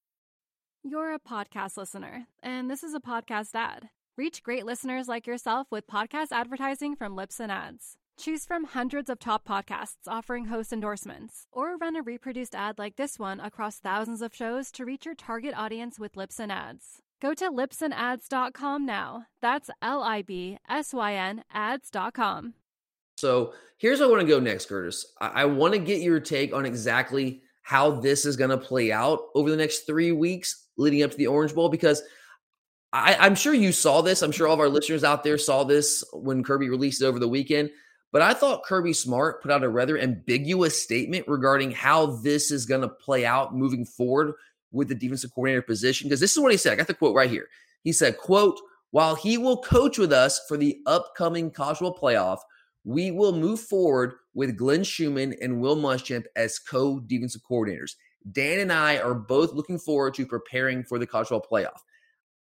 You're 0.83 1.13
a 1.13 1.19
podcast 1.19 1.77
listener, 1.77 2.25
and 2.41 2.67
this 2.67 2.83
is 2.83 2.95
a 2.95 2.99
podcast 2.99 3.53
ad. 3.53 3.89
Reach 4.17 4.41
great 4.41 4.65
listeners 4.65 5.07
like 5.07 5.27
yourself 5.27 5.67
with 5.69 5.85
podcast 5.85 6.29
advertising 6.31 6.95
from 6.95 7.15
Libsyn 7.15 7.49
Ads. 7.49 7.97
Choose 8.17 8.45
from 8.45 8.63
hundreds 8.63 9.07
of 9.07 9.19
top 9.19 9.47
podcasts 9.47 10.07
offering 10.07 10.45
host 10.45 10.73
endorsements, 10.73 11.45
or 11.51 11.77
run 11.77 11.95
a 11.95 12.01
reproduced 12.01 12.55
ad 12.55 12.79
like 12.79 12.95
this 12.95 13.19
one 13.19 13.39
across 13.39 13.77
thousands 13.77 14.23
of 14.23 14.33
shows 14.33 14.71
to 14.71 14.83
reach 14.83 15.05
your 15.05 15.13
target 15.13 15.53
audience 15.55 15.99
with 15.99 16.13
Libsyn 16.13 16.49
Ads. 16.49 17.03
Go 17.21 17.35
to 17.35 17.51
libsynads.com 17.51 18.83
now. 18.83 19.27
That's 19.39 19.69
L 19.83 20.01
I 20.01 20.23
B 20.23 20.57
S 20.67 20.95
Y 20.95 21.13
N 21.13 21.43
ads.com. 21.53 22.55
So 23.17 23.53
here's 23.77 23.99
where 23.99 24.07
I 24.07 24.11
want 24.11 24.21
to 24.21 24.27
go 24.27 24.39
next, 24.39 24.65
Curtis. 24.65 25.05
I, 25.21 25.27
I 25.27 25.45
want 25.45 25.73
to 25.73 25.79
get 25.79 26.01
your 26.01 26.19
take 26.19 26.55
on 26.55 26.65
exactly 26.65 27.43
how 27.61 27.91
this 27.91 28.25
is 28.25 28.35
going 28.35 28.49
to 28.49 28.57
play 28.57 28.91
out 28.91 29.19
over 29.35 29.49
the 29.49 29.57
next 29.57 29.81
three 29.81 30.11
weeks 30.11 30.67
leading 30.77 31.03
up 31.03 31.11
to 31.11 31.17
the 31.17 31.27
Orange 31.27 31.53
Bowl 31.53 31.69
because 31.69 32.01
I, 32.93 33.25
am 33.25 33.35
sure 33.35 33.53
you 33.53 33.71
saw 33.71 34.01
this. 34.01 34.21
I'm 34.21 34.31
sure 34.31 34.47
all 34.47 34.53
of 34.53 34.59
our 34.59 34.67
listeners 34.67 35.03
out 35.03 35.23
there 35.23 35.37
saw 35.37 35.63
this 35.63 36.03
when 36.13 36.43
Kirby 36.43 36.69
released 36.69 37.01
it 37.01 37.05
over 37.05 37.19
the 37.19 37.27
weekend. 37.27 37.69
But 38.11 38.21
I 38.21 38.33
thought 38.33 38.65
Kirby 38.65 38.91
Smart 38.91 39.41
put 39.41 39.51
out 39.51 39.63
a 39.63 39.69
rather 39.69 39.97
ambiguous 39.97 40.81
statement 40.81 41.25
regarding 41.27 41.71
how 41.71 42.07
this 42.07 42.51
is 42.51 42.65
going 42.65 42.81
to 42.81 42.89
play 42.89 43.25
out 43.25 43.55
moving 43.55 43.85
forward 43.85 44.33
with 44.73 44.89
the 44.89 44.95
defensive 44.95 45.33
coordinator 45.33 45.61
position. 45.61 46.09
Because 46.09 46.19
this 46.19 46.33
is 46.33 46.39
what 46.39 46.51
he 46.51 46.57
said. 46.57 46.73
I 46.73 46.75
got 46.75 46.87
the 46.87 46.93
quote 46.93 47.15
right 47.15 47.29
here. 47.29 47.47
He 47.83 47.93
said, 47.93 48.17
quote, 48.17 48.59
while 48.91 49.15
he 49.15 49.37
will 49.37 49.61
coach 49.61 49.97
with 49.97 50.11
us 50.11 50.41
for 50.47 50.57
the 50.57 50.81
upcoming 50.85 51.49
college 51.49 51.77
playoff, 51.79 52.39
we 52.83 53.11
will 53.11 53.33
move 53.33 53.59
forward 53.59 54.13
with 54.33 54.57
Glenn 54.57 54.83
Schumann 54.83 55.35
and 55.41 55.59
Will 55.59 55.75
Muschamp 55.75 56.25
as 56.35 56.59
co-defensive 56.59 57.41
coordinators. 57.49 57.95
Dan 58.31 58.59
and 58.59 58.71
I 58.71 58.97
are 58.97 59.13
both 59.13 59.53
looking 59.53 59.79
forward 59.79 60.13
to 60.15 60.25
preparing 60.25 60.83
for 60.83 60.99
the 60.99 61.07
college 61.07 61.27
football 61.27 61.47
playoff. 61.51 61.79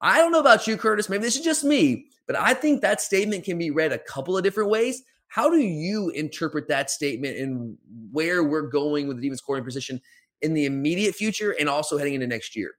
I 0.01 0.19
don't 0.19 0.33
know 0.33 0.41
about 0.41 0.67
you, 0.67 0.77
Curtis. 0.77 1.09
Maybe 1.09 1.23
this 1.23 1.37
is 1.37 1.45
just 1.45 1.65
me, 1.65 2.07
but 2.27 2.37
I 2.37 2.55
think 2.55 2.81
that 2.81 3.01
statement 3.01 3.45
can 3.45 3.59
be 3.59 3.71
read 3.71 3.93
a 3.93 3.99
couple 3.99 4.37
of 4.37 4.45
different 4.45 4.71
ways. 4.71 5.03
How 5.29 5.51
do 5.51 5.59
you 5.59 6.11
interpret 6.11 6.69
that 6.69 6.91
statement 6.91 7.39
and 7.39 7.77
where 8.13 8.45
we're 8.45 8.69
going 8.69 9.09
with 9.09 9.17
the 9.17 9.23
defense 9.23 9.41
coordinator 9.41 9.67
position 9.67 10.01
in 10.43 10.55
the 10.55 10.67
immediate 10.67 11.15
future 11.15 11.57
and 11.59 11.69
also 11.69 11.99
heading 11.99 12.15
into 12.15 12.27
next 12.27 12.55
year? 12.55 12.73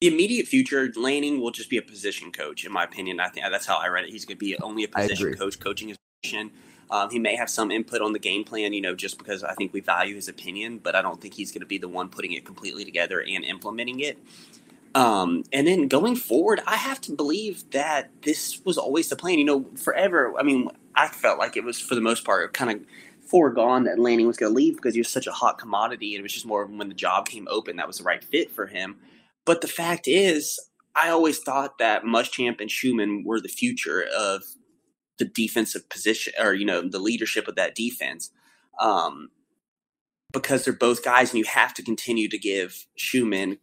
The 0.00 0.08
immediate 0.08 0.48
future, 0.48 0.92
Lanning 0.96 1.40
will 1.40 1.52
just 1.52 1.70
be 1.70 1.78
a 1.78 1.82
position 1.82 2.32
coach, 2.32 2.64
in 2.66 2.72
my 2.72 2.84
opinion. 2.84 3.20
I 3.20 3.28
think 3.28 3.46
that's 3.50 3.66
how 3.66 3.78
I 3.78 3.86
read 3.86 4.04
it. 4.04 4.10
He's 4.10 4.24
going 4.24 4.36
to 4.36 4.44
be 4.44 4.58
only 4.58 4.84
a 4.84 4.88
position 4.88 5.34
coach, 5.34 5.60
coaching 5.60 5.88
his. 5.88 5.98
Um, 6.24 7.10
he 7.10 7.18
may 7.18 7.34
have 7.36 7.50
some 7.50 7.70
input 7.70 8.00
on 8.02 8.12
the 8.12 8.18
game 8.18 8.44
plan, 8.44 8.72
you 8.72 8.80
know, 8.80 8.94
just 8.94 9.18
because 9.18 9.42
I 9.42 9.54
think 9.54 9.72
we 9.72 9.80
value 9.80 10.14
his 10.14 10.28
opinion, 10.28 10.78
but 10.78 10.94
I 10.94 11.02
don't 11.02 11.20
think 11.20 11.34
he's 11.34 11.50
going 11.50 11.62
to 11.62 11.66
be 11.66 11.78
the 11.78 11.88
one 11.88 12.08
putting 12.08 12.32
it 12.32 12.44
completely 12.44 12.84
together 12.84 13.20
and 13.20 13.44
implementing 13.44 14.00
it. 14.00 14.18
Um, 14.94 15.42
and 15.52 15.66
then 15.66 15.88
going 15.88 16.16
forward, 16.16 16.60
I 16.66 16.76
have 16.76 17.00
to 17.02 17.12
believe 17.12 17.68
that 17.70 18.10
this 18.22 18.60
was 18.64 18.76
always 18.76 19.08
the 19.08 19.16
plan. 19.16 19.38
You 19.38 19.44
know, 19.46 19.66
forever. 19.74 20.34
I 20.38 20.42
mean, 20.42 20.68
I 20.94 21.08
felt 21.08 21.38
like 21.38 21.56
it 21.56 21.64
was 21.64 21.80
for 21.80 21.94
the 21.94 22.02
most 22.02 22.24
part 22.24 22.52
kind 22.52 22.70
of 22.70 22.86
foregone 23.26 23.84
that 23.84 23.98
Lanning 23.98 24.26
was 24.26 24.36
going 24.36 24.52
to 24.52 24.56
leave 24.56 24.76
because 24.76 24.94
he 24.94 25.00
was 25.00 25.08
such 25.08 25.26
a 25.26 25.32
hot 25.32 25.56
commodity, 25.56 26.14
and 26.14 26.20
it 26.20 26.22
was 26.22 26.34
just 26.34 26.44
more 26.44 26.66
when 26.66 26.90
the 26.90 26.94
job 26.94 27.26
came 27.26 27.48
open 27.50 27.76
that 27.76 27.86
was 27.86 27.98
the 27.98 28.04
right 28.04 28.22
fit 28.22 28.50
for 28.50 28.66
him. 28.66 28.96
But 29.46 29.62
the 29.62 29.68
fact 29.68 30.06
is, 30.06 30.60
I 30.94 31.08
always 31.08 31.38
thought 31.38 31.78
that 31.78 32.04
Muschamp 32.04 32.60
and 32.60 32.70
Schumann 32.70 33.24
were 33.24 33.40
the 33.40 33.48
future 33.48 34.04
of 34.14 34.44
the 35.18 35.24
defensive 35.24 35.88
position 35.88 36.32
or 36.40 36.54
you 36.54 36.64
know 36.64 36.82
the 36.82 36.98
leadership 36.98 37.48
of 37.48 37.56
that 37.56 37.74
defense. 37.74 38.30
Um, 38.80 39.30
because 40.32 40.64
they're 40.64 40.72
both 40.72 41.04
guys, 41.04 41.30
and 41.30 41.38
you 41.38 41.44
have 41.44 41.74
to 41.74 41.82
continue 41.82 42.28
to 42.28 42.38
give 42.38 42.86
Schumann 42.96 43.58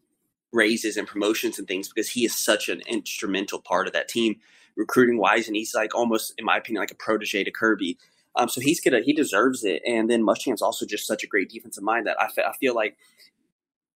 raises 0.52 0.98
and 0.98 1.08
promotions 1.08 1.58
and 1.58 1.68
things 1.68 1.90
because 1.90 2.10
he 2.10 2.26
is 2.26 2.38
such 2.38 2.70
an 2.70 2.82
instrumental 2.88 3.60
part 3.60 3.88
of 3.88 3.94
that 3.94 4.08
team 4.08 4.36
recruiting 4.78 5.18
wise, 5.18 5.48
and 5.48 5.56
he's 5.56 5.74
like 5.74 5.96
almost, 5.96 6.34
in 6.38 6.46
my 6.46 6.58
opinion, 6.58 6.82
like 6.82 6.92
a 6.92 6.96
protege 6.96 7.44
to 7.44 7.52
Kirby. 7.52 7.98
Um, 8.36 8.48
so 8.48 8.62
he's 8.62 8.80
gonna 8.80 9.02
he 9.02 9.14
deserves 9.14 9.64
it. 9.64 9.82
And 9.86 10.10
then 10.10 10.24
Muschamp's 10.24 10.62
also 10.62 10.86
just 10.86 11.08
such 11.08 11.24
a 11.24 11.28
great 11.28 11.50
defensive 11.50 11.84
mind 11.84 12.08
that 12.08 12.22
I, 12.22 12.30
fe- 12.30 12.44
I 12.48 12.54
feel 12.54 12.76
like 12.76 12.96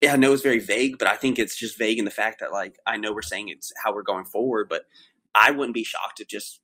yeah, 0.01 0.13
I 0.13 0.17
know 0.17 0.33
it's 0.33 0.43
very 0.43 0.59
vague, 0.59 0.97
but 0.97 1.07
I 1.07 1.15
think 1.15 1.39
it's 1.39 1.55
just 1.55 1.77
vague 1.77 1.97
in 1.97 2.03
the 2.03 2.11
fact 2.11 2.41
that 2.41 2.51
like 2.51 2.77
I 2.85 2.97
know 2.97 3.13
we're 3.13 3.21
saying 3.21 3.49
it's 3.49 3.71
how 3.81 3.93
we're 3.93 4.03
going 4.03 4.25
forward, 4.25 4.67
but 4.69 4.83
I 5.33 5.51
wouldn't 5.51 5.73
be 5.73 5.85
shocked 5.85 6.19
if 6.19 6.27
just 6.27 6.59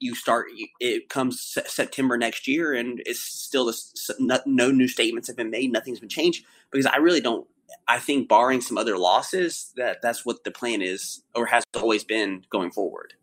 you 0.00 0.14
start 0.14 0.46
it 0.80 1.08
comes 1.08 1.56
September 1.66 2.18
next 2.18 2.46
year 2.46 2.74
and 2.74 3.02
it's 3.06 3.20
still 3.20 3.66
this, 3.66 4.10
no 4.18 4.70
new 4.70 4.88
statements 4.88 5.28
have 5.28 5.36
been 5.36 5.50
made, 5.50 5.72
nothing's 5.72 6.00
been 6.00 6.08
changed 6.08 6.44
because 6.70 6.86
I 6.86 6.96
really 6.96 7.20
don't. 7.20 7.46
I 7.88 7.98
think 7.98 8.28
barring 8.28 8.60
some 8.60 8.78
other 8.78 8.98
losses, 8.98 9.72
that 9.76 10.00
that's 10.02 10.24
what 10.24 10.44
the 10.44 10.50
plan 10.50 10.82
is 10.82 11.22
or 11.34 11.46
has 11.46 11.64
always 11.74 12.04
been 12.04 12.44
going 12.50 12.70
forward. 12.70 13.14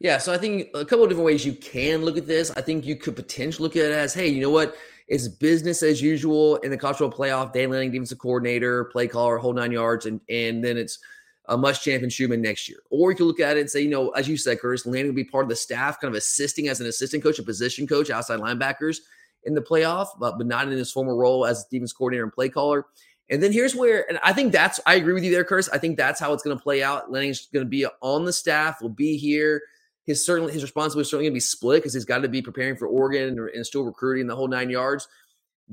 Yeah, 0.00 0.18
so 0.18 0.32
I 0.32 0.38
think 0.38 0.68
a 0.74 0.84
couple 0.84 1.04
of 1.04 1.10
different 1.10 1.26
ways 1.26 1.46
you 1.46 1.52
can 1.52 2.04
look 2.04 2.16
at 2.16 2.26
this. 2.26 2.50
I 2.56 2.60
think 2.60 2.84
you 2.84 2.96
could 2.96 3.14
potentially 3.14 3.62
look 3.62 3.76
at 3.76 3.84
it 3.84 3.92
as, 3.92 4.12
hey, 4.12 4.26
you 4.28 4.40
know 4.40 4.50
what? 4.50 4.76
It's 5.06 5.28
business 5.28 5.82
as 5.82 6.02
usual 6.02 6.56
in 6.56 6.70
the 6.70 6.76
cultural 6.76 7.10
playoff. 7.10 7.52
Dan 7.52 7.70
Lanning, 7.70 7.92
defensive 7.92 8.18
coordinator, 8.18 8.84
play 8.86 9.06
caller, 9.06 9.38
whole 9.38 9.52
nine 9.52 9.70
yards, 9.70 10.06
and 10.06 10.20
and 10.28 10.64
then 10.64 10.76
it's 10.76 10.98
a 11.46 11.56
Muschamp 11.56 12.02
and 12.02 12.12
Schumann 12.12 12.40
next 12.40 12.68
year. 12.68 12.78
Or 12.90 13.10
you 13.10 13.16
could 13.16 13.26
look 13.26 13.40
at 13.40 13.56
it 13.56 13.60
and 13.60 13.70
say, 13.70 13.82
you 13.82 13.90
know, 13.90 14.10
as 14.10 14.28
you 14.28 14.36
said, 14.36 14.60
Curtis, 14.60 14.86
Lanning 14.86 15.08
will 15.08 15.14
be 15.14 15.24
part 15.24 15.44
of 15.44 15.48
the 15.48 15.56
staff, 15.56 16.00
kind 16.00 16.12
of 16.12 16.16
assisting 16.16 16.68
as 16.68 16.80
an 16.80 16.86
assistant 16.86 17.22
coach, 17.22 17.38
a 17.38 17.42
position 17.42 17.86
coach, 17.86 18.10
outside 18.10 18.40
linebackers 18.40 18.98
in 19.44 19.54
the 19.54 19.60
playoff, 19.60 20.08
but, 20.18 20.38
but 20.38 20.46
not 20.46 20.68
in 20.68 20.72
his 20.72 20.92
former 20.92 21.16
role 21.16 21.44
as 21.44 21.64
defense 21.64 21.92
coordinator 21.92 22.22
and 22.22 22.32
play 22.32 22.48
caller. 22.48 22.86
And 23.28 23.42
then 23.42 23.52
here's 23.52 23.74
where, 23.74 24.08
and 24.08 24.20
I 24.22 24.32
think 24.32 24.52
that's, 24.52 24.78
I 24.86 24.94
agree 24.94 25.14
with 25.14 25.24
you 25.24 25.32
there, 25.32 25.44
Curtis. 25.44 25.68
I 25.72 25.78
think 25.78 25.96
that's 25.96 26.20
how 26.20 26.32
it's 26.32 26.42
going 26.42 26.56
to 26.56 26.62
play 26.62 26.82
out. 26.82 27.10
Lanning's 27.10 27.46
going 27.46 27.64
to 27.64 27.70
be 27.70 27.86
on 28.00 28.24
the 28.24 28.32
staff, 28.32 28.80
will 28.80 28.88
be 28.88 29.16
here 29.16 29.62
his 30.04 30.24
certainly 30.24 30.52
his 30.52 30.62
responsibility 30.62 31.06
is 31.06 31.10
certainly 31.10 31.26
going 31.26 31.32
to 31.32 31.36
be 31.36 31.40
split 31.40 31.82
because 31.82 31.94
he's 31.94 32.04
got 32.04 32.18
to 32.18 32.28
be 32.28 32.42
preparing 32.42 32.76
for 32.76 32.86
Oregon 32.86 33.38
and, 33.54 33.66
still 33.66 33.84
recruiting 33.84 34.26
the 34.26 34.34
whole 34.34 34.48
nine 34.48 34.70
yards. 34.70 35.08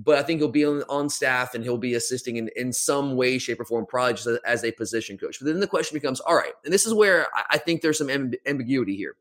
But 0.01 0.17
I 0.17 0.23
think 0.23 0.39
he'll 0.39 0.47
be 0.47 0.65
on, 0.65 0.83
on 0.87 1.09
staff 1.09 1.53
and 1.53 1.63
he'll 1.63 1.77
be 1.77 1.95
assisting 1.95 2.37
in, 2.37 2.49
in 2.55 2.71
some 2.71 3.15
way, 3.15 3.37
shape, 3.37 3.59
or 3.59 3.65
form, 3.65 3.85
probably 3.85 4.13
just 4.13 4.27
as, 4.27 4.37
as 4.45 4.63
a 4.63 4.71
position 4.71 5.17
coach. 5.17 5.39
But 5.39 5.47
then 5.47 5.59
the 5.59 5.67
question 5.67 5.95
becomes, 5.95 6.19
all 6.21 6.35
right, 6.35 6.53
and 6.63 6.73
this 6.73 6.85
is 6.85 6.93
where 6.93 7.27
I, 7.35 7.43
I 7.51 7.57
think 7.57 7.81
there's 7.81 7.97
some 7.97 8.07
amb- 8.07 8.35
ambiguity 8.45 8.95
here. 8.95 9.15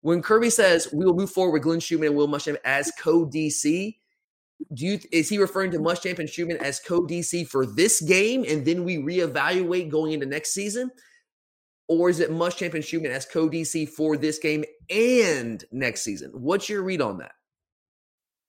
When 0.00 0.22
Kirby 0.22 0.50
says 0.50 0.88
we 0.92 1.04
will 1.04 1.14
move 1.14 1.30
forward 1.30 1.52
with 1.52 1.62
Glenn 1.64 1.80
Schumann 1.80 2.08
and 2.08 2.16
Will 2.16 2.28
Muschamp 2.28 2.56
as 2.64 2.92
co 2.98 3.26
DC, 3.26 3.96
do 4.72 4.86
you 4.86 4.98
is 5.12 5.28
he 5.28 5.38
referring 5.38 5.70
to 5.72 5.78
Muschamp 5.78 6.18
and 6.18 6.28
Schumann 6.28 6.56
as 6.58 6.80
co 6.80 7.02
DC 7.02 7.46
for 7.48 7.66
this 7.66 8.00
game, 8.00 8.44
and 8.48 8.64
then 8.64 8.84
we 8.84 8.96
reevaluate 8.96 9.90
going 9.90 10.12
into 10.12 10.26
next 10.26 10.54
season? 10.54 10.90
or 11.88 12.10
is 12.10 12.20
it 12.20 12.30
Muschamp 12.30 12.74
and 12.74 12.84
Schumann 12.84 13.10
as 13.10 13.24
co 13.24 13.48
DC 13.48 13.88
for 13.88 14.16
this 14.16 14.38
game 14.38 14.64
and 14.90 15.64
next 15.72 16.02
season? 16.02 16.30
What's 16.34 16.68
your 16.68 16.82
read 16.82 17.00
on 17.00 17.18
that? 17.18 17.32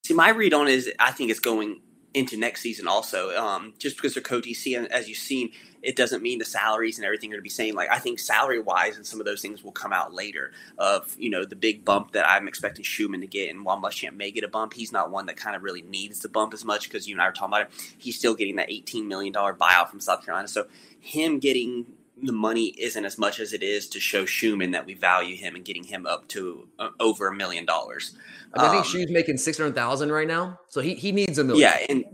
See, 0.02 0.14
my 0.14 0.30
read 0.30 0.54
on 0.54 0.68
is 0.68 0.90
I 0.98 1.12
think 1.12 1.30
it's 1.30 1.40
going 1.40 1.80
into 2.14 2.36
next 2.36 2.60
season 2.62 2.88
also. 2.88 3.36
Um, 3.36 3.74
just 3.78 3.96
because 3.96 4.14
they're 4.14 4.22
co 4.22 4.40
DC, 4.40 4.76
and 4.76 4.90
as 4.90 5.08
you've 5.08 5.18
seen, 5.18 5.50
it 5.82 5.96
doesn't 5.96 6.22
mean 6.22 6.38
the 6.38 6.44
salaries 6.44 6.98
and 6.98 7.04
everything 7.04 7.30
are 7.30 7.34
going 7.34 7.40
to 7.40 7.42
be 7.42 7.50
same. 7.50 7.74
Like 7.74 7.90
I 7.90 7.98
think 7.98 8.18
salary 8.18 8.60
wise, 8.60 8.96
and 8.96 9.06
some 9.06 9.20
of 9.20 9.26
those 9.26 9.40
things 9.40 9.62
will 9.62 9.72
come 9.72 9.92
out 9.92 10.12
later. 10.12 10.52
Of 10.78 11.14
you 11.18 11.30
know 11.30 11.44
the 11.44 11.56
big 11.56 11.84
bump 11.84 12.12
that 12.12 12.28
I'm 12.28 12.48
expecting 12.48 12.84
Schumann 12.84 13.20
to 13.20 13.26
get, 13.26 13.50
and 13.50 13.64
while 13.64 13.80
Muschamp 13.80 14.14
may 14.14 14.30
get 14.30 14.44
a 14.44 14.48
bump, 14.48 14.74
he's 14.74 14.92
not 14.92 15.10
one 15.10 15.26
that 15.26 15.36
kind 15.36 15.54
of 15.54 15.62
really 15.62 15.82
needs 15.82 16.20
the 16.20 16.28
bump 16.28 16.54
as 16.54 16.64
much 16.64 16.84
because 16.84 17.06
you 17.06 17.14
and 17.14 17.22
I 17.22 17.26
were 17.26 17.32
talking 17.32 17.54
about 17.54 17.62
it. 17.62 17.94
He's 17.98 18.16
still 18.16 18.34
getting 18.34 18.56
that 18.56 18.70
18 18.70 19.06
million 19.06 19.32
dollar 19.32 19.54
buyout 19.54 19.90
from 19.90 20.00
South 20.00 20.24
Carolina, 20.24 20.48
so 20.48 20.66
him 21.00 21.38
getting 21.38 21.86
the 22.22 22.32
money 22.32 22.74
isn't 22.78 23.04
as 23.04 23.18
much 23.18 23.40
as 23.40 23.52
it 23.52 23.62
is 23.62 23.88
to 23.88 24.00
show 24.00 24.24
Schumann 24.24 24.70
that 24.72 24.86
we 24.86 24.94
value 24.94 25.36
him 25.36 25.54
and 25.54 25.64
getting 25.64 25.84
him 25.84 26.06
up 26.06 26.28
to 26.28 26.68
uh, 26.78 26.88
over 26.98 27.28
a 27.28 27.34
million 27.34 27.64
dollars. 27.64 28.16
I 28.54 28.68
think 28.68 28.84
um, 28.84 28.90
Schu's 28.90 29.10
making 29.10 29.38
six 29.38 29.58
hundred 29.58 29.74
thousand 29.74 30.12
right 30.12 30.28
now, 30.28 30.58
so 30.68 30.80
he 30.80 30.94
he 30.94 31.12
needs 31.12 31.38
a 31.38 31.44
million. 31.44 31.62
Yeah, 31.62 31.86
and 31.88 32.04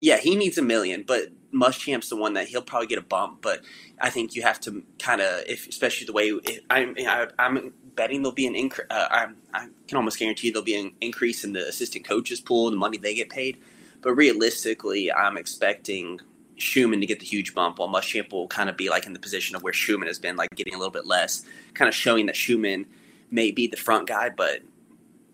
yeah, 0.00 0.18
he 0.18 0.36
needs 0.36 0.58
a 0.58 0.62
million, 0.62 1.04
but 1.06 1.28
Muschamp's 1.54 2.08
the 2.10 2.16
one 2.16 2.34
that 2.34 2.48
he'll 2.48 2.62
probably 2.62 2.88
get 2.88 2.98
a 2.98 3.02
bump. 3.02 3.40
But 3.40 3.60
I 4.00 4.10
think 4.10 4.34
you 4.34 4.42
have 4.42 4.60
to 4.60 4.82
kind 4.98 5.20
of, 5.20 5.44
if 5.46 5.66
especially 5.68 6.06
the 6.06 6.12
way 6.12 6.28
if, 6.28 6.60
I'm, 6.68 6.94
I, 6.98 7.28
I'm 7.38 7.72
betting 7.94 8.22
there'll 8.22 8.34
be 8.34 8.46
an 8.46 8.56
increase. 8.56 8.86
Uh, 8.90 9.06
I, 9.10 9.26
I 9.54 9.68
can 9.88 9.96
almost 9.96 10.18
guarantee 10.18 10.50
there'll 10.50 10.64
be 10.64 10.76
an 10.76 10.92
increase 11.00 11.44
in 11.44 11.52
the 11.52 11.66
assistant 11.66 12.06
coaches 12.06 12.40
pool, 12.40 12.70
the 12.70 12.76
money 12.76 12.98
they 12.98 13.14
get 13.14 13.30
paid. 13.30 13.58
But 14.02 14.12
realistically, 14.14 15.10
I'm 15.10 15.38
expecting 15.38 16.20
Schumann 16.56 17.00
to 17.00 17.06
get 17.06 17.20
the 17.20 17.26
huge 17.26 17.54
bump, 17.54 17.78
while 17.78 17.88
Muschamp 17.88 18.32
will 18.32 18.48
kind 18.48 18.68
of 18.68 18.76
be 18.76 18.88
like 18.88 19.06
in 19.06 19.12
the 19.12 19.18
position 19.18 19.56
of 19.56 19.62
where 19.62 19.72
Schumann 19.72 20.06
has 20.06 20.18
been, 20.18 20.36
like 20.36 20.50
getting 20.54 20.74
a 20.74 20.78
little 20.78 20.92
bit 20.92 21.06
less, 21.06 21.44
kind 21.74 21.88
of 21.88 21.94
showing 21.94 22.26
that 22.26 22.36
Schumann 22.36 22.86
may 23.30 23.50
be 23.50 23.66
the 23.66 23.76
front 23.76 24.08
guy, 24.08 24.30
but 24.30 24.60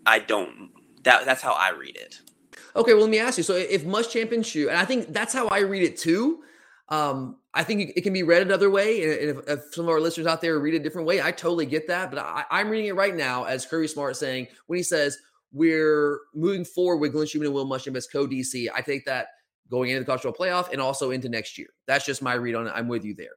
I 0.05 0.19
don't. 0.19 0.71
That 1.03 1.25
that's 1.25 1.41
how 1.41 1.53
I 1.53 1.71
read 1.71 1.95
it. 1.95 2.21
Okay, 2.75 2.93
well, 2.93 3.03
let 3.03 3.09
me 3.09 3.19
ask 3.19 3.37
you. 3.37 3.43
So 3.43 3.55
if 3.55 3.83
Muschamp 3.85 4.31
and 4.31 4.45
Schu, 4.45 4.69
and 4.69 4.77
I 4.77 4.85
think 4.85 5.13
that's 5.13 5.33
how 5.33 5.47
I 5.47 5.59
read 5.59 5.83
it 5.83 5.97
too. 5.97 6.43
Um, 6.89 7.37
I 7.53 7.63
think 7.63 7.93
it 7.95 8.01
can 8.01 8.13
be 8.13 8.23
read 8.23 8.41
another 8.41 8.69
way, 8.69 9.03
and 9.03 9.37
if, 9.37 9.49
if, 9.49 9.73
some 9.73 9.85
of 9.85 9.89
our 9.89 9.99
listeners 9.99 10.27
out 10.27 10.41
there 10.41 10.59
read 10.59 10.73
a 10.73 10.79
different 10.79 11.07
way, 11.07 11.21
I 11.21 11.31
totally 11.31 11.65
get 11.65 11.87
that. 11.87 12.11
But 12.11 12.19
I, 12.19 12.45
am 12.61 12.69
reading 12.69 12.87
it 12.87 12.95
right 12.95 13.15
now 13.15 13.45
as 13.45 13.65
Kirby 13.65 13.87
Smart 13.87 14.15
saying 14.15 14.47
when 14.67 14.77
he 14.77 14.83
says 14.83 15.17
we're 15.53 16.19
moving 16.33 16.65
forward 16.65 16.97
with 16.97 17.11
Glenn 17.13 17.27
Schumann 17.27 17.47
and 17.47 17.55
Will 17.55 17.65
Muschamp 17.65 17.95
as 17.95 18.07
co 18.07 18.27
DC. 18.27 18.67
I 18.73 18.81
take 18.81 19.05
that 19.05 19.27
going 19.71 19.89
into 19.89 20.01
the 20.01 20.05
cultural 20.05 20.33
playoff 20.33 20.71
and 20.71 20.81
also 20.81 21.11
into 21.11 21.29
next 21.29 21.57
year. 21.57 21.69
That's 21.87 22.05
just 22.05 22.21
my 22.21 22.33
read 22.33 22.55
on 22.55 22.67
it. 22.67 22.73
I'm 22.75 22.87
with 22.87 23.05
you 23.05 23.15
there. 23.15 23.35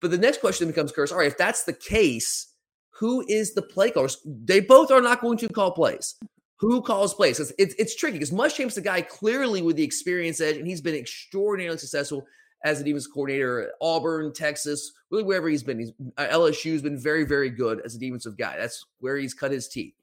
But 0.00 0.10
the 0.10 0.18
next 0.18 0.40
question 0.40 0.68
becomes, 0.68 0.92
Curse, 0.92 1.10
all 1.10 1.18
right, 1.18 1.26
if 1.26 1.38
that's 1.38 1.64
the 1.64 1.72
case, 1.72 2.52
who 2.90 3.24
is 3.28 3.54
the 3.54 3.62
play 3.62 3.90
caller? 3.90 4.08
They 4.24 4.60
both 4.60 4.90
are 4.90 5.00
not 5.00 5.20
going 5.20 5.38
to 5.38 5.48
call 5.48 5.72
plays. 5.72 6.14
Who 6.60 6.80
calls 6.82 7.14
plays? 7.14 7.40
It's, 7.40 7.52
it's, 7.58 7.74
it's 7.78 7.96
tricky 7.96 8.18
because 8.18 8.30
Muschamp's 8.30 8.76
the 8.76 8.80
guy 8.80 9.02
clearly 9.02 9.62
with 9.62 9.76
the 9.76 9.82
experience 9.82 10.40
edge, 10.40 10.56
and 10.56 10.66
he's 10.66 10.80
been 10.80 10.94
extraordinarily 10.94 11.78
successful 11.78 12.24
as 12.64 12.80
a 12.80 12.84
defense 12.84 13.06
coordinator 13.06 13.62
at 13.62 13.70
Auburn, 13.80 14.32
Texas, 14.32 14.92
really 15.10 15.24
wherever 15.24 15.48
he's 15.48 15.62
been. 15.62 15.80
He's, 15.80 15.92
uh, 16.16 16.26
LSU's 16.26 16.80
been 16.80 16.98
very, 16.98 17.24
very 17.24 17.50
good 17.50 17.82
as 17.84 17.94
a 17.94 17.98
defensive 17.98 18.38
guy. 18.38 18.56
That's 18.56 18.86
where 19.00 19.16
he's 19.16 19.34
cut 19.34 19.50
his 19.50 19.68
teeth. 19.68 19.94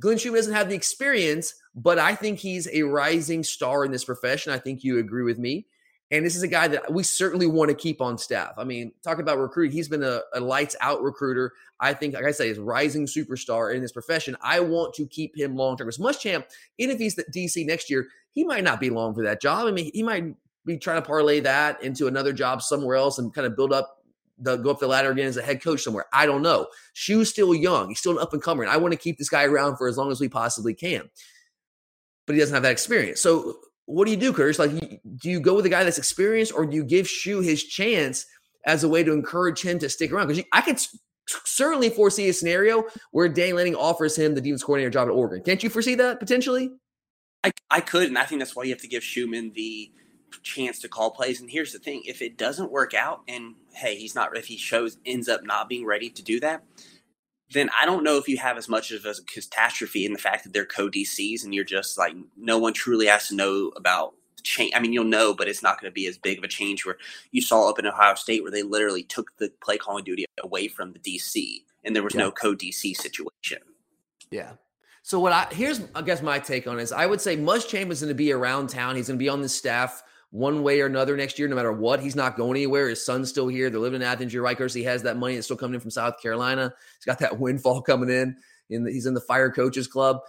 Glenn 0.00 0.18
Schumann 0.18 0.38
doesn't 0.38 0.54
have 0.54 0.68
the 0.68 0.74
experience, 0.74 1.54
but 1.76 1.98
I 1.98 2.14
think 2.14 2.38
he's 2.38 2.66
a 2.72 2.82
rising 2.82 3.44
star 3.44 3.84
in 3.84 3.92
this 3.92 4.04
profession. 4.04 4.52
I 4.52 4.58
think 4.58 4.82
you 4.82 4.98
agree 4.98 5.22
with 5.22 5.38
me. 5.38 5.66
And 6.10 6.24
this 6.24 6.36
is 6.36 6.42
a 6.42 6.48
guy 6.48 6.68
that 6.68 6.92
we 6.92 7.02
certainly 7.02 7.46
want 7.46 7.68
to 7.68 7.74
keep 7.74 8.00
on 8.00 8.16
staff. 8.16 8.52
I 8.56 8.64
mean, 8.64 8.92
talking 9.02 9.22
about 9.22 9.38
recruiting, 9.38 9.76
he's 9.76 9.88
been 9.88 10.04
a, 10.04 10.20
a 10.34 10.40
lights 10.40 10.76
out 10.80 11.02
recruiter. 11.02 11.52
I 11.80 11.92
think, 11.94 12.14
like 12.14 12.24
I 12.24 12.30
say, 12.30 12.48
is 12.48 12.58
rising 12.58 13.06
superstar 13.06 13.74
in 13.74 13.82
this 13.82 13.92
profession. 13.92 14.36
I 14.40 14.60
want 14.60 14.94
to 14.94 15.06
keep 15.06 15.36
him 15.36 15.56
long 15.56 15.76
term. 15.76 15.88
As 15.88 15.98
Muschamp, 15.98 16.44
even 16.78 16.94
if 16.94 17.00
he's 17.00 17.16
the 17.16 17.24
DC 17.24 17.66
next 17.66 17.90
year, 17.90 18.06
he 18.32 18.44
might 18.44 18.62
not 18.62 18.78
be 18.78 18.88
long 18.88 19.14
for 19.14 19.24
that 19.24 19.42
job. 19.42 19.66
I 19.66 19.72
mean, 19.72 19.90
he 19.92 20.02
might 20.02 20.34
be 20.64 20.78
trying 20.78 21.02
to 21.02 21.06
parlay 21.06 21.40
that 21.40 21.82
into 21.82 22.06
another 22.06 22.32
job 22.32 22.62
somewhere 22.62 22.96
else 22.96 23.18
and 23.18 23.34
kind 23.34 23.46
of 23.46 23.56
build 23.56 23.72
up 23.72 23.98
the 24.38 24.56
go 24.56 24.70
up 24.70 24.78
the 24.78 24.86
ladder 24.86 25.10
again 25.10 25.26
as 25.26 25.38
a 25.38 25.42
head 25.42 25.62
coach 25.62 25.82
somewhere. 25.82 26.06
I 26.12 26.26
don't 26.26 26.42
know. 26.42 26.68
Schu's 26.94 27.30
still 27.30 27.54
young. 27.54 27.88
He's 27.88 27.98
still 27.98 28.12
an 28.12 28.18
up 28.18 28.32
and 28.32 28.42
comer. 28.42 28.62
And 28.62 28.70
I 28.70 28.76
want 28.76 28.92
to 28.92 28.98
keep 28.98 29.18
this 29.18 29.28
guy 29.28 29.44
around 29.44 29.76
for 29.76 29.88
as 29.88 29.96
long 29.96 30.12
as 30.12 30.20
we 30.20 30.28
possibly 30.28 30.74
can. 30.74 31.10
But 32.26 32.34
he 32.34 32.40
doesn't 32.40 32.54
have 32.54 32.62
that 32.64 32.72
experience. 32.72 33.20
So 33.20 33.58
what 33.86 34.04
do 34.04 34.10
you 34.10 34.16
do, 34.16 34.32
Curtis? 34.32 34.58
Like, 34.58 34.70
do 34.70 35.30
you 35.30 35.40
go 35.40 35.54
with 35.54 35.66
a 35.66 35.70
guy 35.70 35.84
that's 35.84 35.98
experienced 35.98 36.52
or 36.52 36.66
do 36.66 36.76
you 36.76 36.84
give 36.84 37.06
Schu 37.06 37.40
his 37.40 37.62
chance 37.62 38.26
as 38.66 38.82
a 38.82 38.88
way 38.88 39.04
to 39.04 39.12
encourage 39.12 39.62
him 39.62 39.78
to 39.78 39.88
stick 39.88 40.12
around? 40.12 40.26
Because 40.26 40.44
I 40.52 40.60
could 40.60 40.78
certainly 41.26 41.88
foresee 41.88 42.28
a 42.28 42.32
scenario 42.32 42.84
where 43.12 43.28
Dan 43.28 43.54
Lanning 43.54 43.76
offers 43.76 44.16
him 44.16 44.34
the 44.34 44.40
defense 44.40 44.62
coordinator 44.62 44.90
job 44.90 45.08
at 45.08 45.12
Oregon. 45.12 45.42
Can't 45.44 45.62
you 45.62 45.70
foresee 45.70 45.94
that 45.96 46.20
potentially? 46.20 46.70
I, 47.44 47.52
I 47.70 47.80
could, 47.80 48.08
and 48.08 48.18
I 48.18 48.24
think 48.24 48.40
that's 48.40 48.56
why 48.56 48.64
you 48.64 48.70
have 48.70 48.80
to 48.82 48.88
give 48.88 49.04
Schumann 49.04 49.52
the 49.54 49.92
chance 50.42 50.80
to 50.80 50.88
call 50.88 51.10
plays. 51.12 51.40
And 51.40 51.48
here's 51.48 51.72
the 51.72 51.78
thing: 51.78 52.02
if 52.04 52.22
it 52.22 52.36
doesn't 52.36 52.72
work 52.72 52.92
out, 52.94 53.20
and 53.28 53.54
hey, 53.72 53.96
he's 53.96 54.14
not 54.14 54.36
if 54.36 54.46
he 54.46 54.56
shows 54.56 54.98
ends 55.06 55.28
up 55.28 55.44
not 55.44 55.68
being 55.68 55.86
ready 55.86 56.10
to 56.10 56.22
do 56.22 56.40
that, 56.40 56.64
then 57.52 57.70
I 57.80 57.86
don't 57.86 58.04
know 58.04 58.16
if 58.16 58.28
you 58.28 58.38
have 58.38 58.56
as 58.56 58.68
much 58.68 58.90
of 58.90 59.04
a 59.04 59.14
catastrophe 59.32 60.04
in 60.04 60.12
the 60.12 60.18
fact 60.18 60.44
that 60.44 60.52
they're 60.52 60.66
co 60.66 60.88
DCs 60.88 61.44
and 61.44 61.54
you're 61.54 61.64
just 61.64 61.96
like 61.96 62.14
no 62.36 62.58
one 62.58 62.72
truly 62.72 63.06
has 63.06 63.28
to 63.28 63.36
know 63.36 63.72
about 63.76 64.14
change. 64.42 64.72
I 64.74 64.80
mean, 64.80 64.92
you'll 64.92 65.04
know, 65.04 65.34
but 65.34 65.48
it's 65.48 65.62
not 65.62 65.80
going 65.80 65.90
to 65.90 65.94
be 65.94 66.06
as 66.06 66.18
big 66.18 66.38
of 66.38 66.44
a 66.44 66.48
change 66.48 66.84
where 66.84 66.96
you 67.30 67.40
saw 67.40 67.68
up 67.68 67.78
in 67.78 67.86
Ohio 67.86 68.14
State 68.14 68.42
where 68.42 68.52
they 68.52 68.62
literally 68.62 69.02
took 69.02 69.36
the 69.38 69.52
play 69.62 69.78
calling 69.78 70.04
duty 70.04 70.24
away 70.42 70.68
from 70.68 70.92
the 70.92 70.98
DC 70.98 71.62
and 71.84 71.94
there 71.94 72.02
was 72.02 72.14
yeah. 72.14 72.22
no 72.22 72.30
co 72.30 72.54
DC 72.54 72.96
situation. 72.96 73.58
Yeah. 74.30 74.52
So 75.02 75.20
what 75.20 75.32
I 75.32 75.46
here's 75.52 75.80
I 75.94 76.02
guess 76.02 76.20
my 76.20 76.40
take 76.40 76.66
on 76.66 76.80
it 76.80 76.82
is 76.82 76.92
I 76.92 77.06
would 77.06 77.20
say 77.20 77.36
Muschamp 77.36 77.90
is 77.92 78.00
going 78.00 78.08
to 78.08 78.14
be 78.14 78.32
around 78.32 78.68
town. 78.68 78.96
He's 78.96 79.06
going 79.06 79.18
to 79.18 79.22
be 79.22 79.28
on 79.28 79.40
the 79.40 79.48
staff 79.48 80.02
one 80.30 80.62
way 80.62 80.80
or 80.80 80.86
another 80.86 81.16
next 81.16 81.38
year, 81.38 81.48
no 81.48 81.56
matter 81.56 81.72
what. 81.72 82.00
He's 82.00 82.16
not 82.16 82.36
going 82.36 82.56
anywhere. 82.56 82.88
His 82.88 83.04
son's 83.04 83.28
still 83.28 83.48
here. 83.48 83.70
They're 83.70 83.80
living 83.80 84.02
in 84.02 84.06
Athens. 84.06 84.34
You're 84.34 84.42
right, 84.42 84.58
He 84.70 84.82
has 84.84 85.02
that 85.02 85.16
money 85.16 85.34
that's 85.34 85.46
still 85.46 85.56
coming 85.56 85.74
in 85.74 85.80
from 85.80 85.90
South 85.90 86.20
Carolina. 86.20 86.72
He's 86.98 87.04
got 87.04 87.18
that 87.20 87.38
windfall 87.40 87.82
coming 87.82 88.10
in. 88.10 88.36
in 88.70 88.84
the, 88.84 88.92
he's 88.92 89.06
in 89.06 89.14
the 89.14 89.20
fire 89.20 89.50
coaches 89.50 89.86
club. 89.86 90.20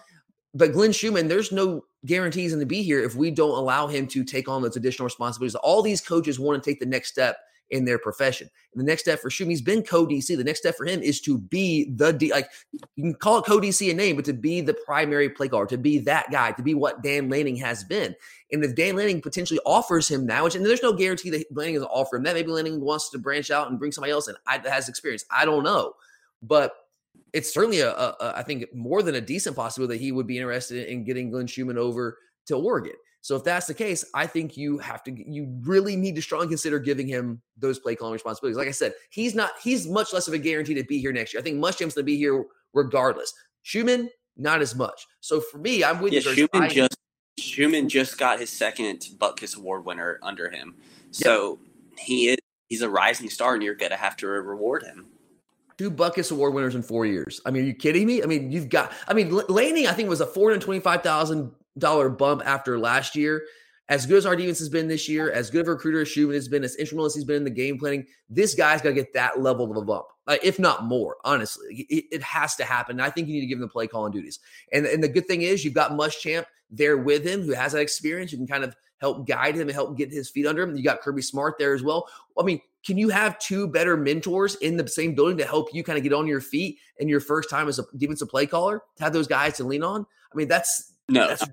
but 0.53 0.71
Glenn 0.71 0.91
Schumann, 0.91 1.27
there's 1.27 1.51
no 1.51 1.83
guarantees 2.05 2.53
in 2.53 2.59
to 2.59 2.65
be 2.65 2.83
here 2.83 3.03
if 3.03 3.15
we 3.15 3.31
don't 3.31 3.57
allow 3.57 3.87
him 3.87 4.07
to 4.07 4.23
take 4.23 4.47
on 4.47 4.61
those 4.61 4.77
additional 4.77 5.05
responsibilities. 5.05 5.55
All 5.55 5.81
these 5.81 6.01
coaches 6.01 6.39
want 6.39 6.63
to 6.63 6.69
take 6.69 6.79
the 6.79 6.85
next 6.85 7.09
step 7.09 7.37
in 7.69 7.85
their 7.85 7.99
profession. 7.99 8.49
And 8.73 8.81
the 8.81 8.85
next 8.85 9.01
step 9.03 9.19
for 9.19 9.29
he's 9.29 9.61
been 9.61 9.83
co-DC. 9.83 10.35
The 10.35 10.43
next 10.43 10.59
step 10.59 10.75
for 10.75 10.85
him 10.85 11.01
is 11.01 11.19
to 11.21 11.37
be 11.37 11.91
the 11.95 12.13
D, 12.13 12.31
like 12.31 12.49
you 12.95 13.03
can 13.03 13.13
call 13.15 13.39
it 13.39 13.45
co-DC 13.45 13.89
a 13.89 13.93
name, 13.93 14.15
but 14.15 14.25
to 14.25 14.33
be 14.33 14.61
the 14.61 14.73
primary 14.73 15.29
play 15.29 15.47
caller, 15.47 15.65
to 15.67 15.77
be 15.77 15.99
that 15.99 16.31
guy, 16.31 16.51
to 16.51 16.63
be 16.63 16.73
what 16.73 17.03
Dan 17.03 17.29
Lanning 17.29 17.55
has 17.57 17.83
been. 17.83 18.15
And 18.51 18.63
if 18.63 18.75
Dan 18.75 18.95
Lanning 18.95 19.21
potentially 19.21 19.59
offers 19.65 20.07
him 20.07 20.27
that, 20.27 20.43
which 20.43 20.55
and 20.55 20.65
there's 20.65 20.83
no 20.83 20.93
guarantee 20.93 21.29
that 21.31 21.45
Lanning 21.55 21.75
is 21.75 21.83
offer 21.83 22.17
him 22.17 22.23
that, 22.23 22.35
maybe 22.35 22.51
Lanning 22.51 22.81
wants 22.81 23.09
to 23.09 23.17
branch 23.17 23.51
out 23.51 23.69
and 23.69 23.79
bring 23.79 23.91
somebody 23.91 24.11
else 24.11 24.27
in 24.27 24.35
I, 24.45 24.57
that 24.57 24.71
has 24.71 24.89
experience. 24.89 25.25
I 25.31 25.45
don't 25.45 25.63
know, 25.63 25.93
but 26.41 26.73
it's 27.33 27.53
certainly 27.53 27.81
a, 27.81 27.91
a, 27.91 28.15
a 28.19 28.33
I 28.37 28.43
think 28.43 28.73
more 28.73 29.03
than 29.03 29.15
a 29.15 29.21
decent 29.21 29.55
possibility 29.55 29.97
that 29.97 30.03
he 30.03 30.11
would 30.11 30.27
be 30.27 30.37
interested 30.37 30.87
in 30.87 31.03
getting 31.03 31.29
Glenn 31.29 31.47
Schumann 31.47 31.77
over 31.77 32.17
to 32.47 32.55
Oregon. 32.55 32.95
So 33.21 33.35
if 33.35 33.43
that's 33.43 33.67
the 33.67 33.73
case, 33.73 34.05
I 34.13 34.25
think 34.25 34.55
you 34.55 34.77
have 34.77 35.03
to 35.03 35.11
you 35.11 35.53
really 35.61 35.95
need 35.95 36.15
to 36.15 36.21
strongly 36.21 36.47
consider 36.47 36.79
giving 36.79 37.07
him 37.07 37.41
those 37.57 37.79
play 37.79 37.95
calling 37.95 38.13
responsibilities. 38.13 38.57
Like 38.57 38.67
I 38.67 38.71
said, 38.71 38.93
he's 39.09 39.35
not 39.35 39.51
he's 39.61 39.87
much 39.87 40.13
less 40.13 40.27
of 40.27 40.33
a 40.33 40.37
guarantee 40.37 40.73
to 40.75 40.83
be 40.83 40.99
here 40.99 41.11
next 41.11 41.33
year. 41.33 41.41
I 41.41 41.43
think 41.43 41.57
Muschamp's 41.57 41.95
going 41.95 41.95
to 41.95 42.03
be 42.03 42.17
here 42.17 42.45
regardless. 42.73 43.33
Schumann, 43.63 44.09
not 44.37 44.61
as 44.61 44.75
much. 44.75 45.05
So 45.19 45.41
for 45.41 45.57
me, 45.57 45.83
I'm 45.83 45.99
with 45.99 46.13
yeah, 46.13 46.21
you. 46.21 46.33
Schumann 46.33 46.63
I, 46.63 46.67
just 46.69 46.97
Schumann 47.37 47.89
just 47.89 48.17
got 48.17 48.39
his 48.39 48.49
second 48.49 49.07
Butkus 49.17 49.57
Award 49.57 49.85
winner 49.85 50.19
under 50.21 50.49
him. 50.49 50.75
So 51.11 51.59
he 51.97 52.29
is 52.29 52.37
he's 52.69 52.81
a 52.81 52.89
rising 52.89 53.29
star, 53.29 53.55
and 53.55 53.63
you're 53.63 53.75
going 53.75 53.91
to 53.91 53.97
have 53.97 54.15
to 54.17 54.27
reward 54.27 54.83
him 54.83 55.07
two 55.77 55.91
Butkus 55.91 56.31
Award 56.31 56.53
winners 56.53 56.75
in 56.75 56.81
four 56.81 57.05
years. 57.05 57.39
I 57.45 57.51
mean, 57.51 57.63
are 57.63 57.67
you 57.67 57.73
kidding 57.73 58.07
me? 58.07 58.23
I 58.23 58.25
mean, 58.25 58.51
you've 58.51 58.69
got. 58.69 58.91
I 59.07 59.13
mean, 59.13 59.39
Lanning, 59.47 59.87
I 59.87 59.93
think 59.93 60.09
was 60.09 60.21
a 60.21 60.25
four 60.25 60.49
hundred 60.49 60.61
twenty-five 60.61 61.03
thousand 61.03 61.51
dollar 61.77 62.09
bump 62.09 62.41
after 62.45 62.79
last 62.79 63.15
year. 63.15 63.43
As 63.89 64.05
good 64.05 64.17
as 64.17 64.25
our 64.25 64.35
defense 64.35 64.59
has 64.59 64.67
been 64.67 64.89
this 64.89 65.07
year, 65.07 65.31
as 65.31 65.49
good 65.49 65.61
of 65.61 65.67
a 65.69 65.71
recruiter 65.71 66.01
as 66.01 66.09
Schumann 66.09 66.35
has 66.35 66.49
been, 66.49 66.63
as 66.65 66.75
instrumental 66.75 67.05
as 67.05 67.15
he's 67.15 67.23
been 67.23 67.37
in 67.37 67.43
the 67.45 67.49
game 67.49 67.79
planning, 67.79 68.05
this 68.29 68.53
guy's 68.53 68.81
got 68.81 68.89
to 68.89 68.95
get 68.95 69.13
that 69.13 69.39
level 69.41 69.71
of 69.71 69.77
a 69.77 69.81
bump, 69.81 70.07
if 70.43 70.59
not 70.59 70.83
more. 70.83 71.15
Honestly, 71.23 71.85
it, 71.89 72.05
it, 72.11 72.21
has 72.21 72.57
to 72.57 72.65
happen. 72.65 72.99
I 72.99 73.09
think 73.09 73.29
you 73.29 73.35
need 73.35 73.41
to 73.41 73.47
give 73.47 73.59
him 73.59 73.61
the 73.61 73.69
play 73.69 73.87
calling 73.87 74.11
duties. 74.11 74.39
And 74.73 74.85
and 74.85 75.01
the 75.01 75.07
good 75.07 75.25
thing 75.25 75.43
is 75.43 75.63
you've 75.63 75.73
got 75.73 75.91
Muschamp 75.91 76.45
there 76.69 76.97
with 76.97 77.25
him, 77.25 77.43
who 77.43 77.53
has 77.53 77.71
that 77.71 77.79
experience. 77.79 78.33
You 78.33 78.37
can 78.37 78.47
kind 78.47 78.65
of 78.65 78.75
help 78.99 79.27
guide 79.27 79.55
him 79.55 79.61
and 79.61 79.71
help 79.71 79.97
get 79.97 80.11
his 80.11 80.29
feet 80.29 80.47
under 80.47 80.63
him. 80.63 80.75
You 80.75 80.83
got 80.83 81.01
Kirby 81.01 81.21
Smart 81.21 81.55
there 81.57 81.73
as 81.73 81.83
well. 81.83 82.07
I 82.37 82.43
mean, 82.43 82.59
can 82.85 82.97
you 82.97 83.09
have 83.09 83.39
two 83.39 83.67
better 83.67 83.95
mentors 83.95 84.55
in 84.55 84.77
the 84.77 84.87
same 84.87 85.13
building 85.13 85.37
to 85.37 85.45
help 85.45 85.73
you 85.73 85.83
kind 85.83 85.97
of 85.97 86.03
get 86.03 86.13
on 86.13 86.27
your 86.27 86.41
feet 86.41 86.77
in 86.99 87.07
your 87.07 87.19
first 87.19 87.49
time 87.49 87.67
as 87.67 87.79
a 87.79 87.85
defensive 87.97 88.29
play 88.29 88.45
caller? 88.45 88.81
To 88.97 89.03
have 89.03 89.13
those 89.13 89.27
guys 89.27 89.57
to 89.57 89.63
lean 89.63 89.83
on. 89.83 90.05
I 90.31 90.35
mean, 90.35 90.47
that's 90.47 90.93
no, 91.09 91.27
that's 91.27 91.47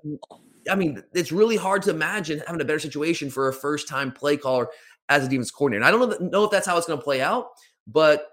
I 0.69 0.75
mean, 0.75 1.03
it's 1.13 1.31
really 1.31 1.57
hard 1.57 1.83
to 1.83 1.91
imagine 1.91 2.41
having 2.45 2.61
a 2.61 2.65
better 2.65 2.79
situation 2.79 3.29
for 3.29 3.47
a 3.47 3.53
first 3.53 3.87
time 3.87 4.11
play 4.11 4.37
caller 4.37 4.67
as 5.09 5.25
a 5.25 5.29
defense 5.29 5.51
coordinator. 5.51 5.85
And 5.85 5.87
I 5.87 5.91
don't 5.91 6.31
know 6.31 6.43
if 6.43 6.51
that's 6.51 6.65
how 6.67 6.77
it's 6.77 6.87
going 6.87 6.99
to 6.99 7.03
play 7.03 7.21
out, 7.21 7.49
but 7.87 8.27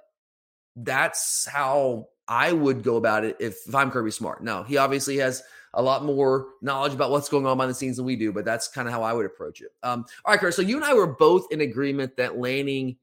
that's 0.76 1.46
how 1.46 2.08
I 2.26 2.52
would 2.52 2.82
go 2.82 2.96
about 2.96 3.24
it 3.24 3.36
if, 3.40 3.58
if 3.66 3.74
I'm 3.74 3.90
Kirby 3.90 4.10
Smart. 4.10 4.42
Now, 4.42 4.62
he 4.62 4.78
obviously 4.78 5.18
has 5.18 5.42
a 5.74 5.82
lot 5.82 6.04
more 6.04 6.48
knowledge 6.60 6.94
about 6.94 7.10
what's 7.10 7.28
going 7.28 7.46
on 7.46 7.56
behind 7.56 7.70
the 7.70 7.74
scenes 7.74 7.96
than 7.96 8.06
we 8.06 8.16
do, 8.16 8.32
but 8.32 8.44
that's 8.44 8.68
kind 8.68 8.88
of 8.88 8.94
how 8.94 9.02
I 9.02 9.12
would 9.12 9.26
approach 9.26 9.60
it. 9.60 9.70
Um, 9.82 10.04
all 10.24 10.32
right, 10.32 10.40
Kurt. 10.40 10.54
So 10.54 10.62
you 10.62 10.76
and 10.76 10.84
I 10.84 10.94
were 10.94 11.06
both 11.06 11.46
in 11.50 11.60
agreement 11.60 12.16
that 12.16 12.38
Lanning 12.38 12.96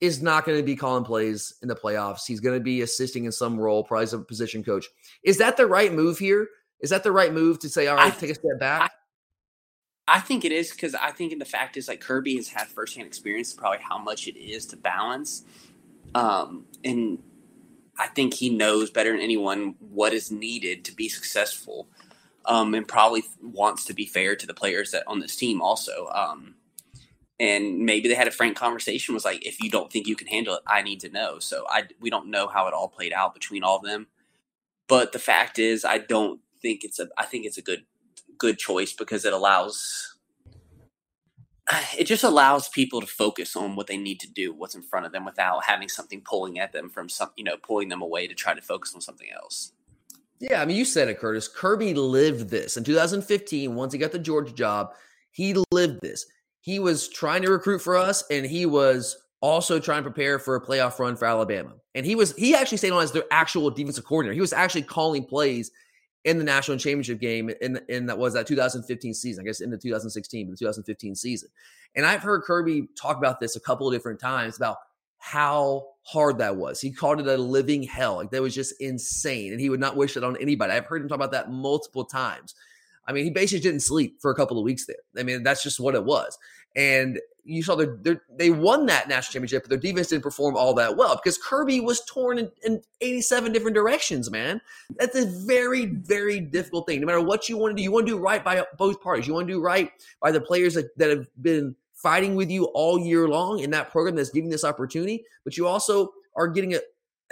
is 0.00 0.20
not 0.20 0.44
going 0.44 0.58
to 0.58 0.64
be 0.64 0.74
calling 0.74 1.04
plays 1.04 1.54
in 1.62 1.68
the 1.68 1.76
playoffs. 1.76 2.26
He's 2.26 2.40
going 2.40 2.58
to 2.58 2.62
be 2.62 2.82
assisting 2.82 3.24
in 3.24 3.32
some 3.32 3.58
role, 3.58 3.84
probably 3.84 4.04
as 4.04 4.12
a 4.12 4.18
position 4.18 4.64
coach. 4.64 4.86
Is 5.22 5.38
that 5.38 5.56
the 5.56 5.66
right 5.66 5.92
move 5.92 6.18
here? 6.18 6.48
Is 6.82 6.90
that 6.90 7.04
the 7.04 7.12
right 7.12 7.32
move 7.32 7.60
to 7.60 7.68
say, 7.68 7.86
all 7.86 7.96
right, 7.96 8.12
I, 8.12 8.16
take 8.16 8.30
a 8.30 8.34
step 8.34 8.58
back? 8.58 8.92
I, 10.08 10.16
I 10.16 10.20
think 10.20 10.44
it 10.44 10.52
is 10.52 10.72
because 10.72 10.94
I 10.94 11.12
think 11.12 11.38
the 11.38 11.44
fact 11.44 11.76
is 11.76 11.88
like 11.88 12.00
Kirby 12.00 12.36
has 12.36 12.48
had 12.48 12.66
firsthand 12.66 13.06
experience 13.06 13.52
probably 13.52 13.78
how 13.80 13.98
much 13.98 14.26
it 14.26 14.36
is 14.36 14.66
to 14.66 14.76
balance. 14.76 15.44
Um, 16.14 16.66
and 16.84 17.22
I 17.98 18.08
think 18.08 18.34
he 18.34 18.50
knows 18.50 18.90
better 18.90 19.12
than 19.12 19.20
anyone 19.20 19.76
what 19.78 20.12
is 20.12 20.30
needed 20.32 20.84
to 20.86 20.94
be 20.94 21.08
successful. 21.08 21.88
Um, 22.44 22.74
and 22.74 22.88
probably 22.88 23.22
wants 23.40 23.84
to 23.84 23.94
be 23.94 24.04
fair 24.04 24.34
to 24.34 24.48
the 24.48 24.54
players 24.54 24.90
that 24.90 25.04
on 25.06 25.20
this 25.20 25.36
team 25.36 25.62
also. 25.62 26.08
Um, 26.12 26.56
and 27.38 27.78
maybe 27.80 28.08
they 28.08 28.16
had 28.16 28.26
a 28.26 28.32
frank 28.32 28.56
conversation 28.56 29.14
was 29.14 29.24
like, 29.24 29.46
if 29.46 29.62
you 29.62 29.70
don't 29.70 29.92
think 29.92 30.08
you 30.08 30.16
can 30.16 30.26
handle 30.26 30.56
it, 30.56 30.62
I 30.66 30.82
need 30.82 30.98
to 31.00 31.08
know. 31.08 31.38
So 31.38 31.64
I 31.68 31.84
we 32.00 32.10
don't 32.10 32.30
know 32.30 32.48
how 32.48 32.66
it 32.66 32.74
all 32.74 32.88
played 32.88 33.12
out 33.12 33.32
between 33.32 33.62
all 33.62 33.76
of 33.76 33.84
them. 33.84 34.08
But 34.88 35.12
the 35.12 35.18
fact 35.20 35.60
is, 35.60 35.84
I 35.84 35.98
don't 35.98 36.40
think 36.62 36.84
it's 36.84 36.98
a 36.98 37.08
I 37.18 37.24
think 37.24 37.44
it's 37.44 37.58
a 37.58 37.62
good 37.62 37.84
good 38.38 38.58
choice 38.58 38.92
because 38.92 39.24
it 39.24 39.32
allows 39.32 40.16
it 41.98 42.04
just 42.04 42.24
allows 42.24 42.68
people 42.68 43.00
to 43.00 43.06
focus 43.06 43.56
on 43.56 43.76
what 43.76 43.86
they 43.86 43.96
need 43.96 44.20
to 44.20 44.30
do, 44.30 44.54
what's 44.54 44.74
in 44.74 44.82
front 44.82 45.06
of 45.06 45.12
them, 45.12 45.24
without 45.24 45.64
having 45.64 45.88
something 45.88 46.20
pulling 46.22 46.58
at 46.58 46.72
them 46.72 46.88
from 46.88 47.08
some, 47.08 47.30
you 47.36 47.44
know, 47.44 47.56
pulling 47.56 47.88
them 47.88 48.02
away 48.02 48.26
to 48.26 48.34
try 48.34 48.54
to 48.54 48.62
focus 48.62 48.94
on 48.94 49.00
something 49.00 49.28
else. 49.34 49.72
Yeah, 50.40 50.60
I 50.60 50.64
mean, 50.64 50.76
you 50.76 50.84
said 50.84 51.08
it, 51.08 51.20
Curtis. 51.20 51.46
Kirby 51.46 51.94
lived 51.94 52.50
this 52.50 52.76
in 52.76 52.82
2015. 52.82 53.76
Once 53.76 53.92
he 53.92 53.98
got 53.98 54.10
the 54.10 54.18
Georgia 54.18 54.52
job, 54.52 54.92
he 55.30 55.54
lived 55.70 56.00
this. 56.02 56.26
He 56.60 56.78
was 56.80 57.08
trying 57.08 57.42
to 57.42 57.50
recruit 57.50 57.80
for 57.80 57.96
us, 57.96 58.24
and 58.28 58.44
he 58.44 58.66
was 58.66 59.16
also 59.40 59.78
trying 59.78 60.02
to 60.02 60.10
prepare 60.10 60.38
for 60.38 60.56
a 60.56 60.64
playoff 60.64 60.98
run 60.98 61.16
for 61.16 61.26
Alabama. 61.26 61.74
And 61.94 62.04
he 62.04 62.16
was 62.16 62.34
he 62.34 62.54
actually 62.54 62.78
stayed 62.78 62.90
on 62.90 63.02
as 63.02 63.12
their 63.12 63.24
actual 63.30 63.70
defensive 63.70 64.04
coordinator. 64.04 64.34
He 64.34 64.40
was 64.40 64.52
actually 64.52 64.82
calling 64.82 65.24
plays 65.24 65.70
in 66.24 66.38
the 66.38 66.44
national 66.44 66.78
championship 66.78 67.20
game 67.20 67.50
in 67.60 67.80
in 67.88 68.06
that 68.06 68.18
was 68.18 68.34
that 68.34 68.46
2015 68.46 69.14
season, 69.14 69.42
I 69.42 69.44
guess 69.44 69.60
in 69.60 69.70
the 69.70 69.78
2016, 69.78 70.46
but 70.46 70.52
the 70.52 70.56
2015 70.56 71.14
season. 71.14 71.48
And 71.94 72.06
I've 72.06 72.22
heard 72.22 72.42
Kirby 72.42 72.88
talk 72.96 73.16
about 73.16 73.40
this 73.40 73.56
a 73.56 73.60
couple 73.60 73.88
of 73.88 73.94
different 73.94 74.20
times 74.20 74.56
about 74.56 74.76
how 75.18 75.86
hard 76.02 76.38
that 76.38 76.56
was. 76.56 76.80
He 76.80 76.90
called 76.90 77.20
it 77.20 77.26
a 77.26 77.36
living 77.36 77.82
hell. 77.82 78.16
Like 78.16 78.30
that 78.30 78.42
was 78.42 78.54
just 78.54 78.74
insane. 78.80 79.52
And 79.52 79.60
he 79.60 79.70
would 79.70 79.80
not 79.80 79.96
wish 79.96 80.16
it 80.16 80.24
on 80.24 80.36
anybody. 80.40 80.72
I've 80.72 80.86
heard 80.86 81.02
him 81.02 81.08
talk 81.08 81.16
about 81.16 81.32
that 81.32 81.50
multiple 81.50 82.04
times. 82.04 82.54
I 83.06 83.12
mean, 83.12 83.24
he 83.24 83.30
basically 83.30 83.60
didn't 83.60 83.82
sleep 83.82 84.20
for 84.20 84.30
a 84.30 84.34
couple 84.34 84.58
of 84.58 84.64
weeks 84.64 84.86
there. 84.86 84.96
I 85.18 85.22
mean, 85.22 85.42
that's 85.42 85.62
just 85.62 85.80
what 85.80 85.94
it 85.94 86.04
was. 86.04 86.38
And 86.76 87.20
you 87.44 87.62
saw 87.62 87.74
they 87.74 88.16
they 88.36 88.50
won 88.50 88.86
that 88.86 89.08
national 89.08 89.32
championship, 89.32 89.64
but 89.64 89.70
their 89.70 89.78
defense 89.78 90.08
didn't 90.08 90.22
perform 90.22 90.56
all 90.56 90.74
that 90.74 90.96
well 90.96 91.16
because 91.16 91.38
Kirby 91.38 91.80
was 91.80 92.04
torn 92.04 92.38
in, 92.38 92.50
in 92.62 92.80
87 93.00 93.52
different 93.52 93.74
directions, 93.74 94.30
man. 94.30 94.60
That's 94.96 95.16
a 95.16 95.26
very, 95.26 95.86
very 95.86 96.40
difficult 96.40 96.86
thing. 96.86 97.00
No 97.00 97.06
matter 97.06 97.20
what 97.20 97.48
you 97.48 97.58
want 97.58 97.72
to 97.72 97.76
do, 97.76 97.82
you 97.82 97.90
want 97.90 98.06
to 98.06 98.12
do 98.12 98.18
right 98.18 98.44
by 98.44 98.64
both 98.78 99.00
parties. 99.00 99.26
You 99.26 99.34
want 99.34 99.48
to 99.48 99.52
do 99.54 99.60
right 99.60 99.90
by 100.20 100.30
the 100.30 100.40
players 100.40 100.74
that, 100.74 100.96
that 100.98 101.10
have 101.10 101.26
been 101.40 101.74
fighting 101.94 102.34
with 102.34 102.50
you 102.50 102.64
all 102.66 102.98
year 102.98 103.28
long 103.28 103.60
in 103.60 103.70
that 103.70 103.90
program 103.90 104.16
that's 104.16 104.30
giving 104.30 104.50
this 104.50 104.64
opportunity, 104.64 105.24
but 105.44 105.56
you 105.56 105.66
also 105.66 106.12
are 106.36 106.48
getting 106.48 106.74
a, 106.74 106.80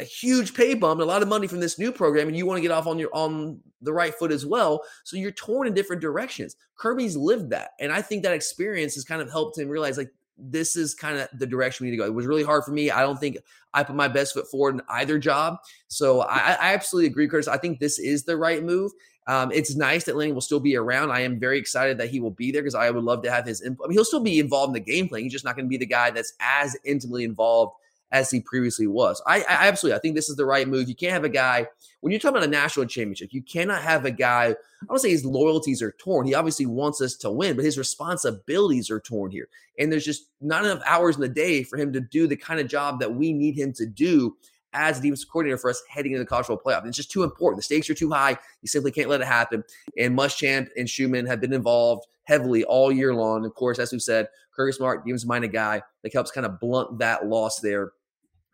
a 0.01 0.05
huge 0.05 0.55
pay 0.55 0.75
bump, 0.75 1.01
a 1.01 1.05
lot 1.05 1.23
of 1.23 1.29
money 1.29 1.47
from 1.47 1.61
this 1.61 1.79
new 1.79 1.93
program, 1.93 2.29
and 2.29 2.37
you 2.37 2.47
want 2.47 2.59
to 2.59 2.63
get 2.63 2.71
off 2.71 2.87
on 2.87 2.99
your 2.99 3.11
on 3.13 3.61
the 3.83 3.93
right 3.93 4.15
foot 4.15 4.33
as 4.33 4.47
well. 4.47 4.83
So 5.05 5.17
you're 5.17 5.31
torn 5.31 5.67
in 5.67 5.75
different 5.75 6.03
directions. 6.03 6.57
Kirby's 6.77 7.17
lived 7.17 7.51
that, 7.51 7.71
and 7.79 7.93
I 7.93 8.03
think 8.03 8.23
that 8.23 8.33
experience 8.33 8.95
has 8.95 9.05
kind 9.05 9.23
of 9.23 9.31
helped 9.31 9.59
him 9.59 9.69
realize 9.69 9.99
like 9.99 10.13
this 10.43 10.75
is 10.75 10.95
kind 10.95 11.19
of 11.19 11.29
the 11.39 11.47
direction 11.47 11.85
we 11.85 11.91
need 11.91 11.97
to 11.99 12.03
go. 12.03 12.07
It 12.07 12.15
was 12.15 12.27
really 12.27 12.43
hard 12.43 12.65
for 12.65 12.73
me. 12.73 12.91
I 12.91 13.03
don't 13.03 13.21
think 13.21 13.37
I 13.75 13.85
put 13.85 13.95
my 13.95 14.09
best 14.09 14.33
foot 14.33 14.51
forward 14.51 14.77
in 14.77 14.83
either 14.89 15.19
job. 15.19 15.59
So 15.89 16.23
I, 16.23 16.53
I 16.53 16.75
absolutely 16.75 17.09
agree, 17.09 17.29
Curtis. 17.29 17.47
I 17.47 17.59
think 17.59 17.79
this 17.79 17.99
is 17.99 18.25
the 18.25 18.37
right 18.37 18.65
move. 18.65 18.91
Um, 19.27 19.53
it's 19.53 19.77
nice 19.77 20.05
that 20.05 20.17
Lanning 20.17 20.35
will 20.35 20.41
still 20.41 20.59
be 20.59 20.77
around. 20.77 21.11
I 21.11 21.21
am 21.21 21.39
very 21.39 21.59
excited 21.59 21.99
that 21.99 22.09
he 22.09 22.21
will 22.21 22.31
be 22.31 22.51
there 22.51 22.63
because 22.63 22.75
I 22.75 22.91
would 22.91 23.05
love 23.05 23.23
to 23.23 23.31
have 23.31 23.47
his 23.47 23.61
input. 23.61 23.85
I 23.85 23.89
mean, 23.89 23.97
he'll 23.97 24.05
still 24.05 24.21
be 24.21 24.41
involved 24.41 24.71
in 24.71 24.75
the 24.75 24.81
game 24.81 25.09
playing. 25.09 25.27
He's 25.27 25.33
just 25.33 25.45
not 25.45 25.57
going 25.57 25.67
to 25.67 25.69
be 25.69 25.77
the 25.77 25.87
guy 25.87 26.11
that's 26.11 26.33
as 26.41 26.77
intimately 26.85 27.25
involved 27.25 27.75
as 28.13 28.31
he 28.31 28.41
previously 28.41 28.87
was. 28.87 29.23
I, 29.27 29.41
I, 29.43 29.69
absolutely, 29.69 29.97
I 29.97 30.01
think 30.01 30.15
this 30.15 30.29
is 30.29 30.37
the 30.37 30.45
right 30.45 30.67
move. 30.67 30.89
You 30.89 30.95
can't 30.95 31.13
have 31.13 31.25
a 31.25 31.29
guy 31.29 31.67
when 32.01 32.11
you're 32.11 32.21
talking 32.21 32.37
about 32.37 32.49
a 32.49 32.51
national 32.51 32.87
championship. 32.87 33.33
You 33.33 33.43
cannot 33.43 33.83
have 33.83 34.05
a 34.05 34.11
guy. 34.11 34.47
I 34.47 34.87
don't 34.89 34.99
say 34.99 35.11
his 35.11 35.25
loyalties 35.25 35.83
are 35.83 35.93
torn. 35.93 36.27
He 36.27 36.35
obviously 36.35 36.67
wants 36.67 37.01
us 37.01 37.15
to 37.17 37.31
win, 37.31 37.57
but 37.57 37.65
his 37.65 37.79
responsibilities 37.79 38.91
are 38.91 39.01
torn 39.01 39.31
here. 39.31 39.49
And 39.79 39.93
there's 39.93 40.05
just 40.05 40.29
not 40.41 40.65
enough 40.65 40.83
hours 40.87 41.17
in 41.17 41.23
the 41.23 41.29
day 41.29 41.63
for 41.63 41.79
him 41.79 41.93
to 41.93 42.01
do 42.01 42.27
the 42.27 42.37
kind 42.37 42.61
of 42.61 42.69
job 42.69 43.01
that 43.01 43.15
we 43.15 43.33
need 43.33 43.57
him 43.57 43.73
to 43.75 43.87
do 43.87 44.37
as 44.73 44.99
a 44.99 45.03
defensive 45.03 45.29
coordinator 45.29 45.59
for 45.59 45.71
us 45.71 45.83
heading 45.89 46.13
into 46.13 46.23
the 46.23 46.29
college 46.29 46.47
football 46.47 46.73
playoff. 46.73 46.87
It's 46.87 46.97
just 46.97 47.11
too 47.11 47.23
important. 47.25 47.59
The 47.59 47.65
stakes 47.65 47.91
are 47.91 47.95
too 47.95 48.11
high. 48.11 48.37
You 48.63 48.69
simply 48.69 48.93
can't 48.93 49.09
let 49.09 49.21
it 49.21 49.27
happen. 49.27 49.65
And 49.99 50.17
Muschamp 50.17 50.69
and 50.77 50.89
Schumann 50.89 51.27
have 51.27 51.41
been 51.41 51.53
involved 51.53 52.07
heavily 52.25 52.65
all 52.65 52.93
year 52.93 53.15
long. 53.15 53.45
Of 53.45 53.55
course, 53.55 53.79
as 53.79 53.93
we 53.93 53.99
said, 53.99 54.29
Kirby 54.55 54.73
Smart, 54.73 55.05
defensive 55.05 55.29
minded 55.29 55.53
guy 55.53 55.83
that 56.03 56.13
helps 56.13 56.31
kind 56.31 56.47
of 56.47 56.61
blunt 56.61 56.99
that 56.99 57.27
loss 57.27 57.61
there 57.61 57.93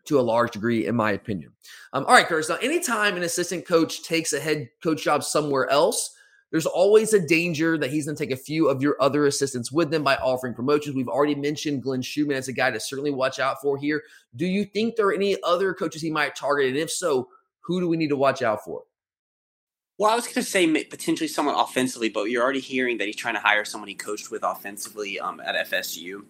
to 0.07 0.19
a 0.19 0.21
large 0.21 0.51
degree, 0.51 0.87
in 0.87 0.95
my 0.95 1.11
opinion. 1.11 1.51
Um, 1.93 2.05
all 2.05 2.13
right, 2.13 2.25
Curtis. 2.25 2.49
Now, 2.49 2.55
anytime 2.55 3.15
an 3.15 3.23
assistant 3.23 3.65
coach 3.65 4.03
takes 4.03 4.33
a 4.33 4.39
head 4.39 4.69
coach 4.83 5.03
job 5.03 5.23
somewhere 5.23 5.69
else, 5.69 6.15
there's 6.51 6.65
always 6.65 7.13
a 7.13 7.25
danger 7.25 7.77
that 7.77 7.89
he's 7.89 8.05
going 8.05 8.15
to 8.15 8.23
take 8.25 8.33
a 8.33 8.41
few 8.41 8.69
of 8.69 8.81
your 8.81 8.95
other 9.01 9.25
assistants 9.25 9.71
with 9.71 9.91
them 9.91 10.03
by 10.03 10.15
offering 10.15 10.53
promotions. 10.53 10.95
We've 10.95 11.09
already 11.09 11.35
mentioned 11.35 11.83
Glenn 11.83 12.01
Schumann 12.01 12.37
as 12.37 12.47
a 12.47 12.53
guy 12.53 12.71
to 12.71 12.79
certainly 12.79 13.11
watch 13.11 13.39
out 13.39 13.61
for 13.61 13.77
here. 13.77 14.03
Do 14.35 14.45
you 14.45 14.63
think 14.63 14.95
there 14.95 15.07
are 15.07 15.13
any 15.13 15.35
other 15.43 15.73
coaches 15.73 16.01
he 16.01 16.09
might 16.09 16.35
target? 16.35 16.67
And 16.67 16.77
if 16.77 16.89
so, 16.89 17.27
who 17.61 17.81
do 17.81 17.89
we 17.89 17.97
need 17.97 18.09
to 18.09 18.15
watch 18.15 18.41
out 18.41 18.63
for? 18.63 18.83
Well, 19.97 20.11
I 20.11 20.15
was 20.15 20.25
going 20.25 20.35
to 20.35 20.43
say 20.43 20.83
potentially 20.85 21.27
someone 21.27 21.55
offensively, 21.55 22.09
but 22.09 22.25
you're 22.25 22.43
already 22.43 22.59
hearing 22.59 22.97
that 22.99 23.07
he's 23.07 23.15
trying 23.15 23.33
to 23.33 23.39
hire 23.39 23.65
someone 23.65 23.87
he 23.87 23.95
coached 23.95 24.31
with 24.31 24.43
offensively 24.43 25.19
um, 25.19 25.41
at 25.41 25.69
FSU. 25.69 26.23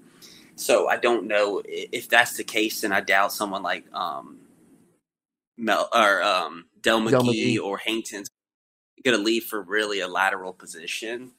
So 0.57 0.87
I 0.87 0.97
don't 0.97 1.27
know 1.27 1.61
if 1.65 2.09
that's 2.09 2.35
the 2.35 2.43
case, 2.43 2.83
and 2.83 2.93
I 2.93 3.01
doubt 3.01 3.31
someone 3.31 3.61
like 3.61 3.85
um, 3.93 4.39
Mel 5.55 5.87
or 5.93 6.23
um, 6.23 6.65
Dell 6.81 6.99
McGee, 6.99 7.11
Dell 7.11 7.23
McGee 7.23 7.59
or 7.59 7.77
Hankton's 7.77 8.29
going 9.03 9.15
to 9.15 9.23
leave 9.23 9.45
for 9.45 9.61
really 9.61 9.99
a 9.99 10.07
lateral 10.07 10.53
position. 10.53 11.31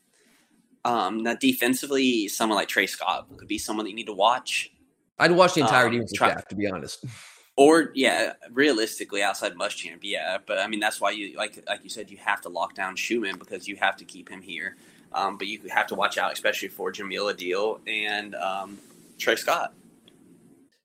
Um, 0.84 1.24
now, 1.24 1.34
defensively, 1.34 2.28
someone 2.28 2.56
like 2.56 2.68
Tray 2.68 2.86
Scott 2.86 3.26
could 3.36 3.48
be 3.48 3.58
someone 3.58 3.84
that 3.84 3.90
you 3.90 3.96
need 3.96 4.06
to 4.06 4.12
watch. 4.12 4.70
I'd 5.18 5.32
watch 5.32 5.54
the 5.54 5.62
entire 5.62 5.86
um, 5.86 5.92
defensive 5.92 6.16
try, 6.16 6.30
staff, 6.30 6.48
to 6.48 6.56
be 6.56 6.70
honest. 6.70 7.04
Or 7.60 7.90
yeah, 7.96 8.34
realistically, 8.52 9.20
outside 9.20 9.54
Muschamp, 9.54 9.98
yeah. 10.02 10.38
But 10.46 10.58
I 10.58 10.68
mean, 10.68 10.78
that's 10.78 11.00
why 11.00 11.10
you 11.10 11.36
like 11.36 11.60
like 11.66 11.82
you 11.82 11.90
said, 11.90 12.08
you 12.08 12.16
have 12.18 12.40
to 12.42 12.48
lock 12.48 12.76
down 12.76 12.94
Schumann 12.94 13.36
because 13.36 13.66
you 13.66 13.74
have 13.74 13.96
to 13.96 14.04
keep 14.04 14.28
him 14.28 14.40
here. 14.40 14.76
Um, 15.12 15.36
but 15.38 15.48
you 15.48 15.58
have 15.68 15.88
to 15.88 15.96
watch 15.96 16.18
out, 16.18 16.32
especially 16.32 16.68
for 16.68 16.92
Jahmile 16.92 17.34
Addae 17.34 17.80
and 17.88 18.36
um, 18.36 18.78
Tray 19.18 19.36
Scott. 19.36 19.74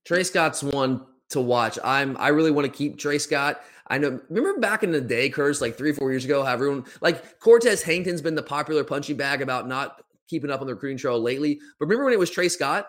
Tray 0.05 0.23
Scott's 0.23 0.63
one 0.63 1.05
to 1.29 1.41
watch. 1.41 1.79
I'm 1.83 2.17
I 2.17 2.29
really 2.29 2.51
want 2.51 2.65
to 2.65 2.71
keep 2.71 2.97
Tray 2.97 3.17
Scott. 3.17 3.61
I 3.87 3.97
know. 3.97 4.19
Remember 4.29 4.59
back 4.59 4.83
in 4.83 4.91
the 4.91 5.01
day, 5.01 5.29
Curtis, 5.29 5.61
like 5.61 5.77
three, 5.77 5.91
four 5.91 6.11
years 6.11 6.25
ago, 6.25 6.43
how 6.43 6.53
everyone 6.53 6.85
like 7.01 7.39
Cortez 7.39 7.83
Hankton's 7.83 8.21
been 8.21 8.35
the 8.35 8.43
popular 8.43 8.83
punching 8.83 9.17
bag 9.17 9.41
about 9.41 9.67
not 9.67 10.01
keeping 10.29 10.49
up 10.49 10.61
on 10.61 10.67
the 10.67 10.73
recruiting 10.73 10.97
trail 10.97 11.19
lately. 11.19 11.59
But 11.79 11.85
remember 11.85 12.05
when 12.05 12.13
it 12.13 12.19
was 12.19 12.29
Tray 12.29 12.49
Scott? 12.49 12.87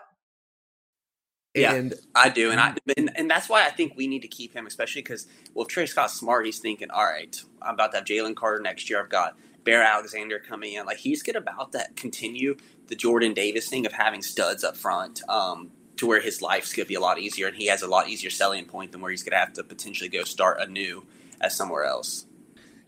And 1.55 1.91
yeah, 1.91 1.97
I 2.15 2.29
do, 2.29 2.51
and 2.51 2.59
I 2.59 2.75
and, 2.97 3.11
and 3.15 3.29
that's 3.29 3.47
why 3.47 3.65
I 3.65 3.69
think 3.69 3.93
we 3.95 4.07
need 4.07 4.21
to 4.23 4.27
keep 4.27 4.53
him, 4.53 4.67
especially 4.67 5.03
because 5.03 5.27
well, 5.53 5.65
if 5.65 5.71
Tray 5.71 5.85
Scott's 5.85 6.13
smart, 6.13 6.45
he's 6.45 6.59
thinking, 6.59 6.91
all 6.91 7.05
right, 7.05 7.41
I'm 7.61 7.75
about 7.75 7.91
to 7.91 7.97
have 7.97 8.05
Jalen 8.05 8.35
Carter 8.35 8.61
next 8.61 8.89
year. 8.89 9.01
I've 9.01 9.09
got 9.09 9.37
Bear 9.65 9.83
Alexander 9.83 10.39
coming 10.39 10.73
in. 10.73 10.85
Like 10.85 10.97
he's 10.97 11.21
good 11.21 11.35
about 11.35 11.73
that. 11.73 11.95
Continue 11.97 12.55
the 12.87 12.95
Jordan 12.95 13.33
Davis 13.33 13.67
thing 13.67 13.85
of 13.85 13.91
having 13.91 14.21
studs 14.21 14.63
up 14.63 14.77
front. 14.77 15.21
Um, 15.27 15.71
to 15.97 16.07
where 16.07 16.21
his 16.21 16.41
life's 16.41 16.73
going 16.73 16.85
to 16.85 16.87
be 16.89 16.95
a 16.95 16.99
lot 16.99 17.19
easier 17.19 17.47
and 17.47 17.55
he 17.55 17.67
has 17.67 17.81
a 17.81 17.87
lot 17.87 18.09
easier 18.09 18.29
selling 18.29 18.65
point 18.65 18.91
than 18.91 19.01
where 19.01 19.11
he's 19.11 19.23
going 19.23 19.31
to 19.31 19.37
have 19.37 19.53
to 19.53 19.63
potentially 19.63 20.09
go 20.09 20.23
start 20.23 20.59
anew 20.59 21.05
at 21.41 21.51
somewhere 21.51 21.85
else. 21.85 22.25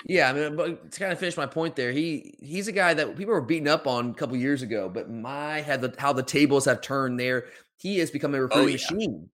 Yeah, 0.05 0.29
I 0.29 0.33
mean, 0.33 0.55
but 0.55 0.91
to 0.91 0.99
kind 0.99 1.11
of 1.11 1.19
finish 1.19 1.35
my 1.35 1.45
point 1.45 1.75
there, 1.75 1.91
he 1.91 2.35
he's 2.39 2.67
a 2.67 2.71
guy 2.71 2.93
that 2.93 3.17
people 3.17 3.33
were 3.33 3.41
beating 3.41 3.67
up 3.67 3.87
on 3.87 4.11
a 4.11 4.13
couple 4.13 4.37
years 4.37 4.61
ago, 4.61 4.87
but 4.87 5.09
my 5.09 5.61
had 5.61 5.81
the 5.81 5.93
how 5.97 6.13
the 6.13 6.23
tables 6.23 6.65
have 6.65 6.81
turned 6.81 7.19
there. 7.19 7.47
He 7.77 7.97
has 7.99 8.09
become 8.09 8.33
a 8.33 8.41
recruiting 8.41 8.75
oh, 8.75 8.95
yeah. 8.95 8.95
machine 8.95 9.29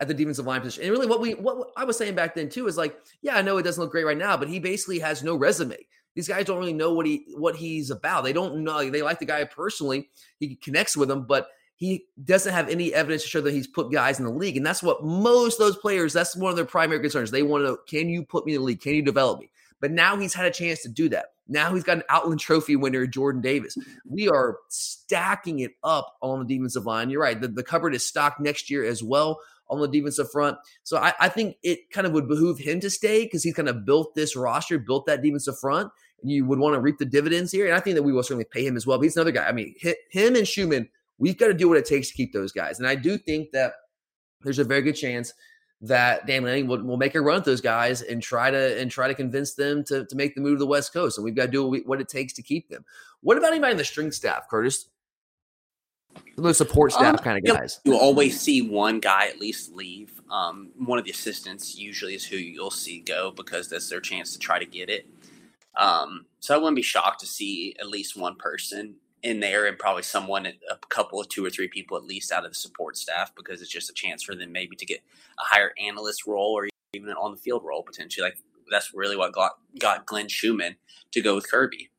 at 0.00 0.08
the 0.08 0.14
defensive 0.14 0.46
line 0.46 0.62
position. 0.62 0.84
And 0.84 0.92
really, 0.92 1.06
what 1.06 1.20
we 1.20 1.34
what 1.34 1.70
I 1.76 1.84
was 1.84 1.96
saying 1.96 2.14
back 2.14 2.34
then 2.34 2.48
too 2.48 2.66
is 2.66 2.76
like, 2.76 2.98
yeah, 3.22 3.36
I 3.36 3.42
know 3.42 3.58
it 3.58 3.62
doesn't 3.62 3.80
look 3.80 3.92
great 3.92 4.04
right 4.04 4.16
now, 4.16 4.36
but 4.36 4.48
he 4.48 4.58
basically 4.58 4.98
has 4.98 5.22
no 5.22 5.36
resume. 5.36 5.76
These 6.16 6.26
guys 6.26 6.46
don't 6.46 6.58
really 6.58 6.72
know 6.72 6.92
what 6.92 7.06
he 7.06 7.24
what 7.36 7.54
he's 7.54 7.90
about. 7.90 8.24
They 8.24 8.32
don't 8.32 8.64
know. 8.64 8.90
They 8.90 9.02
like 9.02 9.20
the 9.20 9.26
guy 9.26 9.44
personally. 9.44 10.08
He 10.40 10.56
connects 10.56 10.96
with 10.96 11.08
them, 11.08 11.26
but 11.26 11.48
he 11.76 12.06
doesn't 12.24 12.54
have 12.54 12.68
any 12.68 12.92
evidence 12.92 13.22
to 13.22 13.28
show 13.28 13.42
that 13.42 13.52
he's 13.52 13.66
put 13.66 13.92
guys 13.92 14.18
in 14.18 14.24
the 14.24 14.32
league. 14.32 14.56
And 14.56 14.64
that's 14.64 14.82
what 14.82 15.04
most 15.04 15.60
of 15.60 15.66
those 15.66 15.76
players, 15.76 16.14
that's 16.14 16.34
one 16.34 16.50
of 16.50 16.56
their 16.56 16.64
primary 16.64 17.00
concerns. 17.00 17.30
They 17.30 17.42
want 17.42 17.62
to 17.62 17.68
know, 17.68 17.76
can 17.86 18.08
you 18.08 18.24
put 18.24 18.46
me 18.46 18.54
in 18.54 18.62
the 18.62 18.64
league? 18.64 18.80
Can 18.80 18.94
you 18.94 19.02
develop 19.02 19.40
me? 19.40 19.50
But 19.78 19.90
now 19.90 20.16
he's 20.16 20.32
had 20.32 20.46
a 20.46 20.50
chance 20.50 20.80
to 20.82 20.88
do 20.88 21.10
that. 21.10 21.26
Now 21.48 21.74
he's 21.74 21.84
got 21.84 21.98
an 21.98 22.04
Outland 22.08 22.40
Trophy 22.40 22.76
winner, 22.76 23.06
Jordan 23.06 23.42
Davis. 23.42 23.76
We 24.08 24.26
are 24.28 24.56
stacking 24.68 25.60
it 25.60 25.72
up 25.84 26.16
on 26.22 26.40
the 26.40 26.46
defensive 26.46 26.86
line. 26.86 27.10
You're 27.10 27.20
right. 27.20 27.38
The, 27.38 27.48
the 27.48 27.62
cupboard 27.62 27.94
is 27.94 28.06
stocked 28.06 28.40
next 28.40 28.70
year 28.70 28.84
as 28.84 29.02
well 29.02 29.38
on 29.68 29.80
the 29.80 29.88
defensive 29.88 30.30
front. 30.30 30.56
So 30.82 30.96
I, 30.96 31.12
I 31.20 31.28
think 31.28 31.56
it 31.62 31.90
kind 31.90 32.06
of 32.06 32.12
would 32.14 32.28
behoove 32.28 32.58
him 32.58 32.80
to 32.80 32.90
stay 32.90 33.24
because 33.24 33.42
he's 33.42 33.54
kind 33.54 33.68
of 33.68 33.84
built 33.84 34.14
this 34.14 34.34
roster, 34.34 34.78
built 34.78 35.06
that 35.06 35.22
defensive 35.22 35.58
front. 35.58 35.92
You 36.22 36.44
would 36.46 36.58
want 36.58 36.74
to 36.74 36.80
reap 36.80 36.98
the 36.98 37.04
dividends 37.04 37.52
here. 37.52 37.66
And 37.66 37.74
I 37.74 37.80
think 37.80 37.96
that 37.96 38.02
we 38.02 38.12
will 38.12 38.22
certainly 38.22 38.46
pay 38.50 38.66
him 38.66 38.76
as 38.76 38.86
well. 38.86 38.98
But 38.98 39.04
he's 39.04 39.16
another 39.16 39.32
guy. 39.32 39.46
I 39.46 39.52
mean, 39.52 39.74
him 40.10 40.34
and 40.34 40.46
Schumann 40.46 40.88
We've 41.18 41.36
got 41.36 41.48
to 41.48 41.54
do 41.54 41.68
what 41.68 41.78
it 41.78 41.86
takes 41.86 42.08
to 42.08 42.14
keep 42.14 42.32
those 42.32 42.52
guys. 42.52 42.78
And 42.78 42.86
I 42.86 42.94
do 42.94 43.16
think 43.16 43.50
that 43.52 43.74
there's 44.42 44.58
a 44.58 44.64
very 44.64 44.82
good 44.82 44.94
chance 44.94 45.32
that 45.82 46.26
Dan 46.26 46.44
Lanning 46.44 46.66
will, 46.66 46.82
will 46.82 46.96
make 46.96 47.14
a 47.14 47.20
run 47.20 47.38
at 47.38 47.44
those 47.44 47.60
guys 47.60 48.02
and 48.02 48.22
try 48.22 48.50
to 48.50 48.80
and 48.80 48.90
try 48.90 49.08
to 49.08 49.14
convince 49.14 49.54
them 49.54 49.84
to, 49.84 50.04
to 50.06 50.16
make 50.16 50.34
the 50.34 50.40
move 50.40 50.56
to 50.56 50.58
the 50.58 50.66
West 50.66 50.92
Coast. 50.92 51.18
And 51.18 51.24
we've 51.24 51.34
got 51.34 51.46
to 51.46 51.52
do 51.52 51.62
what, 51.62 51.70
we, 51.70 51.80
what 51.80 52.00
it 52.00 52.08
takes 52.08 52.32
to 52.34 52.42
keep 52.42 52.68
them. 52.68 52.84
What 53.22 53.38
about 53.38 53.52
anybody 53.52 53.72
in 53.72 53.78
the 53.78 53.84
string 53.84 54.10
staff, 54.10 54.48
Curtis? 54.48 54.88
The 56.36 56.54
support 56.54 56.92
staff 56.92 57.18
um, 57.18 57.18
kind 57.18 57.38
of 57.38 57.56
guys. 57.56 57.80
You 57.84 57.98
always 57.98 58.40
see 58.40 58.62
one 58.62 59.00
guy 59.00 59.26
at 59.26 59.38
least 59.38 59.74
leave. 59.74 60.20
Um, 60.30 60.70
one 60.78 60.98
of 60.98 61.04
the 61.04 61.10
assistants 61.10 61.76
usually 61.76 62.14
is 62.14 62.24
who 62.24 62.36
you'll 62.36 62.70
see 62.70 63.00
go 63.00 63.32
because 63.32 63.68
that's 63.68 63.90
their 63.90 64.00
chance 64.00 64.32
to 64.32 64.38
try 64.38 64.58
to 64.58 64.64
get 64.64 64.88
it. 64.88 65.06
Um, 65.76 66.26
so 66.40 66.54
I 66.54 66.58
wouldn't 66.58 66.76
be 66.76 66.82
shocked 66.82 67.20
to 67.20 67.26
see 67.26 67.74
at 67.78 67.88
least 67.88 68.16
one 68.16 68.36
person 68.36 68.96
in 69.22 69.40
there 69.40 69.66
and 69.66 69.78
probably 69.78 70.02
someone, 70.02 70.46
a 70.46 70.76
couple 70.88 71.20
of 71.20 71.28
two 71.28 71.44
or 71.44 71.50
three 71.50 71.68
people 71.68 71.96
at 71.96 72.04
least 72.04 72.32
out 72.32 72.44
of 72.44 72.52
the 72.52 72.56
support 72.56 72.96
staff 72.96 73.32
because 73.36 73.60
it's 73.60 73.70
just 73.70 73.90
a 73.90 73.94
chance 73.94 74.22
for 74.22 74.34
them 74.34 74.52
maybe 74.52 74.76
to 74.76 74.86
get 74.86 75.00
a 75.38 75.44
higher 75.44 75.72
analyst 75.82 76.26
role 76.26 76.52
or 76.52 76.68
even 76.94 77.08
an 77.10 77.16
on 77.16 77.32
the 77.32 77.36
field 77.36 77.62
role 77.64 77.82
potentially. 77.82 78.24
Like 78.24 78.38
that's 78.70 78.94
really 78.94 79.16
what 79.16 79.32
got, 79.32 79.52
got 79.78 80.06
Glenn 80.06 80.28
Schumann 80.28 80.76
to 81.12 81.20
go 81.20 81.34
with 81.34 81.50
Kirby. 81.50 81.90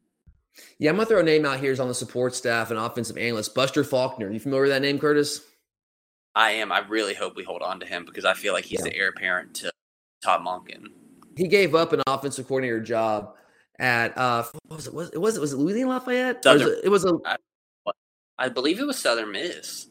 Yeah, 0.79 0.89
I'm 0.89 0.95
gonna 0.95 1.05
throw 1.05 1.19
a 1.19 1.23
name 1.23 1.45
out 1.45 1.59
here 1.59 1.71
is 1.71 1.79
on 1.79 1.87
the 1.87 1.93
support 1.93 2.33
staff 2.33 2.71
and 2.71 2.79
offensive 2.79 3.17
analyst, 3.17 3.53
Buster 3.53 3.83
Faulkner. 3.83 4.31
You 4.31 4.39
familiar 4.39 4.63
with 4.63 4.71
that 4.71 4.81
name, 4.81 4.97
Curtis? 4.97 5.41
I 6.35 6.51
am. 6.51 6.71
I 6.71 6.79
really 6.79 7.13
hope 7.13 7.35
we 7.35 7.43
hold 7.43 7.61
on 7.61 7.79
to 7.79 7.85
him 7.85 8.05
because 8.05 8.25
I 8.25 8.33
feel 8.33 8.53
like 8.53 8.65
he's 8.65 8.79
yeah. 8.79 8.85
the 8.85 8.95
heir 8.95 9.09
apparent 9.09 9.53
to 9.55 9.71
Todd 10.23 10.41
Monken. 10.41 10.87
He 11.35 11.47
gave 11.47 11.75
up 11.75 11.93
an 11.93 12.01
offensive 12.07 12.47
coordinator 12.47 12.79
job 12.79 13.35
at 13.79 14.17
uh 14.17 14.43
what 14.67 14.77
was 14.77 14.87
it 14.87 14.93
was 14.93 15.09
it 15.09 15.21
was 15.21 15.37
it 15.37 15.41
was 15.41 15.53
it 15.53 15.57
Louisiana 15.57 15.91
Lafayette? 15.91 16.43
Southern, 16.43 16.67
it, 16.69 16.85
it 16.85 16.89
was 16.89 17.05
a 17.05 17.17
I, 17.25 17.37
I, 18.37 18.49
believe 18.49 18.79
it 18.79 18.85
was 18.85 18.97
Southern 18.97 19.31
Miss. 19.31 19.87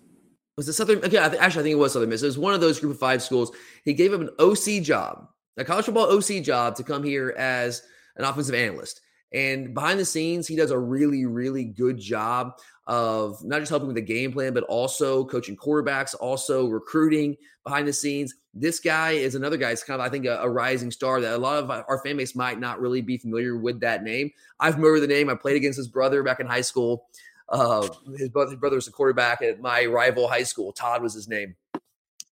Was 0.56 0.68
it 0.68 0.72
Southern? 0.72 0.98
Okay, 0.98 1.18
I 1.18 1.28
th- 1.28 1.40
actually 1.40 1.60
I 1.60 1.62
think 1.64 1.72
it 1.74 1.78
was 1.78 1.92
Southern 1.92 2.08
Miss. 2.08 2.22
It 2.22 2.26
was 2.26 2.38
one 2.38 2.54
of 2.54 2.60
those 2.60 2.80
group 2.80 2.92
of 2.92 2.98
five 2.98 3.22
schools. 3.22 3.52
He 3.84 3.94
gave 3.94 4.12
him 4.12 4.22
an 4.22 4.30
OC 4.38 4.82
job, 4.82 5.28
a 5.56 5.64
college 5.64 5.84
football 5.84 6.06
OC 6.06 6.42
job, 6.42 6.74
to 6.76 6.82
come 6.82 7.02
here 7.02 7.34
as 7.36 7.82
an 8.16 8.24
offensive 8.24 8.54
analyst. 8.54 9.00
And 9.32 9.74
behind 9.74 10.00
the 10.00 10.04
scenes, 10.04 10.46
he 10.46 10.56
does 10.56 10.70
a 10.70 10.78
really, 10.78 11.26
really 11.26 11.64
good 11.64 11.98
job 11.98 12.58
of 12.86 13.42
not 13.44 13.58
just 13.58 13.70
helping 13.70 13.88
with 13.88 13.96
the 13.96 14.02
game 14.02 14.32
plan, 14.32 14.54
but 14.54 14.62
also 14.64 15.24
coaching 15.24 15.56
quarterbacks, 15.56 16.14
also 16.20 16.66
recruiting 16.68 17.36
behind 17.64 17.88
the 17.88 17.92
scenes. 17.92 18.34
This 18.54 18.78
guy 18.78 19.12
is 19.12 19.34
another 19.34 19.56
guy. 19.56 19.72
It's 19.72 19.82
kind 19.82 20.00
of, 20.00 20.06
I 20.06 20.08
think, 20.08 20.24
a, 20.24 20.40
a, 20.40 20.48
rising 20.48 20.90
star 20.90 21.20
that 21.20 21.34
a 21.34 21.38
lot 21.38 21.62
of 21.62 21.70
our 21.70 22.00
fan 22.04 22.16
base 22.16 22.36
might 22.36 22.60
not 22.60 22.80
really 22.80 23.00
be 23.02 23.18
familiar 23.18 23.56
with 23.56 23.80
that 23.80 24.04
name. 24.04 24.30
I've 24.60 24.76
remember 24.76 25.00
the 25.00 25.08
name. 25.08 25.28
I 25.28 25.34
played 25.34 25.56
against 25.56 25.76
his 25.76 25.88
brother 25.88 26.22
back 26.22 26.38
in 26.38 26.46
high 26.46 26.60
school. 26.60 27.08
Uh, 27.48 27.88
his, 28.16 28.28
brother, 28.28 28.50
his 28.52 28.60
brother 28.60 28.76
was 28.76 28.88
a 28.88 28.92
quarterback 28.92 29.42
at 29.42 29.60
my 29.60 29.84
rival 29.84 30.28
high 30.28 30.44
school. 30.44 30.72
Todd 30.72 31.02
was 31.02 31.12
his 31.12 31.28
name. 31.28 31.56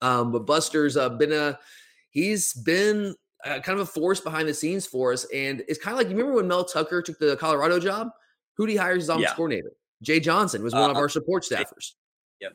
Um, 0.01 0.31
but 0.31 0.45
Buster's 0.45 0.97
uh, 0.97 1.09
been 1.09 1.31
a 1.31 1.57
he's 2.11 2.53
been 2.53 3.15
uh, 3.45 3.59
kind 3.59 3.79
of 3.79 3.87
a 3.87 3.91
force 3.91 4.19
behind 4.19 4.47
the 4.47 4.53
scenes 4.53 4.85
for 4.85 5.13
us, 5.13 5.25
and 5.33 5.63
it's 5.67 5.79
kind 5.79 5.93
of 5.93 5.97
like 5.97 6.09
you 6.09 6.15
remember 6.15 6.35
when 6.35 6.47
Mel 6.47 6.65
Tucker 6.65 7.01
took 7.01 7.17
the 7.19 7.37
Colorado 7.37 7.79
job. 7.79 8.09
Who 8.55 8.67
did 8.67 8.73
he 8.73 8.77
hire 8.77 8.93
as 8.93 9.09
offensive 9.09 9.29
yeah. 9.29 9.33
coordinator? 9.35 9.71
Jay 10.03 10.19
Johnson 10.19 10.61
was 10.61 10.73
one 10.73 10.83
uh, 10.83 10.91
of 10.91 10.97
our 10.97 11.09
support 11.09 11.43
staffers. 11.43 11.93
Yep. 12.41 12.53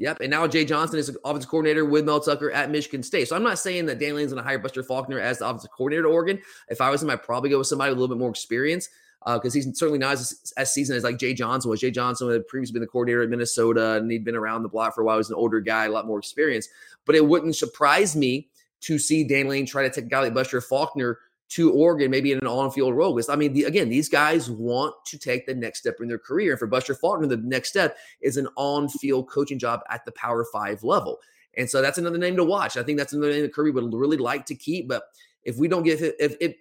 Yep. 0.00 0.20
And 0.20 0.30
now 0.30 0.46
Jay 0.46 0.64
Johnson 0.64 0.98
is 0.98 1.08
an 1.08 1.16
offensive 1.24 1.50
coordinator 1.50 1.84
with 1.84 2.04
Mel 2.04 2.20
Tucker 2.20 2.50
at 2.50 2.70
Michigan 2.70 3.02
State. 3.02 3.28
So 3.28 3.36
I'm 3.36 3.42
not 3.42 3.58
saying 3.58 3.86
that 3.86 3.98
Dan 3.98 4.14
Lanning's 4.14 4.32
going 4.32 4.42
to 4.42 4.48
hire 4.48 4.58
Buster 4.58 4.82
Faulkner 4.82 5.20
as 5.20 5.38
the 5.38 5.46
offensive 5.46 5.70
coordinator 5.76 6.04
to 6.04 6.08
Oregon. 6.08 6.40
If 6.68 6.80
I 6.80 6.90
was 6.90 7.02
him, 7.02 7.10
I'd 7.10 7.22
probably 7.22 7.50
go 7.50 7.58
with 7.58 7.66
somebody 7.66 7.90
with 7.90 7.98
a 7.98 8.00
little 8.00 8.14
bit 8.14 8.20
more 8.20 8.30
experience 8.30 8.88
because 9.26 9.54
uh, 9.54 9.58
he's 9.58 9.78
certainly 9.78 9.98
not 9.98 10.14
as, 10.14 10.52
as 10.56 10.72
seasoned 10.72 10.96
as 10.96 11.04
like 11.04 11.18
Jay 11.18 11.34
Johnson 11.34 11.70
was. 11.70 11.80
Jay 11.80 11.90
Johnson 11.90 12.30
had 12.30 12.48
previously 12.48 12.72
been 12.72 12.80
the 12.80 12.88
coordinator 12.88 13.22
at 13.22 13.28
Minnesota 13.28 13.96
and 13.96 14.10
he'd 14.10 14.24
been 14.24 14.36
around 14.36 14.62
the 14.62 14.68
block 14.68 14.94
for 14.94 15.02
a 15.02 15.04
while. 15.04 15.16
He 15.16 15.18
was 15.18 15.28
an 15.28 15.36
older 15.36 15.60
guy, 15.60 15.84
a 15.84 15.90
lot 15.90 16.06
more 16.06 16.18
experience. 16.18 16.68
But 17.04 17.14
it 17.14 17.26
wouldn't 17.26 17.56
surprise 17.56 18.16
me 18.16 18.48
to 18.80 18.98
see 18.98 19.24
Dan 19.24 19.48
Lane 19.48 19.66
try 19.66 19.82
to 19.82 19.90
take 19.90 20.06
a 20.06 20.08
guy 20.08 20.20
like 20.20 20.32
Buster 20.32 20.62
Faulkner 20.62 21.18
to 21.50 21.72
Oregon, 21.72 22.10
maybe 22.10 22.32
in 22.32 22.38
an 22.38 22.46
on-field 22.46 22.94
role. 22.94 23.14
Because 23.14 23.28
I 23.28 23.36
mean, 23.36 23.52
the, 23.52 23.64
again, 23.64 23.88
these 23.88 24.08
guys 24.08 24.50
want 24.50 24.94
to 25.06 25.18
take 25.18 25.46
the 25.46 25.54
next 25.54 25.80
step 25.80 25.96
in 26.00 26.08
their 26.08 26.18
career. 26.18 26.52
And 26.52 26.58
for 26.58 26.66
Buster 26.66 26.94
Faulkner, 26.94 27.26
the 27.26 27.36
next 27.38 27.70
step 27.70 27.96
is 28.20 28.36
an 28.36 28.48
on-field 28.56 29.28
coaching 29.28 29.58
job 29.58 29.80
at 29.90 30.04
the 30.04 30.12
Power 30.12 30.46
Five 30.52 30.82
level. 30.84 31.18
And 31.56 31.68
so 31.68 31.82
that's 31.82 31.98
another 31.98 32.18
name 32.18 32.36
to 32.36 32.44
watch. 32.44 32.76
I 32.76 32.82
think 32.82 32.98
that's 32.98 33.12
another 33.12 33.32
name 33.32 33.42
that 33.42 33.52
Kirby 33.52 33.72
would 33.72 33.92
really 33.92 34.16
like 34.16 34.46
to 34.46 34.54
keep. 34.54 34.88
But 34.88 35.02
if 35.42 35.56
we 35.56 35.68
don't 35.68 35.82
get 35.82 36.00
if 36.00 36.36
if 36.40 36.54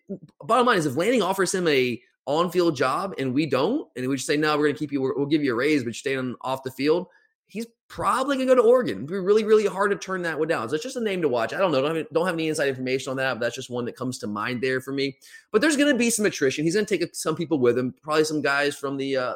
bottom 0.44 0.66
line 0.66 0.80
is 0.80 0.86
if 0.86 0.96
Lanning 0.96 1.22
offers 1.22 1.54
him 1.54 1.68
a 1.68 2.02
on-field 2.26 2.76
job 2.76 3.14
and 3.18 3.34
we 3.34 3.46
don't, 3.46 3.88
and 3.96 4.08
we 4.08 4.16
just 4.16 4.28
say 4.28 4.38
no, 4.38 4.58
we're 4.58 4.66
going 4.66 4.76
to 4.76 4.80
keep 4.80 4.92
you, 4.92 5.02
we'll 5.02 5.26
give 5.26 5.44
you 5.44 5.52
a 5.52 5.56
raise, 5.56 5.84
but 5.84 5.90
you 5.90 5.94
stay 5.94 6.16
on 6.16 6.36
off 6.42 6.64
the 6.64 6.72
field 6.72 7.08
he's 7.50 7.66
probably 7.88 8.38
going 8.38 8.48
to 8.48 8.56
go 8.56 8.62
to 8.62 8.68
Oregon. 8.68 8.98
It'd 8.98 9.08
be 9.08 9.16
really, 9.16 9.44
really 9.44 9.66
hard 9.66 9.92
to 9.92 9.98
turn 9.98 10.22
that 10.22 10.38
one 10.38 10.48
down. 10.48 10.70
So 10.70 10.76
it's 10.76 10.84
just 10.84 10.96
a 10.96 11.02
name 11.02 11.22
to 11.24 11.28
watch. 11.28 11.54
I 11.54 11.58
don't 11.58 11.72
know. 11.72 11.82
Don't 11.82 11.96
have, 11.96 12.06
don't 12.14 12.26
have 12.26 12.36
any 12.36 12.48
inside 12.48 12.70
information 12.70 13.10
on 13.10 13.18
that, 13.18 13.34
but 13.34 13.40
that's 13.42 13.56
just 13.56 13.70
one 13.70 13.86
that 13.86 13.96
comes 13.96 14.20
to 14.20 14.28
mind 14.28 14.62
there 14.62 14.80
for 14.80 14.94
me. 14.94 15.18
But 15.52 15.62
there's 15.62 15.76
going 15.76 15.92
to 15.92 15.98
be 15.98 16.12
some 16.12 16.26
attrition. 16.26 16.64
He's 16.64 16.76
going 16.76 16.86
to 16.86 16.98
take 16.98 17.16
some 17.16 17.36
people 17.36 17.60
with 17.60 17.78
him, 17.78 17.94
probably 18.02 18.24
some 18.24 18.42
guys 18.42 18.76
from 18.76 18.98
the 18.98 19.18
uh, 19.18 19.34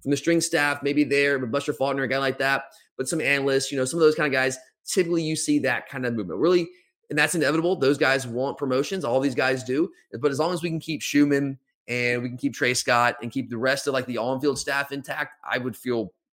from 0.00 0.10
the 0.10 0.16
string 0.16 0.40
staff, 0.40 0.82
maybe 0.82 1.04
there, 1.04 1.38
Buster 1.38 1.72
Faulkner, 1.72 2.02
a 2.02 2.08
guy 2.08 2.18
like 2.18 2.38
that. 2.38 2.64
But 2.96 3.08
some 3.08 3.20
analysts, 3.20 3.70
you 3.70 3.78
know, 3.78 3.84
some 3.84 4.00
of 4.00 4.04
those 4.04 4.16
kind 4.16 4.26
of 4.26 4.32
guys. 4.32 4.58
Typically, 4.84 5.22
you 5.22 5.36
see 5.36 5.60
that 5.60 5.88
kind 5.88 6.04
of 6.04 6.14
movement. 6.14 6.40
Really, 6.40 6.68
and 7.10 7.18
that's 7.18 7.34
inevitable. 7.34 7.76
Those 7.76 7.98
guys 7.98 8.26
want 8.26 8.58
promotions. 8.58 9.04
All 9.04 9.20
these 9.20 9.34
guys 9.34 9.62
do. 9.62 9.90
But 10.18 10.32
as 10.32 10.38
long 10.38 10.52
as 10.52 10.62
we 10.62 10.70
can 10.70 10.80
keep 10.80 11.02
Schumann 11.02 11.58
and 11.86 12.22
we 12.22 12.28
can 12.30 12.38
keep 12.38 12.54
Tray 12.54 12.74
Scott 12.74 13.16
and 13.22 13.30
keep 13.30 13.50
the 13.50 13.58
rest 13.58 13.86
of 13.86 13.92
like 13.92 14.06
the 14.06 14.18
on-field 14.18 14.58
staff 14.58 14.90
intact, 14.90 15.34
I 15.48 15.58
would 15.58 15.76
feel 15.76 16.12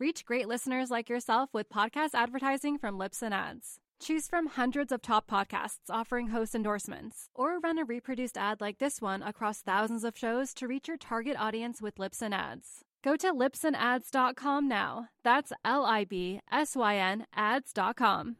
Reach 0.00 0.24
great 0.24 0.48
listeners 0.48 0.90
like 0.90 1.08
yourself 1.08 1.50
with 1.52 1.68
podcast 1.68 2.10
advertising 2.14 2.78
from 2.78 2.98
Libsyn 2.98 3.32
Ads. 3.32 3.78
Choose 4.00 4.26
from 4.26 4.46
hundreds 4.46 4.90
of 4.90 5.00
top 5.00 5.30
podcasts 5.30 5.88
offering 5.88 6.28
host 6.28 6.56
endorsements, 6.56 7.28
or 7.34 7.60
run 7.60 7.78
a 7.78 7.84
reproduced 7.84 8.36
ad 8.36 8.60
like 8.60 8.78
this 8.78 9.00
one 9.00 9.22
across 9.22 9.60
thousands 9.60 10.02
of 10.02 10.18
shows 10.18 10.54
to 10.54 10.66
reach 10.66 10.88
your 10.88 10.96
target 10.96 11.36
audience 11.38 11.80
with 11.80 11.96
Libsyn 11.96 12.32
Ads. 12.32 12.84
Go 13.04 13.16
to 13.16 13.32
libsynads.com 13.32 14.66
now. 14.66 15.08
That's 15.22 15.52
L 15.64 15.84
I 15.84 16.04
B 16.04 16.40
S 16.50 16.74
Y 16.74 16.96
N 16.96 17.26
ads.com. 17.34 18.36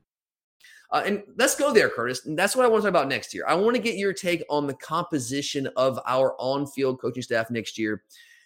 Uh, 0.90 1.02
and 1.06 1.22
let's 1.38 1.54
go 1.54 1.72
there, 1.72 1.88
Curtis. 1.88 2.26
And 2.26 2.38
that's 2.38 2.56
what 2.56 2.64
I 2.64 2.68
want 2.68 2.82
to 2.82 2.86
talk 2.86 2.90
about 2.90 3.08
next 3.08 3.32
year. 3.32 3.44
I 3.46 3.54
want 3.54 3.76
to 3.76 3.82
get 3.82 3.96
your 3.96 4.12
take 4.12 4.44
on 4.50 4.66
the 4.66 4.74
composition 4.74 5.68
of 5.76 5.98
our 6.06 6.34
on 6.38 6.66
field 6.66 7.00
coaching 7.00 7.22
staff 7.22 7.50
next 7.50 7.78
year. 7.78 8.02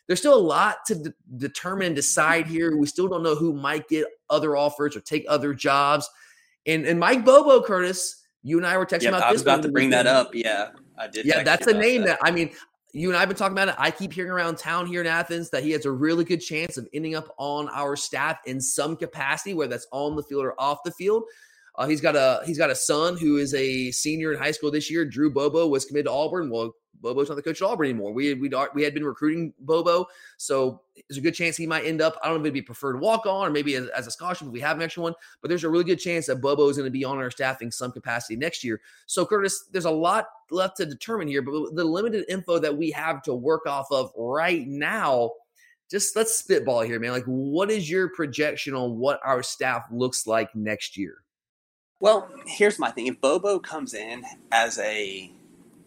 There's 0.06 0.20
still 0.20 0.34
a 0.34 0.40
lot 0.40 0.84
to 0.86 0.94
de- 0.94 1.14
determine 1.36 1.88
and 1.88 1.96
decide 1.96 2.46
here. 2.46 2.76
We 2.76 2.86
still 2.86 3.08
don't 3.08 3.22
know 3.22 3.34
who 3.34 3.52
might 3.52 3.88
get 3.88 4.06
other 4.30 4.56
offers 4.56 4.96
or 4.96 5.00
take 5.00 5.24
other 5.28 5.52
jobs. 5.54 6.08
And, 6.66 6.86
and 6.86 6.98
Mike 6.98 7.24
Bobo, 7.24 7.62
Curtis, 7.62 8.24
you 8.42 8.58
and 8.58 8.66
I 8.66 8.76
were 8.76 8.86
texting 8.86 9.02
Yep, 9.04 9.14
about 9.14 9.22
I 9.24 9.32
this. 9.32 9.34
was 9.34 9.42
about 9.42 9.62
to 9.62 9.68
bring 9.68 9.90
that 9.90 10.06
up. 10.06 10.34
Yeah, 10.34 10.70
I 10.96 11.08
did. 11.08 11.26
Yeah, 11.26 11.42
that's 11.42 11.66
a 11.66 11.74
name 11.74 12.04
that. 12.04 12.18
I 12.22 12.30
mean, 12.30 12.50
you 12.92 13.08
and 13.08 13.16
I 13.16 13.20
have 13.20 13.28
been 13.28 13.36
talking 13.36 13.52
about 13.56 13.68
it. 13.68 13.74
I 13.78 13.90
keep 13.90 14.12
hearing 14.12 14.30
around 14.30 14.56
town 14.56 14.86
here 14.86 15.00
in 15.00 15.06
Athens 15.06 15.50
that 15.50 15.62
he 15.62 15.70
has 15.72 15.84
a 15.84 15.90
really 15.90 16.24
good 16.24 16.40
chance 16.40 16.76
of 16.76 16.88
ending 16.94 17.14
up 17.14 17.34
on 17.38 17.68
our 17.70 17.96
staff 17.96 18.38
in 18.46 18.60
some 18.60 18.96
capacity, 18.96 19.54
whether 19.54 19.70
that's 19.70 19.86
on 19.92 20.16
the 20.16 20.22
field 20.22 20.44
or 20.44 20.58
off 20.60 20.78
the 20.84 20.92
field. 20.92 21.24
Uh, 21.74 21.86
he's 21.86 22.00
got 22.00 22.16
a 22.16 22.40
he's 22.46 22.56
got 22.56 22.70
a 22.70 22.74
son 22.74 23.16
who 23.18 23.36
is 23.36 23.52
a 23.52 23.90
senior 23.90 24.32
in 24.32 24.38
high 24.38 24.50
school 24.50 24.70
this 24.70 24.90
year. 24.90 25.04
Drew 25.04 25.30
Bobo 25.30 25.66
was 25.66 25.84
committed 25.84 26.06
to 26.06 26.12
Auburn. 26.12 26.48
Well, 26.48 26.74
Bobo's 27.00 27.28
not 27.28 27.34
the 27.34 27.42
coach 27.42 27.62
at 27.62 27.66
Auburn 27.66 27.88
anymore. 27.88 28.12
We 28.12 28.34
we 28.34 28.50
we 28.74 28.82
had 28.82 28.94
been 28.94 29.04
recruiting 29.04 29.52
Bobo, 29.60 30.06
so 30.36 30.82
there's 31.08 31.18
a 31.18 31.20
good 31.22 31.34
chance 31.34 31.56
he 31.56 31.66
might 31.66 31.84
end 31.84 32.00
up. 32.00 32.18
I 32.22 32.26
don't 32.26 32.36
know 32.36 32.40
if 32.40 32.46
it'd 32.46 32.54
be 32.54 32.62
preferred 32.62 33.00
walk 33.00 33.26
on 33.26 33.48
or 33.48 33.50
maybe 33.50 33.74
as, 33.74 33.88
as 33.88 34.06
a 34.06 34.10
scholarship 34.10 34.48
if 34.48 34.52
we 34.52 34.60
have 34.60 34.76
an 34.76 34.82
extra 34.82 35.02
one. 35.02 35.14
But 35.40 35.48
there's 35.48 35.64
a 35.64 35.68
really 35.68 35.84
good 35.84 35.98
chance 35.98 36.26
that 36.26 36.40
Bobo 36.40 36.68
is 36.68 36.76
going 36.76 36.86
to 36.86 36.90
be 36.90 37.04
on 37.04 37.18
our 37.18 37.30
staff 37.30 37.62
in 37.62 37.70
some 37.70 37.92
capacity 37.92 38.36
next 38.36 38.64
year. 38.64 38.80
So 39.06 39.24
Curtis, 39.26 39.68
there's 39.72 39.84
a 39.84 39.90
lot 39.90 40.26
left 40.50 40.76
to 40.78 40.86
determine 40.86 41.28
here, 41.28 41.42
but 41.42 41.74
the 41.74 41.84
limited 41.84 42.24
info 42.28 42.58
that 42.58 42.76
we 42.76 42.90
have 42.92 43.22
to 43.22 43.34
work 43.34 43.66
off 43.66 43.86
of 43.90 44.12
right 44.16 44.66
now. 44.66 45.32
Just 45.88 46.16
let's 46.16 46.34
spitball 46.34 46.80
here, 46.80 46.98
man. 46.98 47.12
Like, 47.12 47.24
what 47.26 47.70
is 47.70 47.88
your 47.88 48.08
projection 48.08 48.74
on 48.74 48.98
what 48.98 49.20
our 49.24 49.40
staff 49.42 49.86
looks 49.92 50.26
like 50.26 50.52
next 50.56 50.96
year? 50.96 51.22
Well, 52.00 52.28
here's 52.44 52.78
my 52.78 52.90
thing. 52.90 53.06
If 53.06 53.20
Bobo 53.20 53.58
comes 53.58 53.94
in 53.94 54.24
as 54.52 54.78
a 54.80 55.32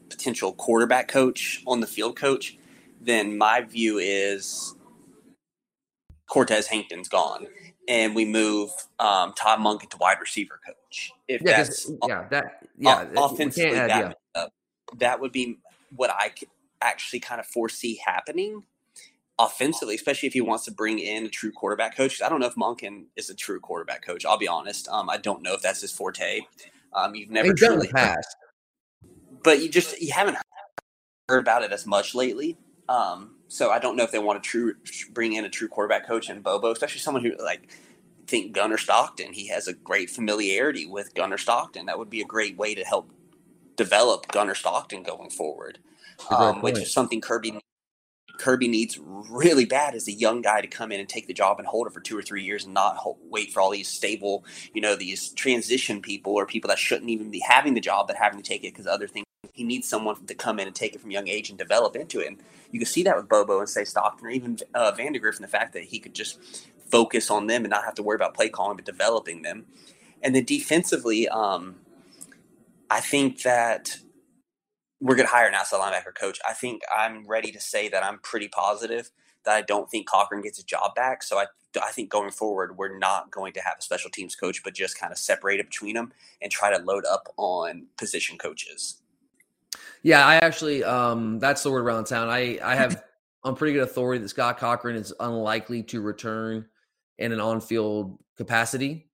potential 0.09 0.53
quarterback 0.53 1.07
coach, 1.07 1.63
on 1.67 1.79
the 1.79 1.87
field 1.87 2.15
coach, 2.15 2.57
then 3.01 3.37
my 3.37 3.61
view 3.61 3.97
is 3.97 4.75
Cortez 6.29 6.67
Hankton's 6.67 7.09
gone. 7.09 7.47
And 7.87 8.13
we 8.13 8.25
move 8.25 8.69
um, 8.99 9.33
Todd 9.33 9.61
Monk 9.61 9.89
to 9.89 9.97
wide 9.97 10.17
receiver 10.19 10.59
coach. 10.65 11.11
If 11.27 11.41
Yeah, 11.41 11.57
that's 11.57 11.89
yeah, 12.07 12.27
that 12.29 12.63
yeah, 12.77 13.05
o- 13.17 13.25
offensively, 13.25 13.77
add- 13.77 13.89
that, 13.89 14.17
yeah. 14.35 14.41
uh, 14.41 14.47
that 14.97 15.19
would 15.19 15.31
be 15.31 15.57
what 15.95 16.11
I 16.11 16.31
actually 16.81 17.19
kind 17.19 17.39
of 17.39 17.47
foresee 17.47 17.99
happening 18.05 18.63
offensively, 19.39 19.95
especially 19.95 20.27
if 20.27 20.33
he 20.33 20.41
wants 20.41 20.65
to 20.65 20.71
bring 20.71 20.99
in 20.99 21.25
a 21.25 21.29
true 21.29 21.51
quarterback 21.51 21.95
coach. 21.95 22.21
I 22.21 22.29
don't 22.29 22.39
know 22.41 22.45
if 22.47 22.55
Monken 22.55 23.05
is 23.15 23.29
a 23.29 23.35
true 23.35 23.59
quarterback 23.59 24.05
coach. 24.05 24.25
I'll 24.25 24.37
be 24.37 24.47
honest. 24.47 24.87
Um, 24.89 25.09
I 25.09 25.17
don't 25.17 25.41
know 25.41 25.53
if 25.53 25.61
that's 25.61 25.81
his 25.81 25.91
forte. 25.91 26.41
Um, 26.93 27.15
you've 27.15 27.31
never 27.31 27.47
He's 27.49 27.59
truly 27.59 27.87
past. 27.87 28.35
But 29.43 29.61
you 29.61 29.69
just 29.69 29.99
you 30.01 30.11
haven't 30.11 30.37
heard 31.27 31.39
about 31.39 31.63
it 31.63 31.71
as 31.71 31.85
much 31.85 32.15
lately. 32.15 32.57
Um, 32.87 33.35
so 33.47 33.69
I 33.69 33.79
don't 33.79 33.95
know 33.95 34.03
if 34.03 34.11
they 34.11 34.19
want 34.19 34.43
to 34.43 34.49
true 34.49 34.75
bring 35.11 35.33
in 35.33 35.45
a 35.45 35.49
true 35.49 35.67
quarterback 35.67 36.07
coach 36.07 36.29
and 36.29 36.43
Bobo, 36.43 36.71
especially 36.71 36.99
someone 36.99 37.23
who 37.23 37.35
like 37.43 37.69
think 38.27 38.53
Gunner 38.53 38.77
Stockton. 38.77 39.33
He 39.33 39.47
has 39.47 39.67
a 39.67 39.73
great 39.73 40.09
familiarity 40.09 40.85
with 40.85 41.13
Gunner 41.13 41.37
Stockton. 41.37 41.87
That 41.87 41.99
would 41.99 42.09
be 42.09 42.21
a 42.21 42.25
great 42.25 42.57
way 42.57 42.75
to 42.75 42.83
help 42.83 43.11
develop 43.75 44.31
Gunner 44.31 44.55
Stockton 44.55 45.03
going 45.03 45.29
forward, 45.29 45.79
um, 46.29 46.61
which 46.61 46.77
is 46.77 46.91
something 46.91 47.21
Kirby 47.21 47.59
Kirby 48.39 48.67
needs 48.67 48.97
really 49.03 49.65
bad 49.65 49.93
as 49.93 50.07
a 50.07 50.11
young 50.11 50.41
guy 50.41 50.61
to 50.61 50.67
come 50.67 50.91
in 50.91 50.99
and 50.99 51.09
take 51.09 51.27
the 51.27 51.33
job 51.33 51.59
and 51.59 51.67
hold 51.67 51.87
it 51.87 51.93
for 51.93 51.99
two 51.99 52.17
or 52.17 52.21
three 52.21 52.43
years 52.43 52.65
and 52.65 52.73
not 52.73 52.95
hold, 52.95 53.17
wait 53.29 53.51
for 53.51 53.59
all 53.59 53.69
these 53.69 53.89
stable, 53.89 54.45
you 54.73 54.81
know, 54.81 54.95
these 54.95 55.29
transition 55.29 56.01
people 56.01 56.33
or 56.33 56.45
people 56.45 56.69
that 56.69 56.79
shouldn't 56.79 57.09
even 57.09 57.29
be 57.29 57.39
having 57.39 57.73
the 57.73 57.81
job 57.81 58.07
but 58.07 58.15
having 58.15 58.41
to 58.41 58.47
take 58.47 58.63
it 58.63 58.73
because 58.73 58.87
other 58.87 59.07
things. 59.07 59.25
He 59.53 59.63
needs 59.63 59.87
someone 59.87 60.25
to 60.25 60.33
come 60.33 60.59
in 60.59 60.67
and 60.67 60.75
take 60.75 60.95
it 60.95 61.01
from 61.01 61.11
young 61.11 61.27
age 61.27 61.49
and 61.49 61.57
develop 61.57 61.95
into 61.95 62.19
it. 62.19 62.27
And 62.27 62.37
you 62.71 62.79
can 62.79 62.85
see 62.85 63.03
that 63.03 63.15
with 63.15 63.29
Bobo 63.29 63.59
and 63.59 63.69
say 63.69 63.83
Stockton 63.83 64.27
or 64.27 64.29
even 64.29 64.57
uh, 64.73 64.93
and 64.97 65.15
the 65.15 65.47
fact 65.47 65.73
that 65.73 65.83
he 65.83 65.99
could 65.99 66.13
just 66.13 66.39
focus 66.89 67.29
on 67.29 67.47
them 67.47 67.63
and 67.63 67.69
not 67.69 67.85
have 67.85 67.95
to 67.95 68.03
worry 68.03 68.15
about 68.15 68.33
play 68.33 68.49
calling 68.49 68.75
but 68.75 68.85
developing 68.85 69.41
them. 69.41 69.65
And 70.21 70.35
then 70.35 70.43
defensively, 70.43 71.27
um, 71.29 71.75
I 72.89 72.99
think 72.99 73.43
that 73.43 73.99
we're 74.99 75.15
going 75.15 75.27
to 75.27 75.31
hire 75.31 75.47
an 75.47 75.53
outside 75.53 75.79
linebacker 75.79 76.13
coach. 76.13 76.39
I 76.47 76.53
think 76.53 76.81
I'm 76.93 77.25
ready 77.27 77.51
to 77.51 77.59
say 77.59 77.87
that 77.89 78.03
I'm 78.03 78.19
pretty 78.19 78.49
positive 78.49 79.11
that 79.45 79.55
I 79.55 79.61
don't 79.61 79.89
think 79.89 80.07
Cochran 80.09 80.41
gets 80.41 80.57
his 80.57 80.65
job 80.65 80.95
back. 80.95 81.23
So 81.23 81.37
I, 81.37 81.45
I 81.81 81.91
think 81.91 82.09
going 82.09 82.31
forward, 82.31 82.77
we're 82.77 82.97
not 82.97 83.31
going 83.31 83.53
to 83.53 83.61
have 83.61 83.75
a 83.79 83.81
special 83.81 84.09
teams 84.09 84.35
coach, 84.35 84.63
but 84.63 84.73
just 84.73 84.99
kind 84.99 85.11
of 85.13 85.17
separate 85.17 85.61
it 85.61 85.67
between 85.67 85.95
them 85.95 86.11
and 86.41 86.51
try 86.51 86.75
to 86.75 86.83
load 86.83 87.05
up 87.05 87.33
on 87.37 87.87
position 87.97 88.37
coaches. 88.37 89.01
Yeah, 90.03 90.25
I 90.25 90.35
actually 90.35 90.83
um 90.83 91.39
that's 91.39 91.63
the 91.63 91.71
word 91.71 91.83
around 91.83 92.05
town. 92.05 92.29
I 92.29 92.59
I 92.63 92.75
have 92.75 93.03
on 93.43 93.55
pretty 93.55 93.73
good 93.73 93.83
authority 93.83 94.21
that 94.21 94.29
Scott 94.29 94.57
Cochran 94.57 94.95
is 94.95 95.13
unlikely 95.19 95.83
to 95.83 96.01
return 96.01 96.65
in 97.17 97.31
an 97.31 97.39
on-field 97.39 98.17
capacity. 98.37 99.05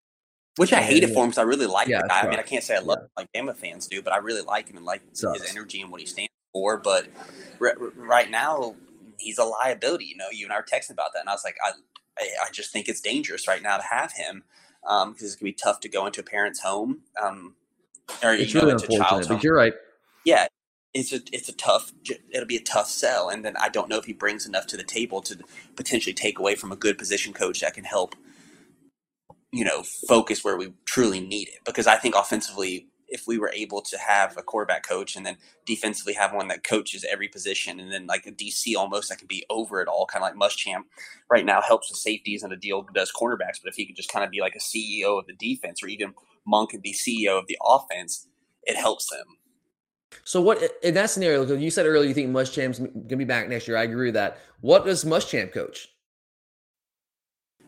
Which 0.57 0.71
I 0.73 0.77
And- 0.77 0.85
hate 0.85 1.03
it 1.03 1.13
for 1.13 1.23
him 1.23 1.29
because 1.29 1.37
I 1.39 1.43
really 1.43 1.65
like 1.65 1.87
Yeah, 1.87 2.01
the 2.03 2.07
guy. 2.07 2.21
I 2.21 2.29
mean, 2.29 2.39
I 2.39 2.43
can't 2.43 2.63
say 2.63 2.75
I 2.75 2.79
love 2.79 2.99
him 2.99 3.09
like 3.17 3.31
Bama 3.33 3.55
fans 3.55 3.87
do, 3.87 4.01
but 4.01 4.13
I 4.13 4.17
really 4.17 4.41
like 4.41 4.69
him 4.69 4.77
and 4.77 4.85
like 4.85 5.01
Sucks. 5.13 5.41
his 5.41 5.51
energy 5.51 5.81
and 5.81 5.91
what 5.91 5.99
he 6.01 6.07
stands 6.07 6.29
for. 6.53 6.77
But 6.77 7.07
r- 7.59 7.75
r- 7.79 7.89
right 7.97 8.29
now, 8.31 8.75
he's 9.19 9.37
a 9.37 9.43
liability. 9.43 10.05
You 10.05 10.15
know, 10.17 10.27
you 10.31 10.45
and 10.45 10.53
I 10.53 10.57
were 10.57 10.63
texting 10.63 10.91
about 10.91 11.11
that, 11.13 11.19
and 11.21 11.29
I 11.29 11.33
was 11.33 11.43
like, 11.43 11.57
I, 11.65 11.71
I, 12.19 12.27
I 12.45 12.51
just 12.51 12.71
think 12.71 12.87
it's 12.87 13.01
dangerous 13.01 13.47
right 13.47 13.61
now 13.61 13.75
to 13.77 13.83
have 13.83 14.13
him 14.13 14.43
because 14.81 15.23
it's 15.23 15.35
gonna 15.35 15.49
be 15.49 15.53
tough 15.53 15.79
to 15.81 15.89
go 15.89 16.05
into 16.05 16.21
a 16.21 16.23
parent's 16.23 16.61
home 16.61 17.01
um, 17.21 17.55
or 18.23 18.33
It's 18.33 18.53
you 18.53 18.61
know, 18.61 18.67
really 18.67 18.71
into 18.73 18.83
a 18.85 18.95
unfortunate, 18.95 19.07
child's 19.09 19.27
home. 19.27 19.37
but 19.37 19.43
you're 19.43 19.55
right. 19.55 19.73
Yeah, 20.23 20.47
it's 20.95 21.11
a 21.11 21.19
it's 21.33 21.49
a 21.49 21.53
tough. 21.53 21.91
It'll 22.31 22.47
be 22.47 22.55
a 22.55 22.61
tough 22.61 22.87
sell, 22.87 23.29
and 23.29 23.43
then 23.43 23.55
I 23.57 23.67
don't 23.67 23.89
know 23.89 23.97
if 23.97 24.05
he 24.05 24.13
brings 24.13 24.45
enough 24.45 24.65
to 24.67 24.77
the 24.77 24.83
table 24.83 25.21
to 25.23 25.37
potentially 25.75 26.13
take 26.13 26.39
away 26.39 26.55
from 26.55 26.71
a 26.71 26.77
good 26.77 26.97
position 26.97 27.33
coach 27.33 27.59
that 27.59 27.73
can 27.73 27.83
help. 27.83 28.15
You 29.51 29.65
know, 29.65 29.83
focus 30.07 30.43
where 30.43 30.57
we 30.57 30.73
truly 30.85 31.19
need 31.19 31.49
it. 31.49 31.59
Because 31.65 31.85
I 31.85 31.97
think 31.97 32.15
offensively, 32.15 32.87
if 33.09 33.27
we 33.27 33.37
were 33.37 33.51
able 33.53 33.81
to 33.81 33.97
have 33.97 34.37
a 34.37 34.41
quarterback 34.41 34.87
coach 34.87 35.15
and 35.17 35.25
then 35.25 35.37
defensively 35.65 36.13
have 36.13 36.33
one 36.33 36.47
that 36.47 36.63
coaches 36.63 37.05
every 37.09 37.27
position, 37.27 37.81
and 37.81 37.91
then 37.91 38.07
like 38.07 38.25
a 38.25 38.31
DC 38.31 38.75
almost 38.77 39.09
that 39.09 39.17
can 39.17 39.27
be 39.27 39.45
over 39.49 39.81
it 39.81 39.89
all, 39.89 40.05
kind 40.05 40.23
of 40.23 40.29
like 40.29 40.51
Muschamp 40.51 40.83
right 41.29 41.45
now 41.45 41.61
helps 41.61 41.89
with 41.89 41.99
safeties 41.99 42.41
and 42.41 42.53
Addae 42.53 42.85
does 42.93 43.11
cornerbacks. 43.11 43.59
But 43.61 43.69
if 43.69 43.75
he 43.75 43.85
could 43.85 43.97
just 43.97 44.11
kind 44.11 44.23
of 44.23 44.31
be 44.31 44.39
like 44.39 44.55
a 44.55 44.59
CEO 44.59 45.19
of 45.19 45.27
the 45.27 45.33
defense, 45.33 45.83
or 45.83 45.87
even 45.87 46.13
Monk 46.47 46.69
could 46.69 46.81
be 46.81 46.93
CEO 46.93 47.37
of 47.37 47.47
the 47.47 47.57
offense, 47.65 48.27
it 48.63 48.77
helps 48.77 49.09
them. 49.09 49.25
So 50.23 50.41
what 50.41 50.61
in 50.81 50.93
that 50.95 51.09
scenario? 51.09 51.45
You 51.55 51.69
said 51.69 51.85
earlier 51.85 52.07
you 52.07 52.13
think 52.13 52.31
Muschamp's 52.31 52.79
gonna 52.79 53.17
be 53.17 53.25
back 53.25 53.47
next 53.47 53.67
year. 53.67 53.77
I 53.77 53.83
agree 53.83 54.07
with 54.07 54.15
that. 54.15 54.39
What 54.61 54.85
does 54.85 55.03
Muschamp 55.03 55.53
coach? 55.53 55.89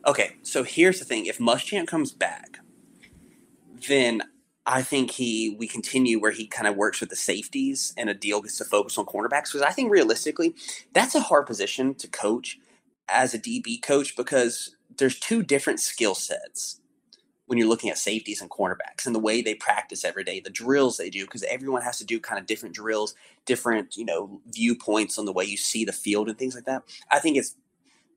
Okay, 0.05 0.37
so 0.41 0.63
here's 0.63 0.99
the 0.99 1.05
thing: 1.05 1.25
if 1.25 1.37
Muschamp 1.37 1.87
comes 1.87 2.11
back, 2.11 2.59
then 3.87 4.23
I 4.65 4.81
think 4.81 5.11
he 5.11 5.55
we 5.59 5.67
continue 5.67 6.19
where 6.19 6.31
he 6.31 6.47
kind 6.47 6.67
of 6.67 6.75
works 6.75 6.99
with 6.99 7.09
the 7.09 7.15
safeties, 7.15 7.93
and 7.97 8.09
Addae 8.09 8.41
gets 8.43 8.57
to 8.57 8.65
focus 8.65 8.97
on 8.97 9.05
cornerbacks. 9.05 9.51
Because 9.51 9.61
I 9.61 9.71
think 9.71 9.91
realistically, 9.91 10.55
that's 10.93 11.15
a 11.15 11.21
hard 11.21 11.45
position 11.45 11.95
to 11.95 12.07
coach 12.07 12.59
as 13.09 13.33
a 13.33 13.39
DB 13.39 13.81
coach 13.81 14.15
because 14.15 14.75
there's 14.97 15.19
two 15.19 15.43
different 15.43 15.79
skill 15.79 16.15
sets 16.15 16.81
when 17.47 17.57
you're 17.57 17.67
looking 17.67 17.89
at 17.89 17.97
safeties 17.97 18.41
and 18.41 18.49
cornerbacks 18.51 19.05
and 19.05 19.15
the 19.15 19.19
way 19.19 19.41
they 19.41 19.55
practice 19.55 20.05
every 20.05 20.23
day, 20.23 20.39
the 20.39 20.49
drills 20.49 20.97
they 20.97 21.09
do, 21.09 21.25
because 21.25 21.43
everyone 21.43 21.81
has 21.81 21.97
to 21.97 22.05
do 22.05 22.19
kind 22.19 22.39
of 22.39 22.45
different 22.45 22.75
drills, 22.75 23.15
different, 23.45 23.97
you 23.97 24.05
know, 24.05 24.41
viewpoints 24.53 25.17
on 25.17 25.25
the 25.25 25.33
way 25.33 25.45
you 25.45 25.57
see 25.57 25.85
the 25.85 25.93
field 25.93 26.27
and 26.27 26.37
things 26.37 26.55
like 26.55 26.65
that. 26.65 26.83
I 27.09 27.19
think 27.19 27.37
it's 27.37 27.55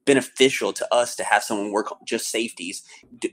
beneficial 0.05 0.73
to 0.73 0.95
us 0.95 1.15
to 1.15 1.23
have 1.23 1.45
someone 1.45 1.71
work 1.71 1.93
just 2.05 2.29
safeties, 2.29 2.83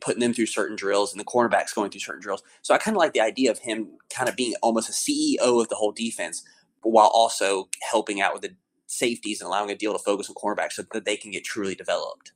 putting 0.02 0.20
them 0.20 0.34
through 0.34 0.46
certain 0.46 0.76
drills 0.76 1.12
and 1.12 1.20
the 1.20 1.26
cornerbacks 1.26 1.74
going 1.74 1.90
through 1.90 2.02
certain 2.02 2.22
drills. 2.22 2.44
So 2.62 2.76
I 2.76 2.78
kind 2.78 2.96
of 2.96 3.00
like 3.00 3.14
the 3.14 3.22
idea 3.22 3.50
of 3.50 3.60
him 3.60 3.88
kind 4.14 4.30
of 4.30 4.36
being 4.36 4.54
almost 4.62 4.90
a 4.90 4.92
CEO 4.92 5.62
of 5.62 5.70
the 5.70 5.76
whole 5.76 5.92
defense, 5.92 6.44
while 6.82 7.12
also 7.12 7.70
helping 7.82 8.22
out 8.22 8.34
with 8.34 8.44
the 8.44 8.56
safeties 8.86 9.42
and 9.42 9.48
allowing 9.48 9.76
Addae 9.76 9.92
to 9.92 10.00
focus 10.00 10.30
on 10.30 10.36
cornerbacks 10.36 10.74
so 10.74 10.84
that 10.92 11.06
they 11.06 11.18
can 11.18 11.32
get 11.32 11.44
truly 11.44 11.74
developed. 11.74 12.34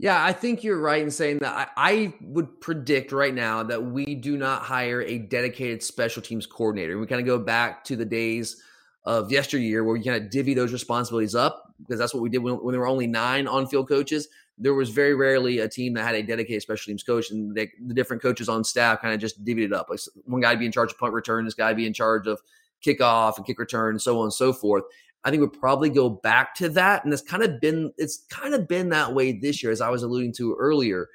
Yeah, 0.00 0.24
I 0.24 0.32
think 0.32 0.64
you're 0.64 0.80
right 0.80 1.02
in 1.02 1.10
saying 1.10 1.40
that. 1.40 1.54
I, 1.76 1.92
I, 1.92 2.14
would 2.22 2.58
predict 2.62 3.12
right 3.12 3.34
now 3.34 3.62
that 3.64 3.84
we 3.84 4.14
do 4.14 4.38
not 4.38 4.62
hire 4.62 5.02
a 5.02 5.18
dedicated 5.18 5.82
special 5.82 6.22
teams 6.22 6.46
coordinator. 6.46 6.98
We 6.98 7.06
kind 7.06 7.20
of 7.20 7.26
go 7.26 7.38
back 7.38 7.84
to 7.84 7.96
the 7.96 8.06
days 8.06 8.62
of 9.04 9.30
yesteryear 9.30 9.84
where 9.84 9.92
we 9.92 10.02
kind 10.02 10.16
of 10.16 10.30
divvy 10.30 10.54
those 10.54 10.72
responsibilities 10.72 11.34
up 11.34 11.74
because 11.80 11.98
that's 11.98 12.14
what 12.14 12.22
we 12.22 12.30
did 12.30 12.38
when, 12.38 12.54
when 12.54 12.72
there 12.72 12.80
were 12.80 12.86
only 12.86 13.06
nine 13.06 13.46
on 13.46 13.66
field 13.66 13.88
coaches. 13.88 14.28
There 14.56 14.72
was 14.72 14.88
very 14.88 15.14
rarely 15.14 15.58
a 15.58 15.68
team 15.68 15.92
that 15.94 16.04
had 16.04 16.14
a 16.14 16.22
dedicated 16.22 16.62
special 16.62 16.90
teams 16.90 17.02
coach, 17.02 17.30
and 17.30 17.54
they, 17.54 17.70
the 17.86 17.92
different 17.92 18.22
coaches 18.22 18.48
on 18.48 18.64
staff 18.64 19.02
kind 19.02 19.12
of 19.12 19.20
just 19.20 19.44
divvied 19.44 19.66
it 19.66 19.72
up. 19.74 19.90
Like 19.90 20.00
one 20.24 20.40
guy 20.40 20.54
be 20.54 20.64
in 20.64 20.72
charge 20.72 20.92
of 20.92 20.98
punt 20.98 21.12
return, 21.12 21.44
this 21.44 21.52
guy 21.52 21.74
be 21.74 21.86
in 21.86 21.92
charge 21.92 22.26
of 22.26 22.40
kickoff 22.82 23.36
and 23.36 23.44
kick 23.44 23.58
return, 23.58 23.90
and 23.90 24.00
so 24.00 24.18
on 24.18 24.24
and 24.24 24.32
so 24.32 24.54
forth. 24.54 24.84
I 25.24 25.30
think 25.30 25.40
we'll 25.40 25.50
probably 25.50 25.90
go 25.90 26.08
back 26.08 26.54
to 26.56 26.68
that, 26.70 27.04
and 27.04 27.12
it's 27.12 27.22
kind 27.22 27.42
of 27.42 27.60
been 27.60 27.92
it's 27.98 28.24
kind 28.30 28.54
of 28.54 28.66
been 28.66 28.88
that 28.90 29.14
way 29.14 29.32
this 29.32 29.62
year, 29.62 29.70
as 29.70 29.80
I 29.80 29.90
was 29.90 30.02
alluding 30.02 30.32
to 30.34 30.56
earlier. 30.58 31.08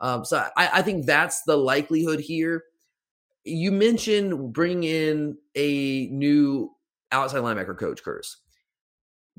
Um, 0.00 0.24
so 0.24 0.46
I, 0.56 0.68
I 0.74 0.82
think 0.82 1.06
that's 1.06 1.42
the 1.42 1.56
likelihood 1.56 2.20
here. 2.20 2.64
You 3.44 3.70
mentioned 3.72 4.52
bringing 4.52 4.82
in 4.82 5.38
a 5.54 6.06
new 6.08 6.74
outside 7.12 7.42
linebacker 7.42 7.78
coach, 7.78 8.02
Curtis. 8.02 8.38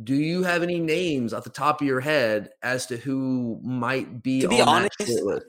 Do 0.04 0.14
you 0.14 0.44
have 0.44 0.62
any 0.62 0.80
names 0.80 1.34
off 1.34 1.46
the 1.46 1.50
top 1.50 1.82
of 1.82 1.88
your 1.88 2.02
head 2.02 2.50
as 2.62 2.86
to 2.88 2.98
who 2.98 3.60
might 3.64 4.22
be? 4.24 4.42
To 4.42 4.50
be 4.50 4.62
honest, 4.62 4.94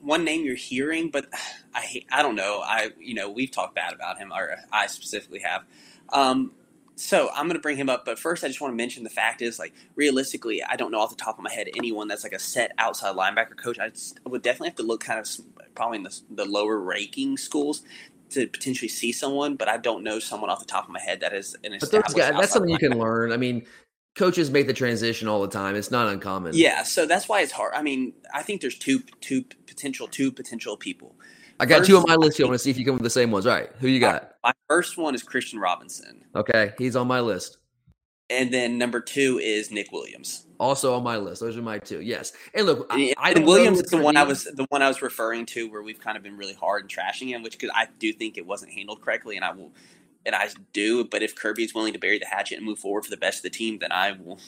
one 0.01 0.23
name 0.23 0.45
you're 0.45 0.55
hearing, 0.55 1.09
but 1.09 1.27
I 1.73 2.03
I 2.11 2.21
don't 2.21 2.35
know. 2.35 2.61
I 2.65 2.91
you 2.99 3.13
know 3.13 3.29
we've 3.29 3.51
talked 3.51 3.75
bad 3.75 3.93
about 3.93 4.17
him, 4.17 4.31
or 4.33 4.55
I 4.73 4.87
specifically 4.87 5.39
have. 5.39 5.63
Um, 6.09 6.51
so 6.97 7.29
I'm 7.33 7.45
going 7.45 7.55
to 7.55 7.61
bring 7.61 7.77
him 7.77 7.89
up, 7.89 8.05
but 8.05 8.17
first 8.17 8.43
I 8.43 8.47
just 8.47 8.59
want 8.59 8.73
to 8.73 8.75
mention 8.75 9.03
the 9.03 9.09
fact 9.09 9.41
is 9.41 9.59
like 9.59 9.73
realistically, 9.95 10.63
I 10.63 10.75
don't 10.75 10.91
know 10.91 10.99
off 10.99 11.11
the 11.11 11.15
top 11.15 11.37
of 11.37 11.43
my 11.43 11.51
head 11.51 11.67
anyone 11.77 12.07
that's 12.07 12.23
like 12.23 12.33
a 12.33 12.39
set 12.39 12.71
outside 12.79 13.15
linebacker 13.15 13.55
coach. 13.55 13.77
I, 13.77 13.89
just, 13.89 14.19
I 14.25 14.29
would 14.29 14.41
definitely 14.41 14.69
have 14.69 14.77
to 14.77 14.83
look 14.83 15.03
kind 15.03 15.19
of 15.19 15.27
probably 15.75 15.97
in 15.97 16.03
the, 16.03 16.21
the 16.31 16.45
lower 16.45 16.79
ranking 16.79 17.37
schools 17.37 17.83
to 18.31 18.47
potentially 18.47 18.89
see 18.89 19.11
someone, 19.11 19.55
but 19.55 19.69
I 19.69 19.77
don't 19.77 20.03
know 20.03 20.19
someone 20.19 20.49
off 20.49 20.59
the 20.59 20.65
top 20.65 20.85
of 20.85 20.89
my 20.89 20.99
head 20.99 21.19
that 21.21 21.33
is 21.33 21.55
an 21.63 21.73
established. 21.73 22.15
Guys, 22.15 22.33
that's 22.33 22.51
something 22.51 22.71
you 22.71 22.79
can 22.79 22.97
learn. 22.97 23.31
I 23.31 23.37
mean, 23.37 23.65
coaches 24.15 24.49
make 24.49 24.67
the 24.67 24.73
transition 24.73 25.27
all 25.27 25.41
the 25.41 25.47
time. 25.47 25.75
It's 25.75 25.91
not 25.91 26.07
uncommon. 26.07 26.53
Yeah, 26.55 26.83
so 26.83 27.05
that's 27.05 27.29
why 27.29 27.41
it's 27.41 27.51
hard. 27.51 27.73
I 27.73 27.81
mean, 27.83 28.13
I 28.33 28.41
think 28.41 28.61
there's 28.61 28.77
two 28.77 29.01
two 29.21 29.45
potential 29.67 30.07
two 30.07 30.31
potential 30.31 30.75
people. 30.75 31.15
I 31.59 31.65
got 31.65 31.79
first, 31.79 31.89
two 31.89 31.97
on 31.97 32.05
my 32.07 32.15
list 32.15 32.37
here. 32.37 32.45
I 32.45 32.49
want 32.49 32.59
to 32.59 32.63
see 32.63 32.69
if 32.69 32.77
you 32.77 32.85
come 32.85 32.95
with 32.95 33.03
the 33.03 33.09
same 33.09 33.31
ones. 33.31 33.47
All 33.47 33.53
right, 33.53 33.69
who 33.79 33.87
you 33.87 33.99
got? 33.99 34.33
My 34.43 34.53
first 34.67 34.97
one 34.97 35.15
is 35.15 35.23
Christian 35.23 35.59
Robinson. 35.59 36.23
Okay, 36.35 36.73
he's 36.77 36.95
on 36.95 37.07
my 37.07 37.19
list. 37.19 37.57
And 38.29 38.53
then 38.53 38.77
number 38.77 38.99
two 38.99 39.39
is 39.41 39.71
Nick 39.71 39.91
Williams. 39.91 40.45
Also 40.59 40.93
on 40.93 41.03
my 41.03 41.17
list. 41.17 41.39
Those 41.39 41.55
are 41.55 41.61
my 41.61 41.79
two. 41.79 42.01
Yes. 42.01 42.33
And 42.53 42.65
look, 42.65 42.87
I, 42.89 43.13
I 43.17 43.39
Williams 43.39 43.79
is 43.79 43.89
the 43.89 43.97
one 43.97 44.17
I 44.17 44.23
was 44.23 44.43
the 44.43 44.65
one 44.69 44.81
I 44.81 44.87
was 44.87 45.01
referring 45.01 45.45
to 45.47 45.69
where 45.71 45.81
we've 45.81 45.99
kind 45.99 46.17
of 46.17 46.23
been 46.23 46.35
really 46.35 46.53
hard 46.53 46.81
and 46.81 46.91
trashing 46.91 47.29
him, 47.29 47.41
which 47.41 47.53
because 47.57 47.71
I 47.73 47.87
do 47.99 48.11
think 48.11 48.37
it 48.37 48.45
wasn't 48.45 48.73
handled 48.73 49.01
correctly, 49.01 49.37
and 49.37 49.45
I 49.45 49.51
will 49.51 49.71
and 50.25 50.35
I 50.35 50.49
do. 50.73 51.05
But 51.05 51.23
if 51.23 51.35
Kirby 51.35 51.63
is 51.63 51.73
willing 51.73 51.93
to 51.93 51.99
bury 51.99 52.19
the 52.19 52.25
hatchet 52.25 52.57
and 52.57 52.65
move 52.65 52.79
forward 52.79 53.05
for 53.05 53.11
the 53.11 53.17
best 53.17 53.39
of 53.39 53.43
the 53.43 53.49
team, 53.49 53.79
then 53.79 53.93
I 53.93 54.11
will 54.11 54.39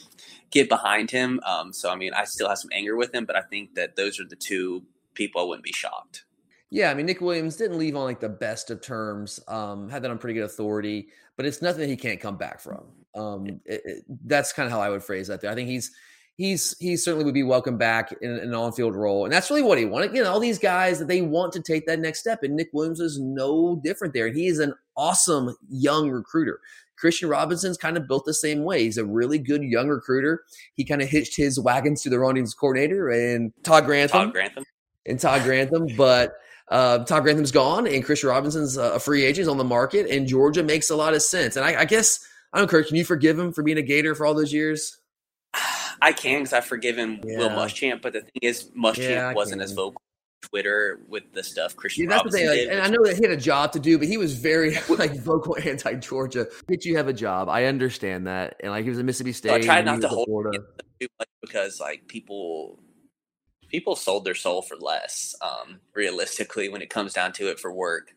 get 0.50 0.68
behind 0.68 1.10
him. 1.10 1.40
Um, 1.46 1.72
so 1.72 1.90
I 1.90 1.96
mean, 1.96 2.12
I 2.12 2.24
still 2.24 2.48
have 2.48 2.58
some 2.58 2.70
anger 2.72 2.96
with 2.96 3.14
him, 3.14 3.24
but 3.24 3.36
I 3.36 3.40
think 3.40 3.74
that 3.76 3.96
those 3.96 4.20
are 4.20 4.26
the 4.26 4.36
two 4.36 4.82
people 5.14 5.40
I 5.40 5.44
wouldn't 5.44 5.64
be 5.64 5.72
shocked. 5.72 6.24
Yeah, 6.70 6.90
I 6.90 6.94
mean 6.94 7.06
Nick 7.06 7.20
Williams 7.20 7.56
didn't 7.56 7.78
leave 7.78 7.96
on 7.96 8.04
like 8.04 8.20
the 8.20 8.28
best 8.28 8.70
of 8.70 8.80
terms. 8.80 9.40
Um, 9.48 9.88
had 9.88 10.02
that 10.02 10.10
on 10.10 10.18
pretty 10.18 10.34
good 10.34 10.44
authority, 10.44 11.08
but 11.36 11.44
it's 11.44 11.60
nothing 11.60 11.80
that 11.80 11.88
he 11.88 11.96
can't 11.96 12.20
come 12.20 12.36
back 12.36 12.60
from. 12.60 12.84
Um, 13.14 13.46
it, 13.64 13.82
it, 13.84 14.04
that's 14.24 14.52
kind 14.52 14.66
of 14.66 14.72
how 14.72 14.80
I 14.80 14.88
would 14.88 15.02
phrase 15.02 15.26
that. 15.28 15.40
There, 15.40 15.50
I 15.50 15.54
think 15.54 15.68
he's 15.68 15.90
he's 16.36 16.76
he 16.78 16.96
certainly 16.96 17.24
would 17.24 17.34
be 17.34 17.42
welcome 17.42 17.76
back 17.76 18.12
in, 18.22 18.30
in 18.30 18.38
an 18.38 18.54
on-field 18.54 18.94
role, 18.94 19.24
and 19.24 19.32
that's 19.32 19.50
really 19.50 19.62
what 19.62 19.78
he 19.78 19.84
wanted. 19.84 20.14
You 20.14 20.22
know, 20.22 20.30
all 20.30 20.38
these 20.38 20.60
guys 20.60 21.00
that 21.00 21.08
they 21.08 21.22
want 21.22 21.52
to 21.54 21.60
take 21.60 21.86
that 21.86 21.98
next 21.98 22.20
step, 22.20 22.44
and 22.44 22.54
Nick 22.54 22.70
Williams 22.72 23.00
is 23.00 23.18
no 23.18 23.80
different 23.82 24.14
there. 24.14 24.28
He 24.28 24.46
is 24.46 24.60
an 24.60 24.72
awesome 24.96 25.56
young 25.68 26.08
recruiter. 26.08 26.60
Christian 26.96 27.28
Robinson's 27.30 27.78
kind 27.78 27.96
of 27.96 28.06
built 28.06 28.26
the 28.26 28.34
same 28.34 28.62
way. 28.62 28.84
He's 28.84 28.98
a 28.98 29.04
really 29.04 29.38
good 29.38 29.62
young 29.62 29.88
recruiter. 29.88 30.44
He 30.74 30.84
kind 30.84 31.02
of 31.02 31.08
hitched 31.08 31.34
his 31.34 31.58
wagons 31.58 32.02
to 32.02 32.10
the 32.10 32.18
Ronnie's 32.18 32.54
coordinator 32.54 33.08
and 33.08 33.52
Todd 33.64 33.86
Grantham. 33.86 34.26
Todd 34.26 34.32
Grantham. 34.34 34.64
And 35.06 35.18
Todd 35.18 35.42
Grantham, 35.42 35.88
but 35.96 36.34
uh, 36.70 37.04
Todd 37.04 37.24
Grantham's 37.24 37.52
gone, 37.52 37.86
and 37.86 38.04
Chris 38.04 38.22
Robinson's 38.22 38.76
a 38.76 39.00
free 39.00 39.24
agent 39.24 39.48
on 39.48 39.58
the 39.58 39.64
market, 39.64 40.08
and 40.08 40.26
Georgia 40.26 40.62
makes 40.62 40.90
a 40.90 40.96
lot 40.96 41.14
of 41.14 41.22
sense. 41.22 41.56
And 41.56 41.64
I, 41.64 41.80
I 41.80 41.84
guess 41.84 42.24
I 42.52 42.58
don't, 42.58 42.68
Kurt. 42.68 42.88
Can 42.88 42.96
you 42.96 43.04
forgive 43.04 43.38
him 43.38 43.52
for 43.52 43.62
being 43.62 43.78
a 43.78 43.82
Gator 43.82 44.14
for 44.14 44.24
all 44.24 44.34
those 44.34 44.52
years? 44.52 44.98
I 46.02 46.12
can 46.12 46.40
because 46.40 46.52
I've 46.52 46.64
forgiven 46.64 47.20
yeah. 47.24 47.38
Will 47.38 47.50
Muschamp, 47.50 48.02
but 48.02 48.12
the 48.12 48.20
thing 48.20 48.40
is, 48.42 48.70
Muschamp 48.70 49.10
yeah, 49.10 49.32
wasn't 49.34 49.62
as 49.62 49.72
vocal 49.72 50.00
Twitter 50.42 51.00
with 51.08 51.24
the 51.32 51.42
stuff 51.42 51.76
Christian 51.76 52.08
yeah, 52.08 52.16
Robinson 52.16 52.46
like, 52.46 52.58
did. 52.58 52.68
And 52.68 52.80
I 52.80 52.88
know 52.88 53.04
that 53.04 53.16
he 53.16 53.22
had 53.22 53.32
a 53.32 53.40
job 53.40 53.72
to 53.72 53.80
do, 53.80 53.98
but 53.98 54.08
he 54.08 54.16
was 54.16 54.34
very 54.34 54.76
like 54.88 55.14
vocal 55.16 55.56
anti 55.58 55.94
Georgia. 55.94 56.46
Did 56.68 56.84
you 56.84 56.96
have 56.96 57.08
a 57.08 57.12
job? 57.12 57.48
I 57.48 57.64
understand 57.64 58.26
that, 58.26 58.56
and 58.60 58.72
like 58.72 58.84
he 58.84 58.90
was 58.90 58.98
a 58.98 59.04
Mississippi 59.04 59.32
State. 59.32 59.48
So 59.48 59.54
I 59.56 59.60
tried 59.60 59.84
not 59.84 60.00
to 60.02 60.08
hold 60.08 60.28
too 61.00 61.08
much 61.18 61.28
because 61.42 61.80
like 61.80 62.06
people 62.06 62.78
people 63.70 63.96
sold 63.96 64.24
their 64.24 64.34
soul 64.34 64.62
for 64.62 64.76
less, 64.76 65.34
um, 65.40 65.80
realistically, 65.94 66.68
when 66.68 66.82
it 66.82 66.90
comes 66.90 67.12
down 67.12 67.32
to 67.32 67.48
it 67.48 67.58
for 67.58 67.72
work. 67.72 68.14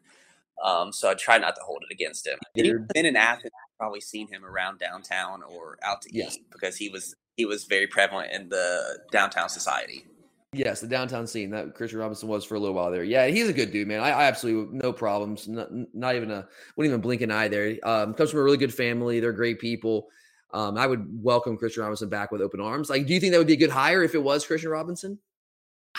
Um, 0.64 0.92
so 0.92 1.10
I 1.10 1.14
try 1.14 1.38
not 1.38 1.56
to 1.56 1.62
hold 1.62 1.84
it 1.90 1.94
against 1.94 2.28
him. 2.28 2.38
If 2.56 2.66
he's 2.66 2.76
been 2.94 3.06
in 3.06 3.16
Athens, 3.16 3.46
I've 3.54 3.78
probably 3.78 4.02
seen 4.02 4.28
him 4.28 4.46
around 4.46 4.80
downtown 4.80 5.44
or 5.44 5.78
out 5.84 6.02
to 6.04 6.10
yeah. 6.12 6.30
eat 6.32 6.46
because 6.52 6.76
he 6.76 6.90
was 6.90 7.16
he 7.36 7.46
was 7.46 7.66
very 7.66 7.88
prevalent 7.88 8.32
in 8.32 8.50
the 8.50 9.00
downtown 9.12 9.50
society. 9.50 10.06
Yes, 10.54 10.82
the 10.82 10.88
downtown 10.88 11.26
scene 11.26 11.50
that 11.50 11.74
Christian 11.74 12.00
Robinson 12.00 12.30
was 12.30 12.46
for 12.46 12.54
a 12.54 12.60
little 12.60 12.76
while 12.76 12.92
there. 12.92 13.04
Yeah, 13.04 13.26
he's 13.28 13.50
a 13.50 13.54
good 13.54 13.72
dude, 13.72 13.88
man. 13.88 14.02
I, 14.02 14.12
I 14.12 14.24
absolutely 14.26 14.78
no 14.78 14.94
problems. 14.94 15.48
Not, 15.48 15.70
not, 15.96 16.16
even 16.16 16.30
a 16.30 16.48
wouldn't 16.76 16.92
even 16.92 17.02
blink 17.02 17.22
an 17.22 17.32
eye 17.32 17.48
there. 17.48 17.76
Um, 17.82 18.14
comes 18.14 18.30
from 18.30 18.40
a 18.40 18.44
really 18.44 18.58
good 18.58 18.74
family. 18.74 19.20
They're 19.20 19.34
great 19.34 19.60
people. 19.60 20.10
Um, 20.54 20.78
I 20.78 20.86
would 20.86 21.08
welcome 21.24 21.58
Christian 21.58 21.82
Robinson 21.82 22.10
back 22.10 22.32
with 22.32 22.42
open 22.42 22.62
arms. 22.62 22.88
Like, 22.88 23.08
do 23.08 23.14
you 23.16 23.20
think 23.20 23.32
that 23.32 23.40
would 23.40 23.48
be 23.48 23.54
a 23.54 23.58
good 23.58 23.72
hire 23.72 24.04
if 24.04 24.14
it 24.14 24.22
was 24.22 24.46
Christian 24.46 24.70
Robinson? 24.70 25.18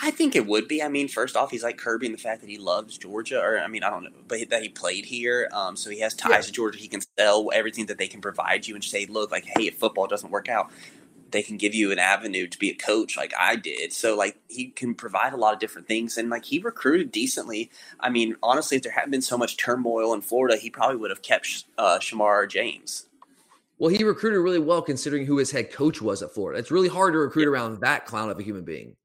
I 0.01 0.11
think 0.11 0.35
it 0.35 0.45
would 0.45 0.67
be. 0.67 0.83
I 0.83 0.89
mean, 0.89 1.07
first 1.07 1.37
off, 1.37 1.51
he's 1.51 1.63
like 1.63 1.77
Kirby 1.77 2.07
in 2.07 2.11
the 2.11 2.17
fact 2.17 2.41
that 2.41 2.49
he 2.49 2.57
loves 2.57 2.97
Georgia, 2.97 3.39
or 3.39 3.59
I 3.59 3.67
mean, 3.67 3.83
I 3.83 3.89
don't 3.89 4.03
know, 4.03 4.09
but 4.27 4.49
that 4.49 4.61
he 4.61 4.69
played 4.69 5.05
here. 5.05 5.49
Um, 5.53 5.77
so 5.77 5.89
he 5.89 6.01
has 6.01 6.13
ties 6.13 6.31
yeah. 6.31 6.41
to 6.41 6.51
Georgia. 6.51 6.79
He 6.79 6.89
can 6.89 7.01
sell 7.17 7.49
everything 7.53 7.85
that 7.85 7.97
they 7.97 8.07
can 8.07 8.19
provide 8.19 8.67
you 8.67 8.75
and 8.75 8.83
say, 8.83 9.05
look, 9.05 9.31
like, 9.31 9.45
hey, 9.45 9.67
if 9.67 9.77
football 9.77 10.07
doesn't 10.07 10.31
work 10.31 10.49
out, 10.49 10.69
they 11.31 11.41
can 11.41 11.57
give 11.57 11.73
you 11.73 11.91
an 11.91 11.99
avenue 11.99 12.45
to 12.47 12.59
be 12.59 12.69
a 12.69 12.75
coach 12.75 13.15
like 13.17 13.33
I 13.39 13.55
did. 13.55 13.93
So 13.93 14.15
like 14.15 14.37
he 14.49 14.67
can 14.67 14.95
provide 14.95 15.33
a 15.33 15.37
lot 15.37 15.53
of 15.53 15.59
different 15.59 15.87
things 15.87 16.17
and 16.17 16.29
like 16.29 16.45
he 16.45 16.59
recruited 16.59 17.11
decently. 17.11 17.71
I 17.99 18.09
mean, 18.09 18.35
honestly, 18.43 18.77
if 18.77 18.83
there 18.83 18.91
hadn't 18.91 19.11
been 19.11 19.21
so 19.21 19.37
much 19.37 19.57
turmoil 19.57 20.13
in 20.13 20.21
Florida, 20.21 20.57
he 20.57 20.69
probably 20.69 20.97
would 20.97 21.09
have 21.09 21.21
kept 21.21 21.65
uh, 21.77 21.99
Shemar 21.99 22.49
James. 22.49 23.07
Well, 23.77 23.89
he 23.89 24.03
recruited 24.03 24.39
really 24.39 24.59
well 24.59 24.81
considering 24.81 25.25
who 25.25 25.37
his 25.37 25.51
head 25.51 25.71
coach 25.71 26.01
was 26.01 26.21
at 26.21 26.33
Florida. 26.33 26.59
It's 26.59 26.71
really 26.71 26.87
hard 26.87 27.13
to 27.13 27.19
recruit 27.19 27.43
yeah. 27.43 27.49
around 27.49 27.81
that 27.81 28.05
clown 28.05 28.29
of 28.29 28.39
a 28.39 28.43
human 28.43 28.63
being 28.63 28.95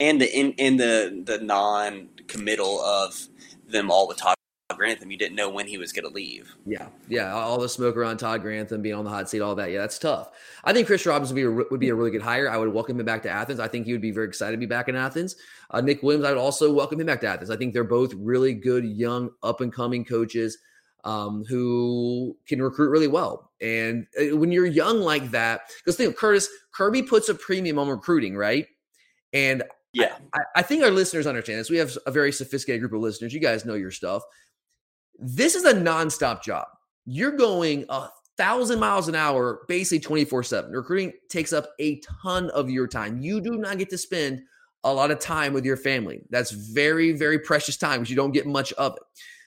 and 0.00 0.20
the 0.20 0.38
in, 0.38 0.52
in 0.52 0.76
the 0.76 1.22
the 1.24 1.38
non 1.38 2.08
committal 2.28 2.80
of 2.80 3.28
them 3.68 3.90
all 3.90 4.08
with 4.08 4.18
Todd 4.18 4.36
Grantham, 4.74 5.10
you 5.10 5.16
didn't 5.16 5.36
know 5.36 5.48
when 5.48 5.66
he 5.66 5.78
was 5.78 5.92
going 5.92 6.04
to 6.04 6.12
leave. 6.12 6.54
Yeah, 6.66 6.88
yeah, 7.08 7.32
all 7.32 7.58
the 7.58 7.68
smoke 7.68 7.96
around 7.96 8.18
Todd 8.18 8.42
Grantham 8.42 8.82
being 8.82 8.94
on 8.94 9.04
the 9.04 9.10
hot 9.10 9.30
seat, 9.30 9.40
all 9.40 9.54
that. 9.54 9.70
Yeah, 9.70 9.78
that's 9.78 9.98
tough. 9.98 10.30
I 10.64 10.72
think 10.72 10.86
Chris 10.86 11.06
Robbins 11.06 11.32
would 11.32 11.36
be 11.36 11.42
a, 11.42 11.50
would 11.50 11.80
be 11.80 11.88
a 11.88 11.94
really 11.94 12.10
good 12.10 12.22
hire. 12.22 12.50
I 12.50 12.56
would 12.56 12.72
welcome 12.72 12.98
him 12.98 13.06
back 13.06 13.22
to 13.22 13.30
Athens. 13.30 13.60
I 13.60 13.68
think 13.68 13.86
he 13.86 13.92
would 13.92 14.02
be 14.02 14.10
very 14.10 14.26
excited 14.26 14.52
to 14.52 14.58
be 14.58 14.66
back 14.66 14.88
in 14.88 14.96
Athens. 14.96 15.36
Uh, 15.70 15.80
Nick 15.80 16.02
Williams, 16.02 16.24
I 16.24 16.30
would 16.30 16.38
also 16.38 16.72
welcome 16.72 17.00
him 17.00 17.06
back 17.06 17.20
to 17.22 17.28
Athens. 17.28 17.50
I 17.50 17.56
think 17.56 17.72
they're 17.72 17.84
both 17.84 18.12
really 18.14 18.54
good, 18.54 18.84
young, 18.84 19.30
up 19.42 19.60
and 19.60 19.72
coming 19.72 20.04
coaches 20.04 20.58
um, 21.04 21.44
who 21.48 22.36
can 22.46 22.60
recruit 22.60 22.90
really 22.90 23.08
well. 23.08 23.52
And 23.60 24.06
uh, 24.20 24.36
when 24.36 24.50
you're 24.50 24.66
young 24.66 25.00
like 25.00 25.30
that, 25.30 25.62
because 25.78 25.96
think 25.96 26.16
Curtis 26.16 26.48
Kirby 26.72 27.02
puts 27.02 27.28
a 27.28 27.34
premium 27.34 27.78
on 27.78 27.88
recruiting, 27.88 28.36
right? 28.36 28.66
And 29.32 29.62
yeah. 30.02 30.16
I, 30.34 30.40
I, 30.56 30.62
think 30.62 30.82
our 30.82 30.90
listeners 30.90 31.26
understand 31.26 31.58
this. 31.58 31.70
We 31.70 31.78
have 31.78 31.96
a 32.06 32.10
very 32.10 32.32
sophisticated 32.32 32.80
group 32.80 32.92
of 32.92 33.00
listeners. 33.00 33.32
You 33.32 33.40
guys 33.40 33.64
know 33.64 33.74
your 33.74 33.90
stuff. 33.90 34.22
This 35.18 35.54
is 35.54 35.64
a 35.64 35.72
nonstop 35.72 36.42
job. 36.42 36.66
You're 37.06 37.36
going 37.36 37.86
a 37.88 38.08
thousand 38.36 38.78
miles 38.78 39.08
an 39.08 39.14
hour, 39.14 39.60
basically 39.68 40.00
24 40.00 40.42
7. 40.42 40.70
Recruiting 40.70 41.12
takes 41.28 41.52
up 41.52 41.70
a 41.80 42.00
ton 42.22 42.50
of 42.50 42.70
your 42.70 42.86
time. 42.86 43.22
You 43.22 43.40
do 43.40 43.56
not 43.56 43.78
get 43.78 43.90
to 43.90 43.98
spend 43.98 44.42
a 44.84 44.92
lot 44.92 45.10
of 45.10 45.18
time 45.18 45.52
with 45.52 45.64
your 45.64 45.76
family. 45.76 46.20
That's 46.30 46.50
very, 46.50 47.12
very 47.12 47.38
precious 47.38 47.76
time 47.76 48.00
because 48.00 48.10
you 48.10 48.16
don't 48.16 48.32
get 48.32 48.46
much 48.46 48.72
of 48.74 48.94
it. 48.96 49.02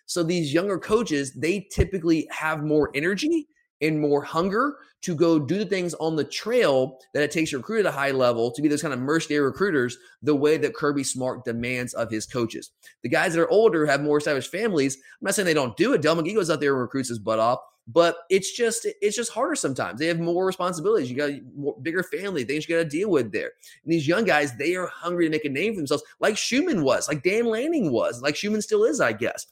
So 0.06 0.24
these 0.24 0.54
younger 0.54 0.80
coaches, 0.80 1.34
they 1.34 1.68
typically 1.72 2.28
have 2.32 2.64
more 2.64 2.89
energy 2.95 3.47
and 3.82 4.02
more 4.02 4.24
hunger 4.24 4.78
to 5.02 5.16
go 5.16 5.39
do 5.39 5.58
the 5.58 5.66
things 5.66 5.93
on 5.95 6.16
the 6.16 6.24
trail 6.24 7.00
that 7.14 7.24
it 7.24 7.32
takes 7.32 7.52
to 7.52 7.58
recruit 7.58 7.82
at 7.82 7.86
a 7.86 7.91
high 7.91 8.12
level 8.12 8.52
to 8.52 8.62
be 8.62 8.68
those 8.68 8.82
kind 8.82 8.93
of 8.93 9.00
mercenary 9.00 9.45
recruiters 9.45 9.97
the 10.22 10.36
way 10.36 10.58
that 10.58 10.74
Kirby 10.74 11.04
Smart 11.04 11.45
demands 11.45 11.93
of 11.93 12.12
his 12.12 12.26
coaches. 12.26 12.72
The 13.04 13.10
guys 13.10 13.34
that 13.34 13.41
are 13.41 13.50
older 13.50 13.86
have 13.86 14.02
more 14.02 14.18
established 14.18 14.52
families. 14.52 14.95
I'm 14.95 15.26
not 15.26 15.36
saying 15.36 15.45
they 15.45 15.54
don't 15.54 15.78
do 15.78 15.93
it. 15.93 16.02
Dell 16.02 16.16
McGee 16.16 16.36
goes 16.36 16.50
out 16.50 16.60
there 16.60 16.74
and 16.74 16.82
recruits 16.82 17.10
his 17.10 17.20
butt 17.20 17.39
off, 17.39 17.60
but 17.88 18.18
it's 18.30 18.56
just 18.56 18.86
it's 19.02 19.16
just 19.16 19.32
harder 19.32 19.56
sometimes. 19.56 20.00
They 20.00 20.08
have 20.08 20.20
more 20.20 20.45
responsibilities. 20.45 21.10
You 21.10 21.18
got 21.18 21.32
more, 21.56 21.76
bigger 21.82 22.04
family, 22.04 22.43
things 22.43 22.68
you 22.68 22.76
got 22.76 22.84
to 22.84 22.89
deal 22.89 23.10
with 23.10 23.32
there. 23.32 23.52
And 23.84 23.93
these 23.93 24.08
young 24.08 24.26
guys, 24.26 24.56
they 24.58 24.76
are 24.76 24.88
hungry 24.88 25.26
to 25.26 25.32
make 25.32 25.45
a 25.45 25.50
name 25.50 25.74
for 25.74 25.78
themselves, 25.78 26.04
like 26.20 26.38
Schumann 26.38 26.84
was, 26.84 27.08
like 27.08 27.24
Dan 27.24 27.45
Lanning 27.45 27.91
was, 27.91 28.22
like 28.22 28.36
Schumann 28.36 28.62
still 28.62 28.84
is, 28.84 29.02
I 29.02 29.14
guess. 29.14 29.47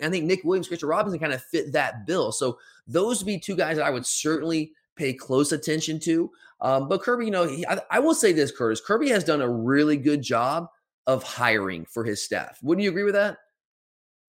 And 0.00 0.08
I 0.08 0.10
think 0.10 0.24
Nick 0.24 0.44
Williams, 0.44 0.68
Christian 0.68 0.88
Robinson 0.88 1.20
kind 1.20 1.32
of 1.32 1.42
fit 1.42 1.72
that 1.72 2.06
bill. 2.06 2.32
So 2.32 2.58
those 2.86 3.20
would 3.20 3.26
be 3.26 3.38
two 3.38 3.56
guys 3.56 3.76
that 3.76 3.86
I 3.86 3.90
would 3.90 4.06
certainly 4.06 4.72
pay 4.96 5.12
close 5.12 5.52
attention 5.52 5.98
to. 6.00 6.30
Um, 6.60 6.88
but 6.88 7.02
Kirby, 7.02 7.24
you 7.26 7.30
know, 7.30 7.46
he, 7.46 7.66
I, 7.66 7.80
I, 7.90 7.98
will 7.98 8.14
say 8.14 8.32
this, 8.32 8.52
Curtis, 8.52 8.80
Kirby 8.80 9.08
has 9.08 9.24
done 9.24 9.40
a 9.40 9.48
really 9.48 9.96
good 9.96 10.22
job 10.22 10.68
of 11.06 11.22
hiring 11.22 11.84
for 11.84 12.04
his 12.04 12.22
staff. 12.22 12.58
Wouldn't 12.62 12.84
you 12.84 12.90
agree 12.90 13.02
with 13.02 13.14
that? 13.14 13.38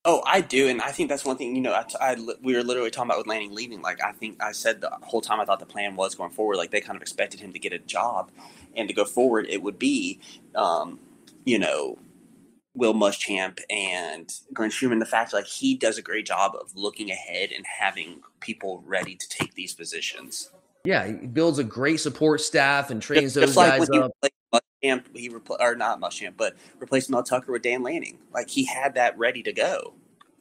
Oh, 0.05 0.21
I 0.25 0.41
do, 0.41 0.67
and 0.67 0.81
I 0.81 0.91
think 0.91 1.07
that's 1.07 1.23
one 1.23 1.37
thing. 1.37 1.55
You 1.55 1.61
know, 1.61 1.71
I, 1.71 1.85
I, 2.01 2.17
we 2.41 2.55
were 2.55 2.63
literally 2.63 2.89
talking 2.89 3.09
about 3.09 3.19
with 3.19 3.27
Lanning 3.27 3.53
leaving. 3.53 3.81
Like, 3.81 4.03
I 4.03 4.11
think 4.11 4.43
I 4.43 4.51
said 4.51 4.81
the 4.81 4.89
whole 5.01 5.21
time 5.21 5.39
I 5.39 5.45
thought 5.45 5.59
the 5.59 5.65
plan 5.65 5.95
was 5.95 6.13
going 6.13 6.31
forward. 6.31 6.57
Like, 6.57 6.71
they 6.71 6.81
kind 6.81 6.97
of 6.97 7.01
expected 7.01 7.39
him 7.39 7.53
to 7.53 7.59
get 7.59 7.71
a 7.71 7.79
job, 7.79 8.29
and 8.75 8.89
to 8.89 8.93
go 8.93 9.05
forward, 9.05 9.45
it 9.47 9.61
would 9.61 9.79
be, 9.79 10.19
um, 10.55 10.99
you 11.45 11.57
know, 11.57 11.97
Will 12.75 12.93
Muschamp 12.93 13.59
and 13.69 14.33
Glenn 14.53 14.71
Schumann, 14.71 14.99
the 14.99 15.05
fact 15.05 15.33
like 15.33 15.45
he 15.45 15.75
does 15.75 15.97
a 15.97 16.01
great 16.01 16.25
job 16.25 16.53
of 16.59 16.75
looking 16.75 17.11
ahead 17.11 17.51
and 17.51 17.65
having 17.65 18.21
people 18.39 18.83
ready 18.85 19.15
to 19.15 19.29
take 19.29 19.53
these 19.53 19.73
positions. 19.73 20.49
Yeah, 20.83 21.07
he 21.07 21.13
builds 21.27 21.59
a 21.59 21.63
great 21.63 21.99
support 21.99 22.41
staff 22.41 22.89
and 22.89 23.01
trains 23.01 23.33
just, 23.33 23.35
those 23.35 23.55
just 23.55 23.57
guys 23.57 23.89
like 23.89 24.01
up. 24.01 24.61
Muschamp, 24.83 25.15
he 25.15 25.29
repl- 25.29 25.59
or 25.59 25.75
not 25.75 26.01
Muschamp, 26.01 26.33
but 26.35 26.55
replaced 26.79 27.09
Mel 27.09 27.23
Tucker 27.23 27.51
with 27.51 27.61
Dan 27.61 27.83
Lanning. 27.83 28.17
Like 28.33 28.49
he 28.49 28.65
had 28.65 28.95
that 28.95 29.17
ready 29.17 29.43
to 29.43 29.53
go. 29.53 29.93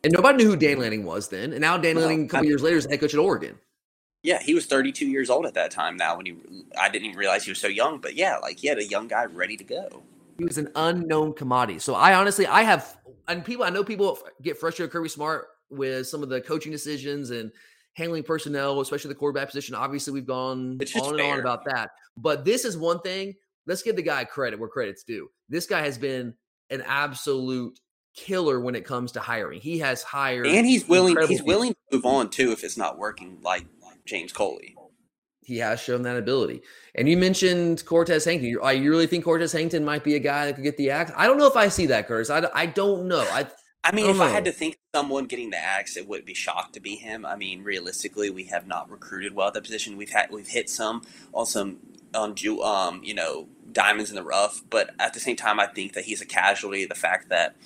And 0.04 0.12
nobody 0.12 0.42
knew 0.42 0.50
who 0.50 0.56
Dan 0.56 0.80
Lanning 0.80 1.04
was 1.04 1.28
then. 1.28 1.52
And 1.52 1.60
now 1.60 1.76
Dan 1.76 1.94
no, 1.94 2.02
Lanning, 2.02 2.24
a 2.24 2.28
couple 2.28 2.38
I 2.38 2.42
mean, 2.42 2.50
years 2.50 2.62
later, 2.62 2.76
is 2.76 2.86
head 2.86 2.98
coach 2.98 3.14
at 3.14 3.20
Oregon. 3.20 3.58
Yeah, 4.24 4.40
he 4.40 4.54
was 4.54 4.66
32 4.66 5.06
years 5.06 5.30
old 5.30 5.46
at 5.46 5.54
that 5.54 5.70
time. 5.70 5.96
Now, 5.96 6.16
when 6.16 6.26
he, 6.26 6.36
I 6.78 6.88
didn't 6.88 7.06
even 7.06 7.18
realize 7.18 7.44
he 7.44 7.50
was 7.50 7.60
so 7.60 7.68
young. 7.68 8.00
But 8.00 8.14
yeah, 8.14 8.38
like 8.38 8.58
he 8.58 8.68
had 8.68 8.78
a 8.78 8.84
young 8.84 9.06
guy 9.06 9.26
ready 9.26 9.56
to 9.56 9.64
go. 9.64 10.02
He 10.38 10.44
was 10.44 10.58
an 10.58 10.68
unknown 10.74 11.34
commodity. 11.34 11.78
So 11.78 11.94
I 11.94 12.14
honestly, 12.14 12.46
I 12.46 12.62
have, 12.62 12.96
and 13.28 13.44
people, 13.44 13.64
I 13.64 13.70
know 13.70 13.84
people 13.84 14.18
get 14.42 14.58
frustrated 14.58 14.92
Kirby 14.92 15.08
Smart 15.08 15.46
with 15.70 16.06
some 16.06 16.22
of 16.22 16.28
the 16.28 16.40
coaching 16.40 16.72
decisions 16.72 17.30
and 17.30 17.50
handling 17.94 18.22
personnel, 18.22 18.80
especially 18.80 19.08
the 19.08 19.14
quarterback 19.14 19.48
position. 19.48 19.74
Obviously, 19.74 20.12
we've 20.12 20.26
gone 20.26 20.78
on 20.96 21.10
and 21.10 21.18
fair. 21.18 21.34
on 21.34 21.40
about 21.40 21.64
that. 21.66 21.90
But 22.16 22.44
this 22.44 22.64
is 22.64 22.76
one 22.76 23.00
thing. 23.00 23.34
Let's 23.66 23.82
give 23.82 23.96
the 23.96 24.02
guy 24.02 24.24
credit 24.24 24.58
where 24.58 24.68
credit's 24.68 25.04
due. 25.04 25.28
This 25.48 25.66
guy 25.66 25.82
has 25.82 25.98
been 25.98 26.34
an 26.70 26.82
absolute 26.86 27.78
killer 28.16 28.60
when 28.60 28.74
it 28.74 28.84
comes 28.84 29.12
to 29.12 29.20
hiring. 29.20 29.60
He 29.60 29.78
has 29.78 30.02
hired, 30.02 30.46
and 30.46 30.66
he's 30.66 30.88
willing. 30.88 31.16
He's 31.20 31.40
people. 31.40 31.46
willing 31.46 31.72
to 31.72 31.96
move 31.96 32.06
on 32.06 32.30
too 32.30 32.52
if 32.52 32.64
it's 32.64 32.76
not 32.76 32.98
working, 32.98 33.38
like 33.42 33.66
James 34.04 34.32
Coley 34.32 34.74
he 35.44 35.58
has 35.58 35.80
shown 35.80 36.02
that 36.02 36.16
ability. 36.16 36.62
And 36.94 37.08
you 37.08 37.16
mentioned 37.16 37.84
Cortez 37.84 38.24
Hankton. 38.24 38.58
I 38.62 38.72
you 38.72 38.90
really 38.90 39.06
think 39.06 39.24
Cortez 39.24 39.52
Hankton 39.52 39.84
might 39.84 40.04
be 40.04 40.14
a 40.14 40.18
guy 40.18 40.46
that 40.46 40.54
could 40.54 40.64
get 40.64 40.76
the 40.76 40.90
axe? 40.90 41.12
I 41.16 41.26
don't 41.26 41.38
know 41.38 41.46
if 41.46 41.56
I 41.56 41.68
see 41.68 41.86
that, 41.86 42.06
Curtis. 42.06 42.30
I, 42.30 42.48
I 42.54 42.66
don't 42.66 43.08
know. 43.08 43.20
I 43.20 43.46
I 43.84 43.92
mean, 43.92 44.06
I 44.06 44.10
if 44.10 44.16
know. 44.18 44.22
I 44.24 44.28
had 44.28 44.44
to 44.44 44.52
think 44.52 44.78
someone 44.94 45.26
getting 45.26 45.50
the 45.50 45.58
axe, 45.58 45.96
it 45.96 46.06
would 46.06 46.24
be 46.24 46.34
shocked 46.34 46.74
to 46.74 46.80
be 46.80 46.94
him. 46.94 47.26
I 47.26 47.34
mean, 47.34 47.64
realistically, 47.64 48.30
we 48.30 48.44
have 48.44 48.66
not 48.66 48.88
recruited 48.88 49.34
well 49.34 49.48
at 49.48 49.54
that 49.54 49.64
position. 49.64 49.96
We've 49.96 50.10
had 50.10 50.30
we've 50.30 50.48
hit 50.48 50.70
some 50.70 51.02
on 51.32 51.46
some 51.46 51.78
on 52.14 52.36
um 52.62 53.00
you 53.02 53.14
know 53.14 53.48
diamonds 53.72 54.10
in 54.10 54.16
the 54.16 54.22
rough, 54.22 54.62
but 54.70 54.90
at 55.00 55.14
the 55.14 55.20
same 55.20 55.36
time, 55.36 55.58
I 55.58 55.66
think 55.66 55.94
that 55.94 56.04
he's 56.04 56.20
a 56.20 56.26
casualty. 56.26 56.84
The 56.84 56.94
fact 56.94 57.28
that 57.30 57.56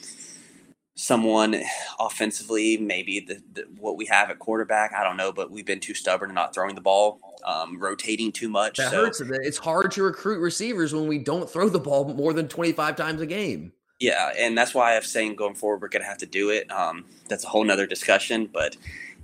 someone 0.97 1.63
offensively, 2.01 2.79
maybe 2.79 3.21
the, 3.21 3.41
the, 3.53 3.67
what 3.79 3.97
we 3.97 4.07
have 4.07 4.31
at 4.31 4.39
quarterback, 4.39 4.93
I 4.95 5.05
don't 5.05 5.19
know, 5.19 5.31
but 5.31 5.51
we've 5.51 5.67
been 5.67 5.79
too 5.79 5.95
stubborn 5.95 6.31
and 6.31 6.35
not 6.35 6.55
throwing 6.55 6.75
the 6.75 6.81
ball, 6.81 7.21
um, 7.45 7.79
rotating 7.79 8.33
too 8.33 8.49
much. 8.49 8.79
That 8.79 8.91
so. 8.91 9.05
hurts. 9.05 9.21
It's 9.21 9.59
hard 9.59 9.93
to 9.93 10.03
recruit 10.03 10.41
receivers 10.41 10.95
when 10.95 11.07
we 11.07 11.19
don't 11.19 11.49
throw 11.49 11.69
the 11.69 11.79
ball 11.79 12.13
more 12.15 12.33
than 12.33 12.49
25 12.49 12.97
times 12.97 13.21
a 13.21 13.27
game. 13.27 13.73
Yeah, 14.01 14.33
and 14.37 14.57
that's 14.57 14.75
why 14.75 14.97
I'm 14.97 15.03
saying 15.03 15.37
going 15.37 15.55
forward 15.55 15.81
we're 15.81 15.89
going 15.89 16.03
to 16.03 16.09
have 16.09 16.19
to 16.19 16.27
do 16.27 16.51
it. 16.51 16.71
Um, 16.71 17.05
that's 17.29 17.45
a 17.45 17.49
whole 17.49 17.65
nother 17.65 17.87
discussion, 17.87 18.49
but 18.53 18.77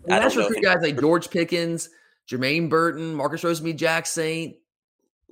well, 0.05 0.19
I 0.19 0.23
don't 0.23 0.35
know. 0.37 0.49
Recruit 0.49 0.63
guys 0.63 0.83
like 0.83 1.01
George 1.01 1.31
Pickens, 1.31 1.91
Jermaine 2.31 2.69
Burton, 2.69 3.15
Marcus 3.15 3.43
Rosemy-Jacksaint, 3.43 4.57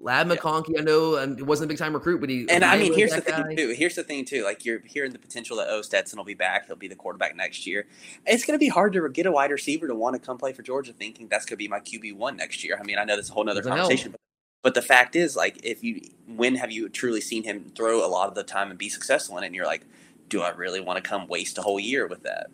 Ladd 0.03 0.29
McConkey, 0.29 0.79
I 0.79 0.83
know 0.83 1.19
um, 1.19 1.37
it 1.39 1.45
wasn't 1.45 1.69
a 1.69 1.69
big 1.69 1.79
time 1.79 1.93
recruit, 1.93 2.21
but 2.21 2.31
he. 2.31 2.47
And 2.49 2.65
I 2.65 2.79
mean, 2.79 2.95
here's 2.95 3.13
the 3.13 3.21
guy. 3.21 3.43
thing 3.43 3.57
too. 3.57 3.75
Here's 3.77 3.95
the 3.95 4.03
thing 4.03 4.25
too. 4.25 4.45
Like 4.45 4.65
you're 4.65 4.81
hearing 4.85 5.13
the 5.13 5.19
potential 5.19 5.57
that 5.59 5.69
O 5.69 5.83
Stetson 5.83 6.17
will 6.17 6.25
be 6.25 6.35
back. 6.35 6.67
He'll 6.67 6.77
be 6.77 6.89
the 6.89 6.97
quarterback 6.97 7.37
next 7.37 7.67
year. 7.67 7.87
It's 8.27 8.45
going 8.45 8.59
to 8.59 8.61
be 8.61 8.69
hard 8.69 8.93
to 8.95 9.09
get 9.11 9.27
a 9.27 9.33
wide 9.33 9.51
receiver 9.51 9.87
to 9.87 9.95
want 9.95 10.15
to 10.15 10.21
come 10.21 10.39
play 10.39 10.53
for 10.53 10.63
Georgia, 10.63 10.93
thinking 10.93 11.29
that's 11.29 11.45
going 11.45 11.55
to 11.55 11.57
be 11.57 11.69
my 11.69 11.81
QB 11.81 12.17
one 12.17 12.37
next 12.37 12.65
year. 12.65 12.79
I 12.81 12.85
mean, 12.85 12.99
I 12.99 13.05
know 13.05 13.17
that's 13.17 13.31
a 13.31 13.33
whole 13.33 13.49
other 13.49 13.63
conversation, 13.63 14.13
but, 14.13 14.21
but 14.63 14.75
the 14.75 14.83
fact 14.83 15.17
is, 15.17 15.37
like, 15.37 15.61
if 15.63 15.85
you 15.85 16.01
when 16.27 16.55
have 16.55 16.71
you 16.71 16.89
truly 16.89 17.21
seen 17.21 17.43
him 17.43 17.71
throw 17.77 18.05
a 18.05 18.09
lot 18.09 18.29
of 18.29 18.35
the 18.35 18.43
time 18.43 18.71
and 18.71 18.79
be 18.79 18.89
successful 18.89 19.37
in 19.37 19.45
it? 19.45 19.49
And 19.49 19.55
you're 19.55 19.67
like, 19.67 19.85
do 20.29 20.41
I 20.41 20.51
really 20.51 20.81
want 20.81 21.03
to 21.03 21.09
come 21.09 21.27
waste 21.27 21.59
a 21.59 21.63
whole 21.63 21.81
year 21.81 22.07
with 22.07 22.23
that? 22.23 22.47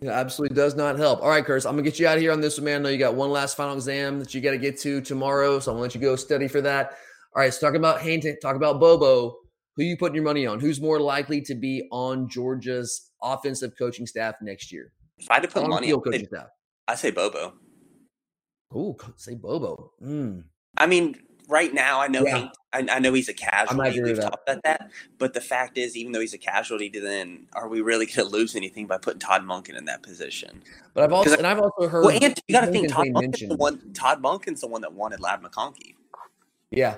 It 0.00 0.08
absolutely 0.08 0.54
does 0.54 0.74
not 0.74 0.98
help. 0.98 1.22
All 1.22 1.30
right, 1.30 1.44
Curtis, 1.44 1.64
I'm 1.64 1.72
gonna 1.72 1.82
get 1.82 1.98
you 1.98 2.06
out 2.06 2.16
of 2.16 2.20
here 2.20 2.32
on 2.32 2.40
this 2.40 2.58
one, 2.58 2.66
man. 2.66 2.80
I 2.80 2.84
know 2.84 2.88
you 2.90 2.98
got 2.98 3.14
one 3.14 3.30
last 3.30 3.56
final 3.56 3.74
exam 3.74 4.18
that 4.18 4.34
you 4.34 4.40
got 4.40 4.50
to 4.50 4.58
get 4.58 4.78
to 4.80 5.00
tomorrow, 5.00 5.58
so 5.58 5.70
I'm 5.70 5.76
gonna 5.76 5.82
let 5.82 5.94
you 5.94 6.00
go 6.00 6.16
study 6.16 6.48
for 6.48 6.60
that. 6.60 6.92
All 7.34 7.42
right, 7.42 7.52
so 7.52 7.66
talk 7.66 7.76
about 7.76 8.00
Hankton, 8.00 8.36
talk 8.40 8.56
about 8.56 8.78
Bobo. 8.78 9.36
Who 9.76 9.84
you 9.84 9.96
putting 9.96 10.14
your 10.14 10.24
money 10.24 10.46
on? 10.46 10.58
Who's 10.58 10.80
more 10.80 11.00
likely 11.00 11.40
to 11.42 11.54
be 11.54 11.86
on 11.90 12.28
Georgia's 12.28 13.10
offensive 13.22 13.72
coaching 13.78 14.06
staff 14.06 14.36
next 14.40 14.72
year? 14.72 14.92
If 15.18 15.30
I 15.30 15.34
had 15.34 15.42
to 15.42 15.48
put 15.48 15.64
on 15.64 15.70
money 15.70 15.92
on 15.92 16.00
coaching 16.00 16.26
staff, 16.26 16.48
I 16.88 16.94
say 16.94 17.10
Bobo. 17.10 17.54
Oh, 18.74 18.96
say 19.16 19.34
Bobo. 19.34 19.92
Mm. 20.02 20.44
I 20.78 20.86
mean, 20.86 21.16
right 21.48 21.72
now, 21.72 22.00
I 22.00 22.08
know 22.08 22.24
yeah. 22.24 22.48
I, 22.72 22.86
I, 22.90 22.98
know 22.98 23.12
he's 23.12 23.28
a 23.28 23.34
casualty. 23.34 24.02
We've 24.02 24.20
talked 24.20 24.48
about 24.48 24.62
that, 24.64 24.90
but 25.18 25.34
the 25.34 25.40
fact 25.40 25.78
is, 25.78 25.96
even 25.96 26.12
though 26.12 26.20
he's 26.20 26.34
a 26.34 26.38
casualty, 26.38 26.88
then 26.88 27.46
are 27.54 27.68
we 27.68 27.80
really 27.80 28.06
going 28.06 28.16
to 28.16 28.24
lose 28.24 28.54
anything 28.54 28.86
by 28.86 28.98
putting 28.98 29.20
Todd 29.20 29.42
Monken 29.42 29.76
in 29.76 29.86
that 29.86 30.02
position? 30.02 30.62
But 30.94 31.04
I've 31.04 31.12
also 31.12 31.36
and 31.36 31.46
I've 31.46 31.60
also 31.60 31.88
heard. 31.88 32.04
Well, 32.04 32.18
and 32.22 32.40
you 32.48 32.52
got 32.52 32.66
to 32.66 32.72
think 32.72 32.90
Todd 32.90 33.06
Monken's 33.08 33.48
the 33.48 33.56
one. 33.56 33.92
Todd 33.92 34.22
Monken's 34.22 34.60
the 34.60 34.68
one 34.68 34.82
that 34.82 34.92
wanted 34.92 35.20
Ladd 35.20 35.42
McConkey. 35.42 35.94
Yeah, 36.70 36.96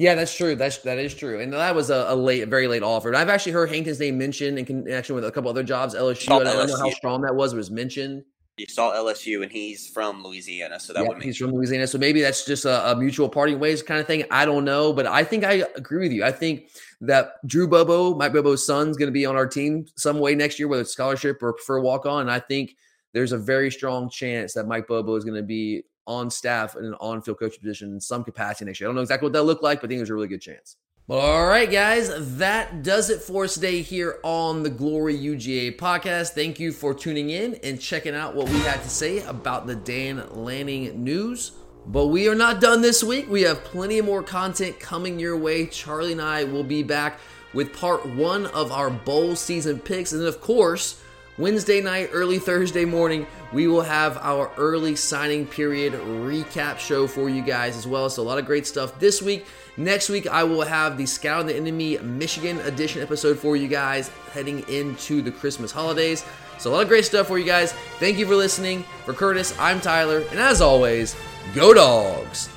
yeah, 0.00 0.14
that's 0.14 0.34
true. 0.34 0.56
That's 0.56 0.78
that 0.78 0.98
is 0.98 1.14
true, 1.14 1.40
and 1.40 1.52
that 1.52 1.74
was 1.74 1.90
a, 1.90 2.06
a 2.08 2.16
late, 2.16 2.42
a 2.42 2.46
very 2.46 2.66
late 2.68 2.82
offer. 2.82 3.08
And 3.08 3.16
I've 3.18 3.28
actually 3.28 3.52
heard 3.52 3.68
Hankton's 3.68 4.00
name 4.00 4.16
mentioned 4.16 4.58
in 4.58 4.64
connection 4.64 5.14
with 5.14 5.26
a 5.26 5.30
couple 5.30 5.50
other 5.50 5.62
jobs. 5.62 5.94
LSU. 5.94 6.32
I 6.32 6.42
don't 6.42 6.68
know 6.68 6.78
how 6.78 6.90
strong 6.90 7.20
that 7.20 7.34
was. 7.34 7.52
It 7.52 7.56
was 7.56 7.70
mentioned. 7.70 8.24
You 8.60 8.66
saw 8.68 8.92
LSU, 8.92 9.42
and 9.42 9.50
he's 9.50 9.88
from 9.88 10.22
Louisiana, 10.22 10.78
so 10.78 10.92
that 10.92 11.02
yeah, 11.02 11.08
would. 11.08 11.22
He's 11.22 11.38
from 11.38 11.50
Louisiana, 11.52 11.86
so 11.86 11.96
maybe 11.96 12.20
that's 12.20 12.44
just 12.44 12.66
a, 12.66 12.90
a, 12.90 12.96
mutual 12.96 13.26
parting 13.26 13.58
ways 13.58 13.82
kind 13.82 13.98
of 13.98 14.06
thing. 14.06 14.24
I 14.30 14.44
don't 14.44 14.66
know, 14.66 14.92
but 14.92 15.06
I 15.06 15.24
think 15.24 15.44
I 15.44 15.64
agree 15.76 16.02
with 16.02 16.12
you. 16.12 16.24
I 16.24 16.30
think 16.30 16.68
that 17.00 17.36
Drew 17.46 17.66
Bobo, 17.66 18.14
Mike 18.14 18.34
Bobo's 18.34 18.66
son's 18.66 18.98
going 18.98 19.08
to 19.08 19.12
be 19.12 19.24
on 19.24 19.34
our 19.34 19.46
team 19.46 19.86
some 19.96 20.18
way 20.18 20.34
next 20.34 20.58
year, 20.58 20.68
whether 20.68 20.82
it's 20.82 20.92
scholarship 20.92 21.42
or 21.42 21.54
prefer 21.54 21.80
walk 21.80 22.04
on. 22.04 22.28
I 22.28 22.38
think 22.38 22.76
there's 23.14 23.32
a 23.32 23.38
very 23.38 23.70
strong 23.70 24.10
chance 24.10 24.52
that 24.52 24.66
Mike 24.66 24.86
Bobo 24.86 25.16
is 25.16 25.24
going 25.24 25.36
to 25.36 25.42
be 25.42 25.82
on 26.06 26.30
staff 26.30 26.76
in 26.76 26.84
an 26.84 26.94
on 27.00 27.22
field 27.22 27.38
coaching 27.38 27.60
position 27.60 27.94
in 27.94 28.00
some 28.00 28.24
capacity 28.24 28.66
next 28.66 28.78
year. 28.78 28.88
I 28.88 28.90
don't 28.90 28.96
know 28.96 29.02
exactly 29.02 29.26
what 29.26 29.32
that 29.32 29.44
looked 29.44 29.62
like, 29.62 29.80
but 29.80 29.86
I 29.86 29.88
think 29.88 30.00
there's 30.00 30.10
a 30.10 30.14
really 30.14 30.28
good 30.28 30.42
chance. 30.42 30.76
All 31.10 31.44
right, 31.44 31.68
guys, 31.68 32.36
that 32.36 32.84
does 32.84 33.10
it 33.10 33.20
for 33.20 33.42
us 33.42 33.54
today 33.54 33.82
here 33.82 34.20
on 34.22 34.62
the 34.62 34.70
Glory 34.70 35.18
UGA 35.18 35.76
podcast. 35.76 36.34
Thank 36.34 36.60
you 36.60 36.70
for 36.70 36.94
tuning 36.94 37.30
in 37.30 37.56
and 37.64 37.80
checking 37.80 38.14
out 38.14 38.36
what 38.36 38.48
we 38.48 38.60
had 38.60 38.80
to 38.80 38.88
say 38.88 39.20
about 39.24 39.66
the 39.66 39.74
Dan 39.74 40.24
Lanning 40.30 41.02
news. 41.02 41.50
But 41.84 42.06
we 42.06 42.28
are 42.28 42.36
not 42.36 42.60
done 42.60 42.80
this 42.80 43.02
week. 43.02 43.28
We 43.28 43.42
have 43.42 43.64
plenty 43.64 44.00
more 44.00 44.22
content 44.22 44.78
coming 44.78 45.18
your 45.18 45.36
way. 45.36 45.66
Charlie 45.66 46.12
and 46.12 46.22
I 46.22 46.44
will 46.44 46.62
be 46.62 46.84
back 46.84 47.18
with 47.52 47.72
part 47.72 48.06
one 48.06 48.46
of 48.46 48.70
our 48.70 48.88
bowl 48.88 49.34
season 49.34 49.80
picks. 49.80 50.12
And 50.12 50.20
then, 50.20 50.28
of 50.28 50.40
course, 50.40 51.02
Wednesday 51.38 51.80
night, 51.80 52.10
early 52.12 52.38
Thursday 52.38 52.84
morning, 52.84 53.26
we 53.52 53.66
will 53.66 53.82
have 53.82 54.16
our 54.18 54.52
early 54.56 54.94
signing 54.94 55.44
period 55.44 55.94
recap 55.94 56.78
show 56.78 57.08
for 57.08 57.28
you 57.28 57.42
guys 57.42 57.76
as 57.76 57.86
well. 57.86 58.08
So, 58.10 58.22
a 58.22 58.24
lot 58.24 58.38
of 58.38 58.46
great 58.46 58.66
stuff 58.66 59.00
this 59.00 59.20
week. 59.20 59.44
Next 59.80 60.10
week, 60.10 60.26
I 60.26 60.44
will 60.44 60.60
have 60.60 60.98
the 60.98 61.06
Scout 61.06 61.46
the 61.46 61.56
Enemy 61.56 61.96
Michigan 62.00 62.60
edition 62.60 63.00
episode 63.00 63.38
for 63.38 63.56
you 63.56 63.66
guys 63.66 64.10
heading 64.34 64.62
into 64.68 65.22
the 65.22 65.30
Christmas 65.30 65.72
holidays. 65.72 66.22
So, 66.58 66.70
a 66.70 66.72
lot 66.72 66.82
of 66.82 66.88
great 66.88 67.06
stuff 67.06 67.28
for 67.28 67.38
you 67.38 67.46
guys. 67.46 67.72
Thank 67.98 68.18
you 68.18 68.26
for 68.26 68.36
listening. 68.36 68.84
For 69.06 69.14
Curtis, 69.14 69.58
I'm 69.58 69.80
Tyler. 69.80 70.22
And 70.32 70.38
as 70.38 70.60
always, 70.60 71.16
go 71.54 71.72
dogs. 71.72 72.50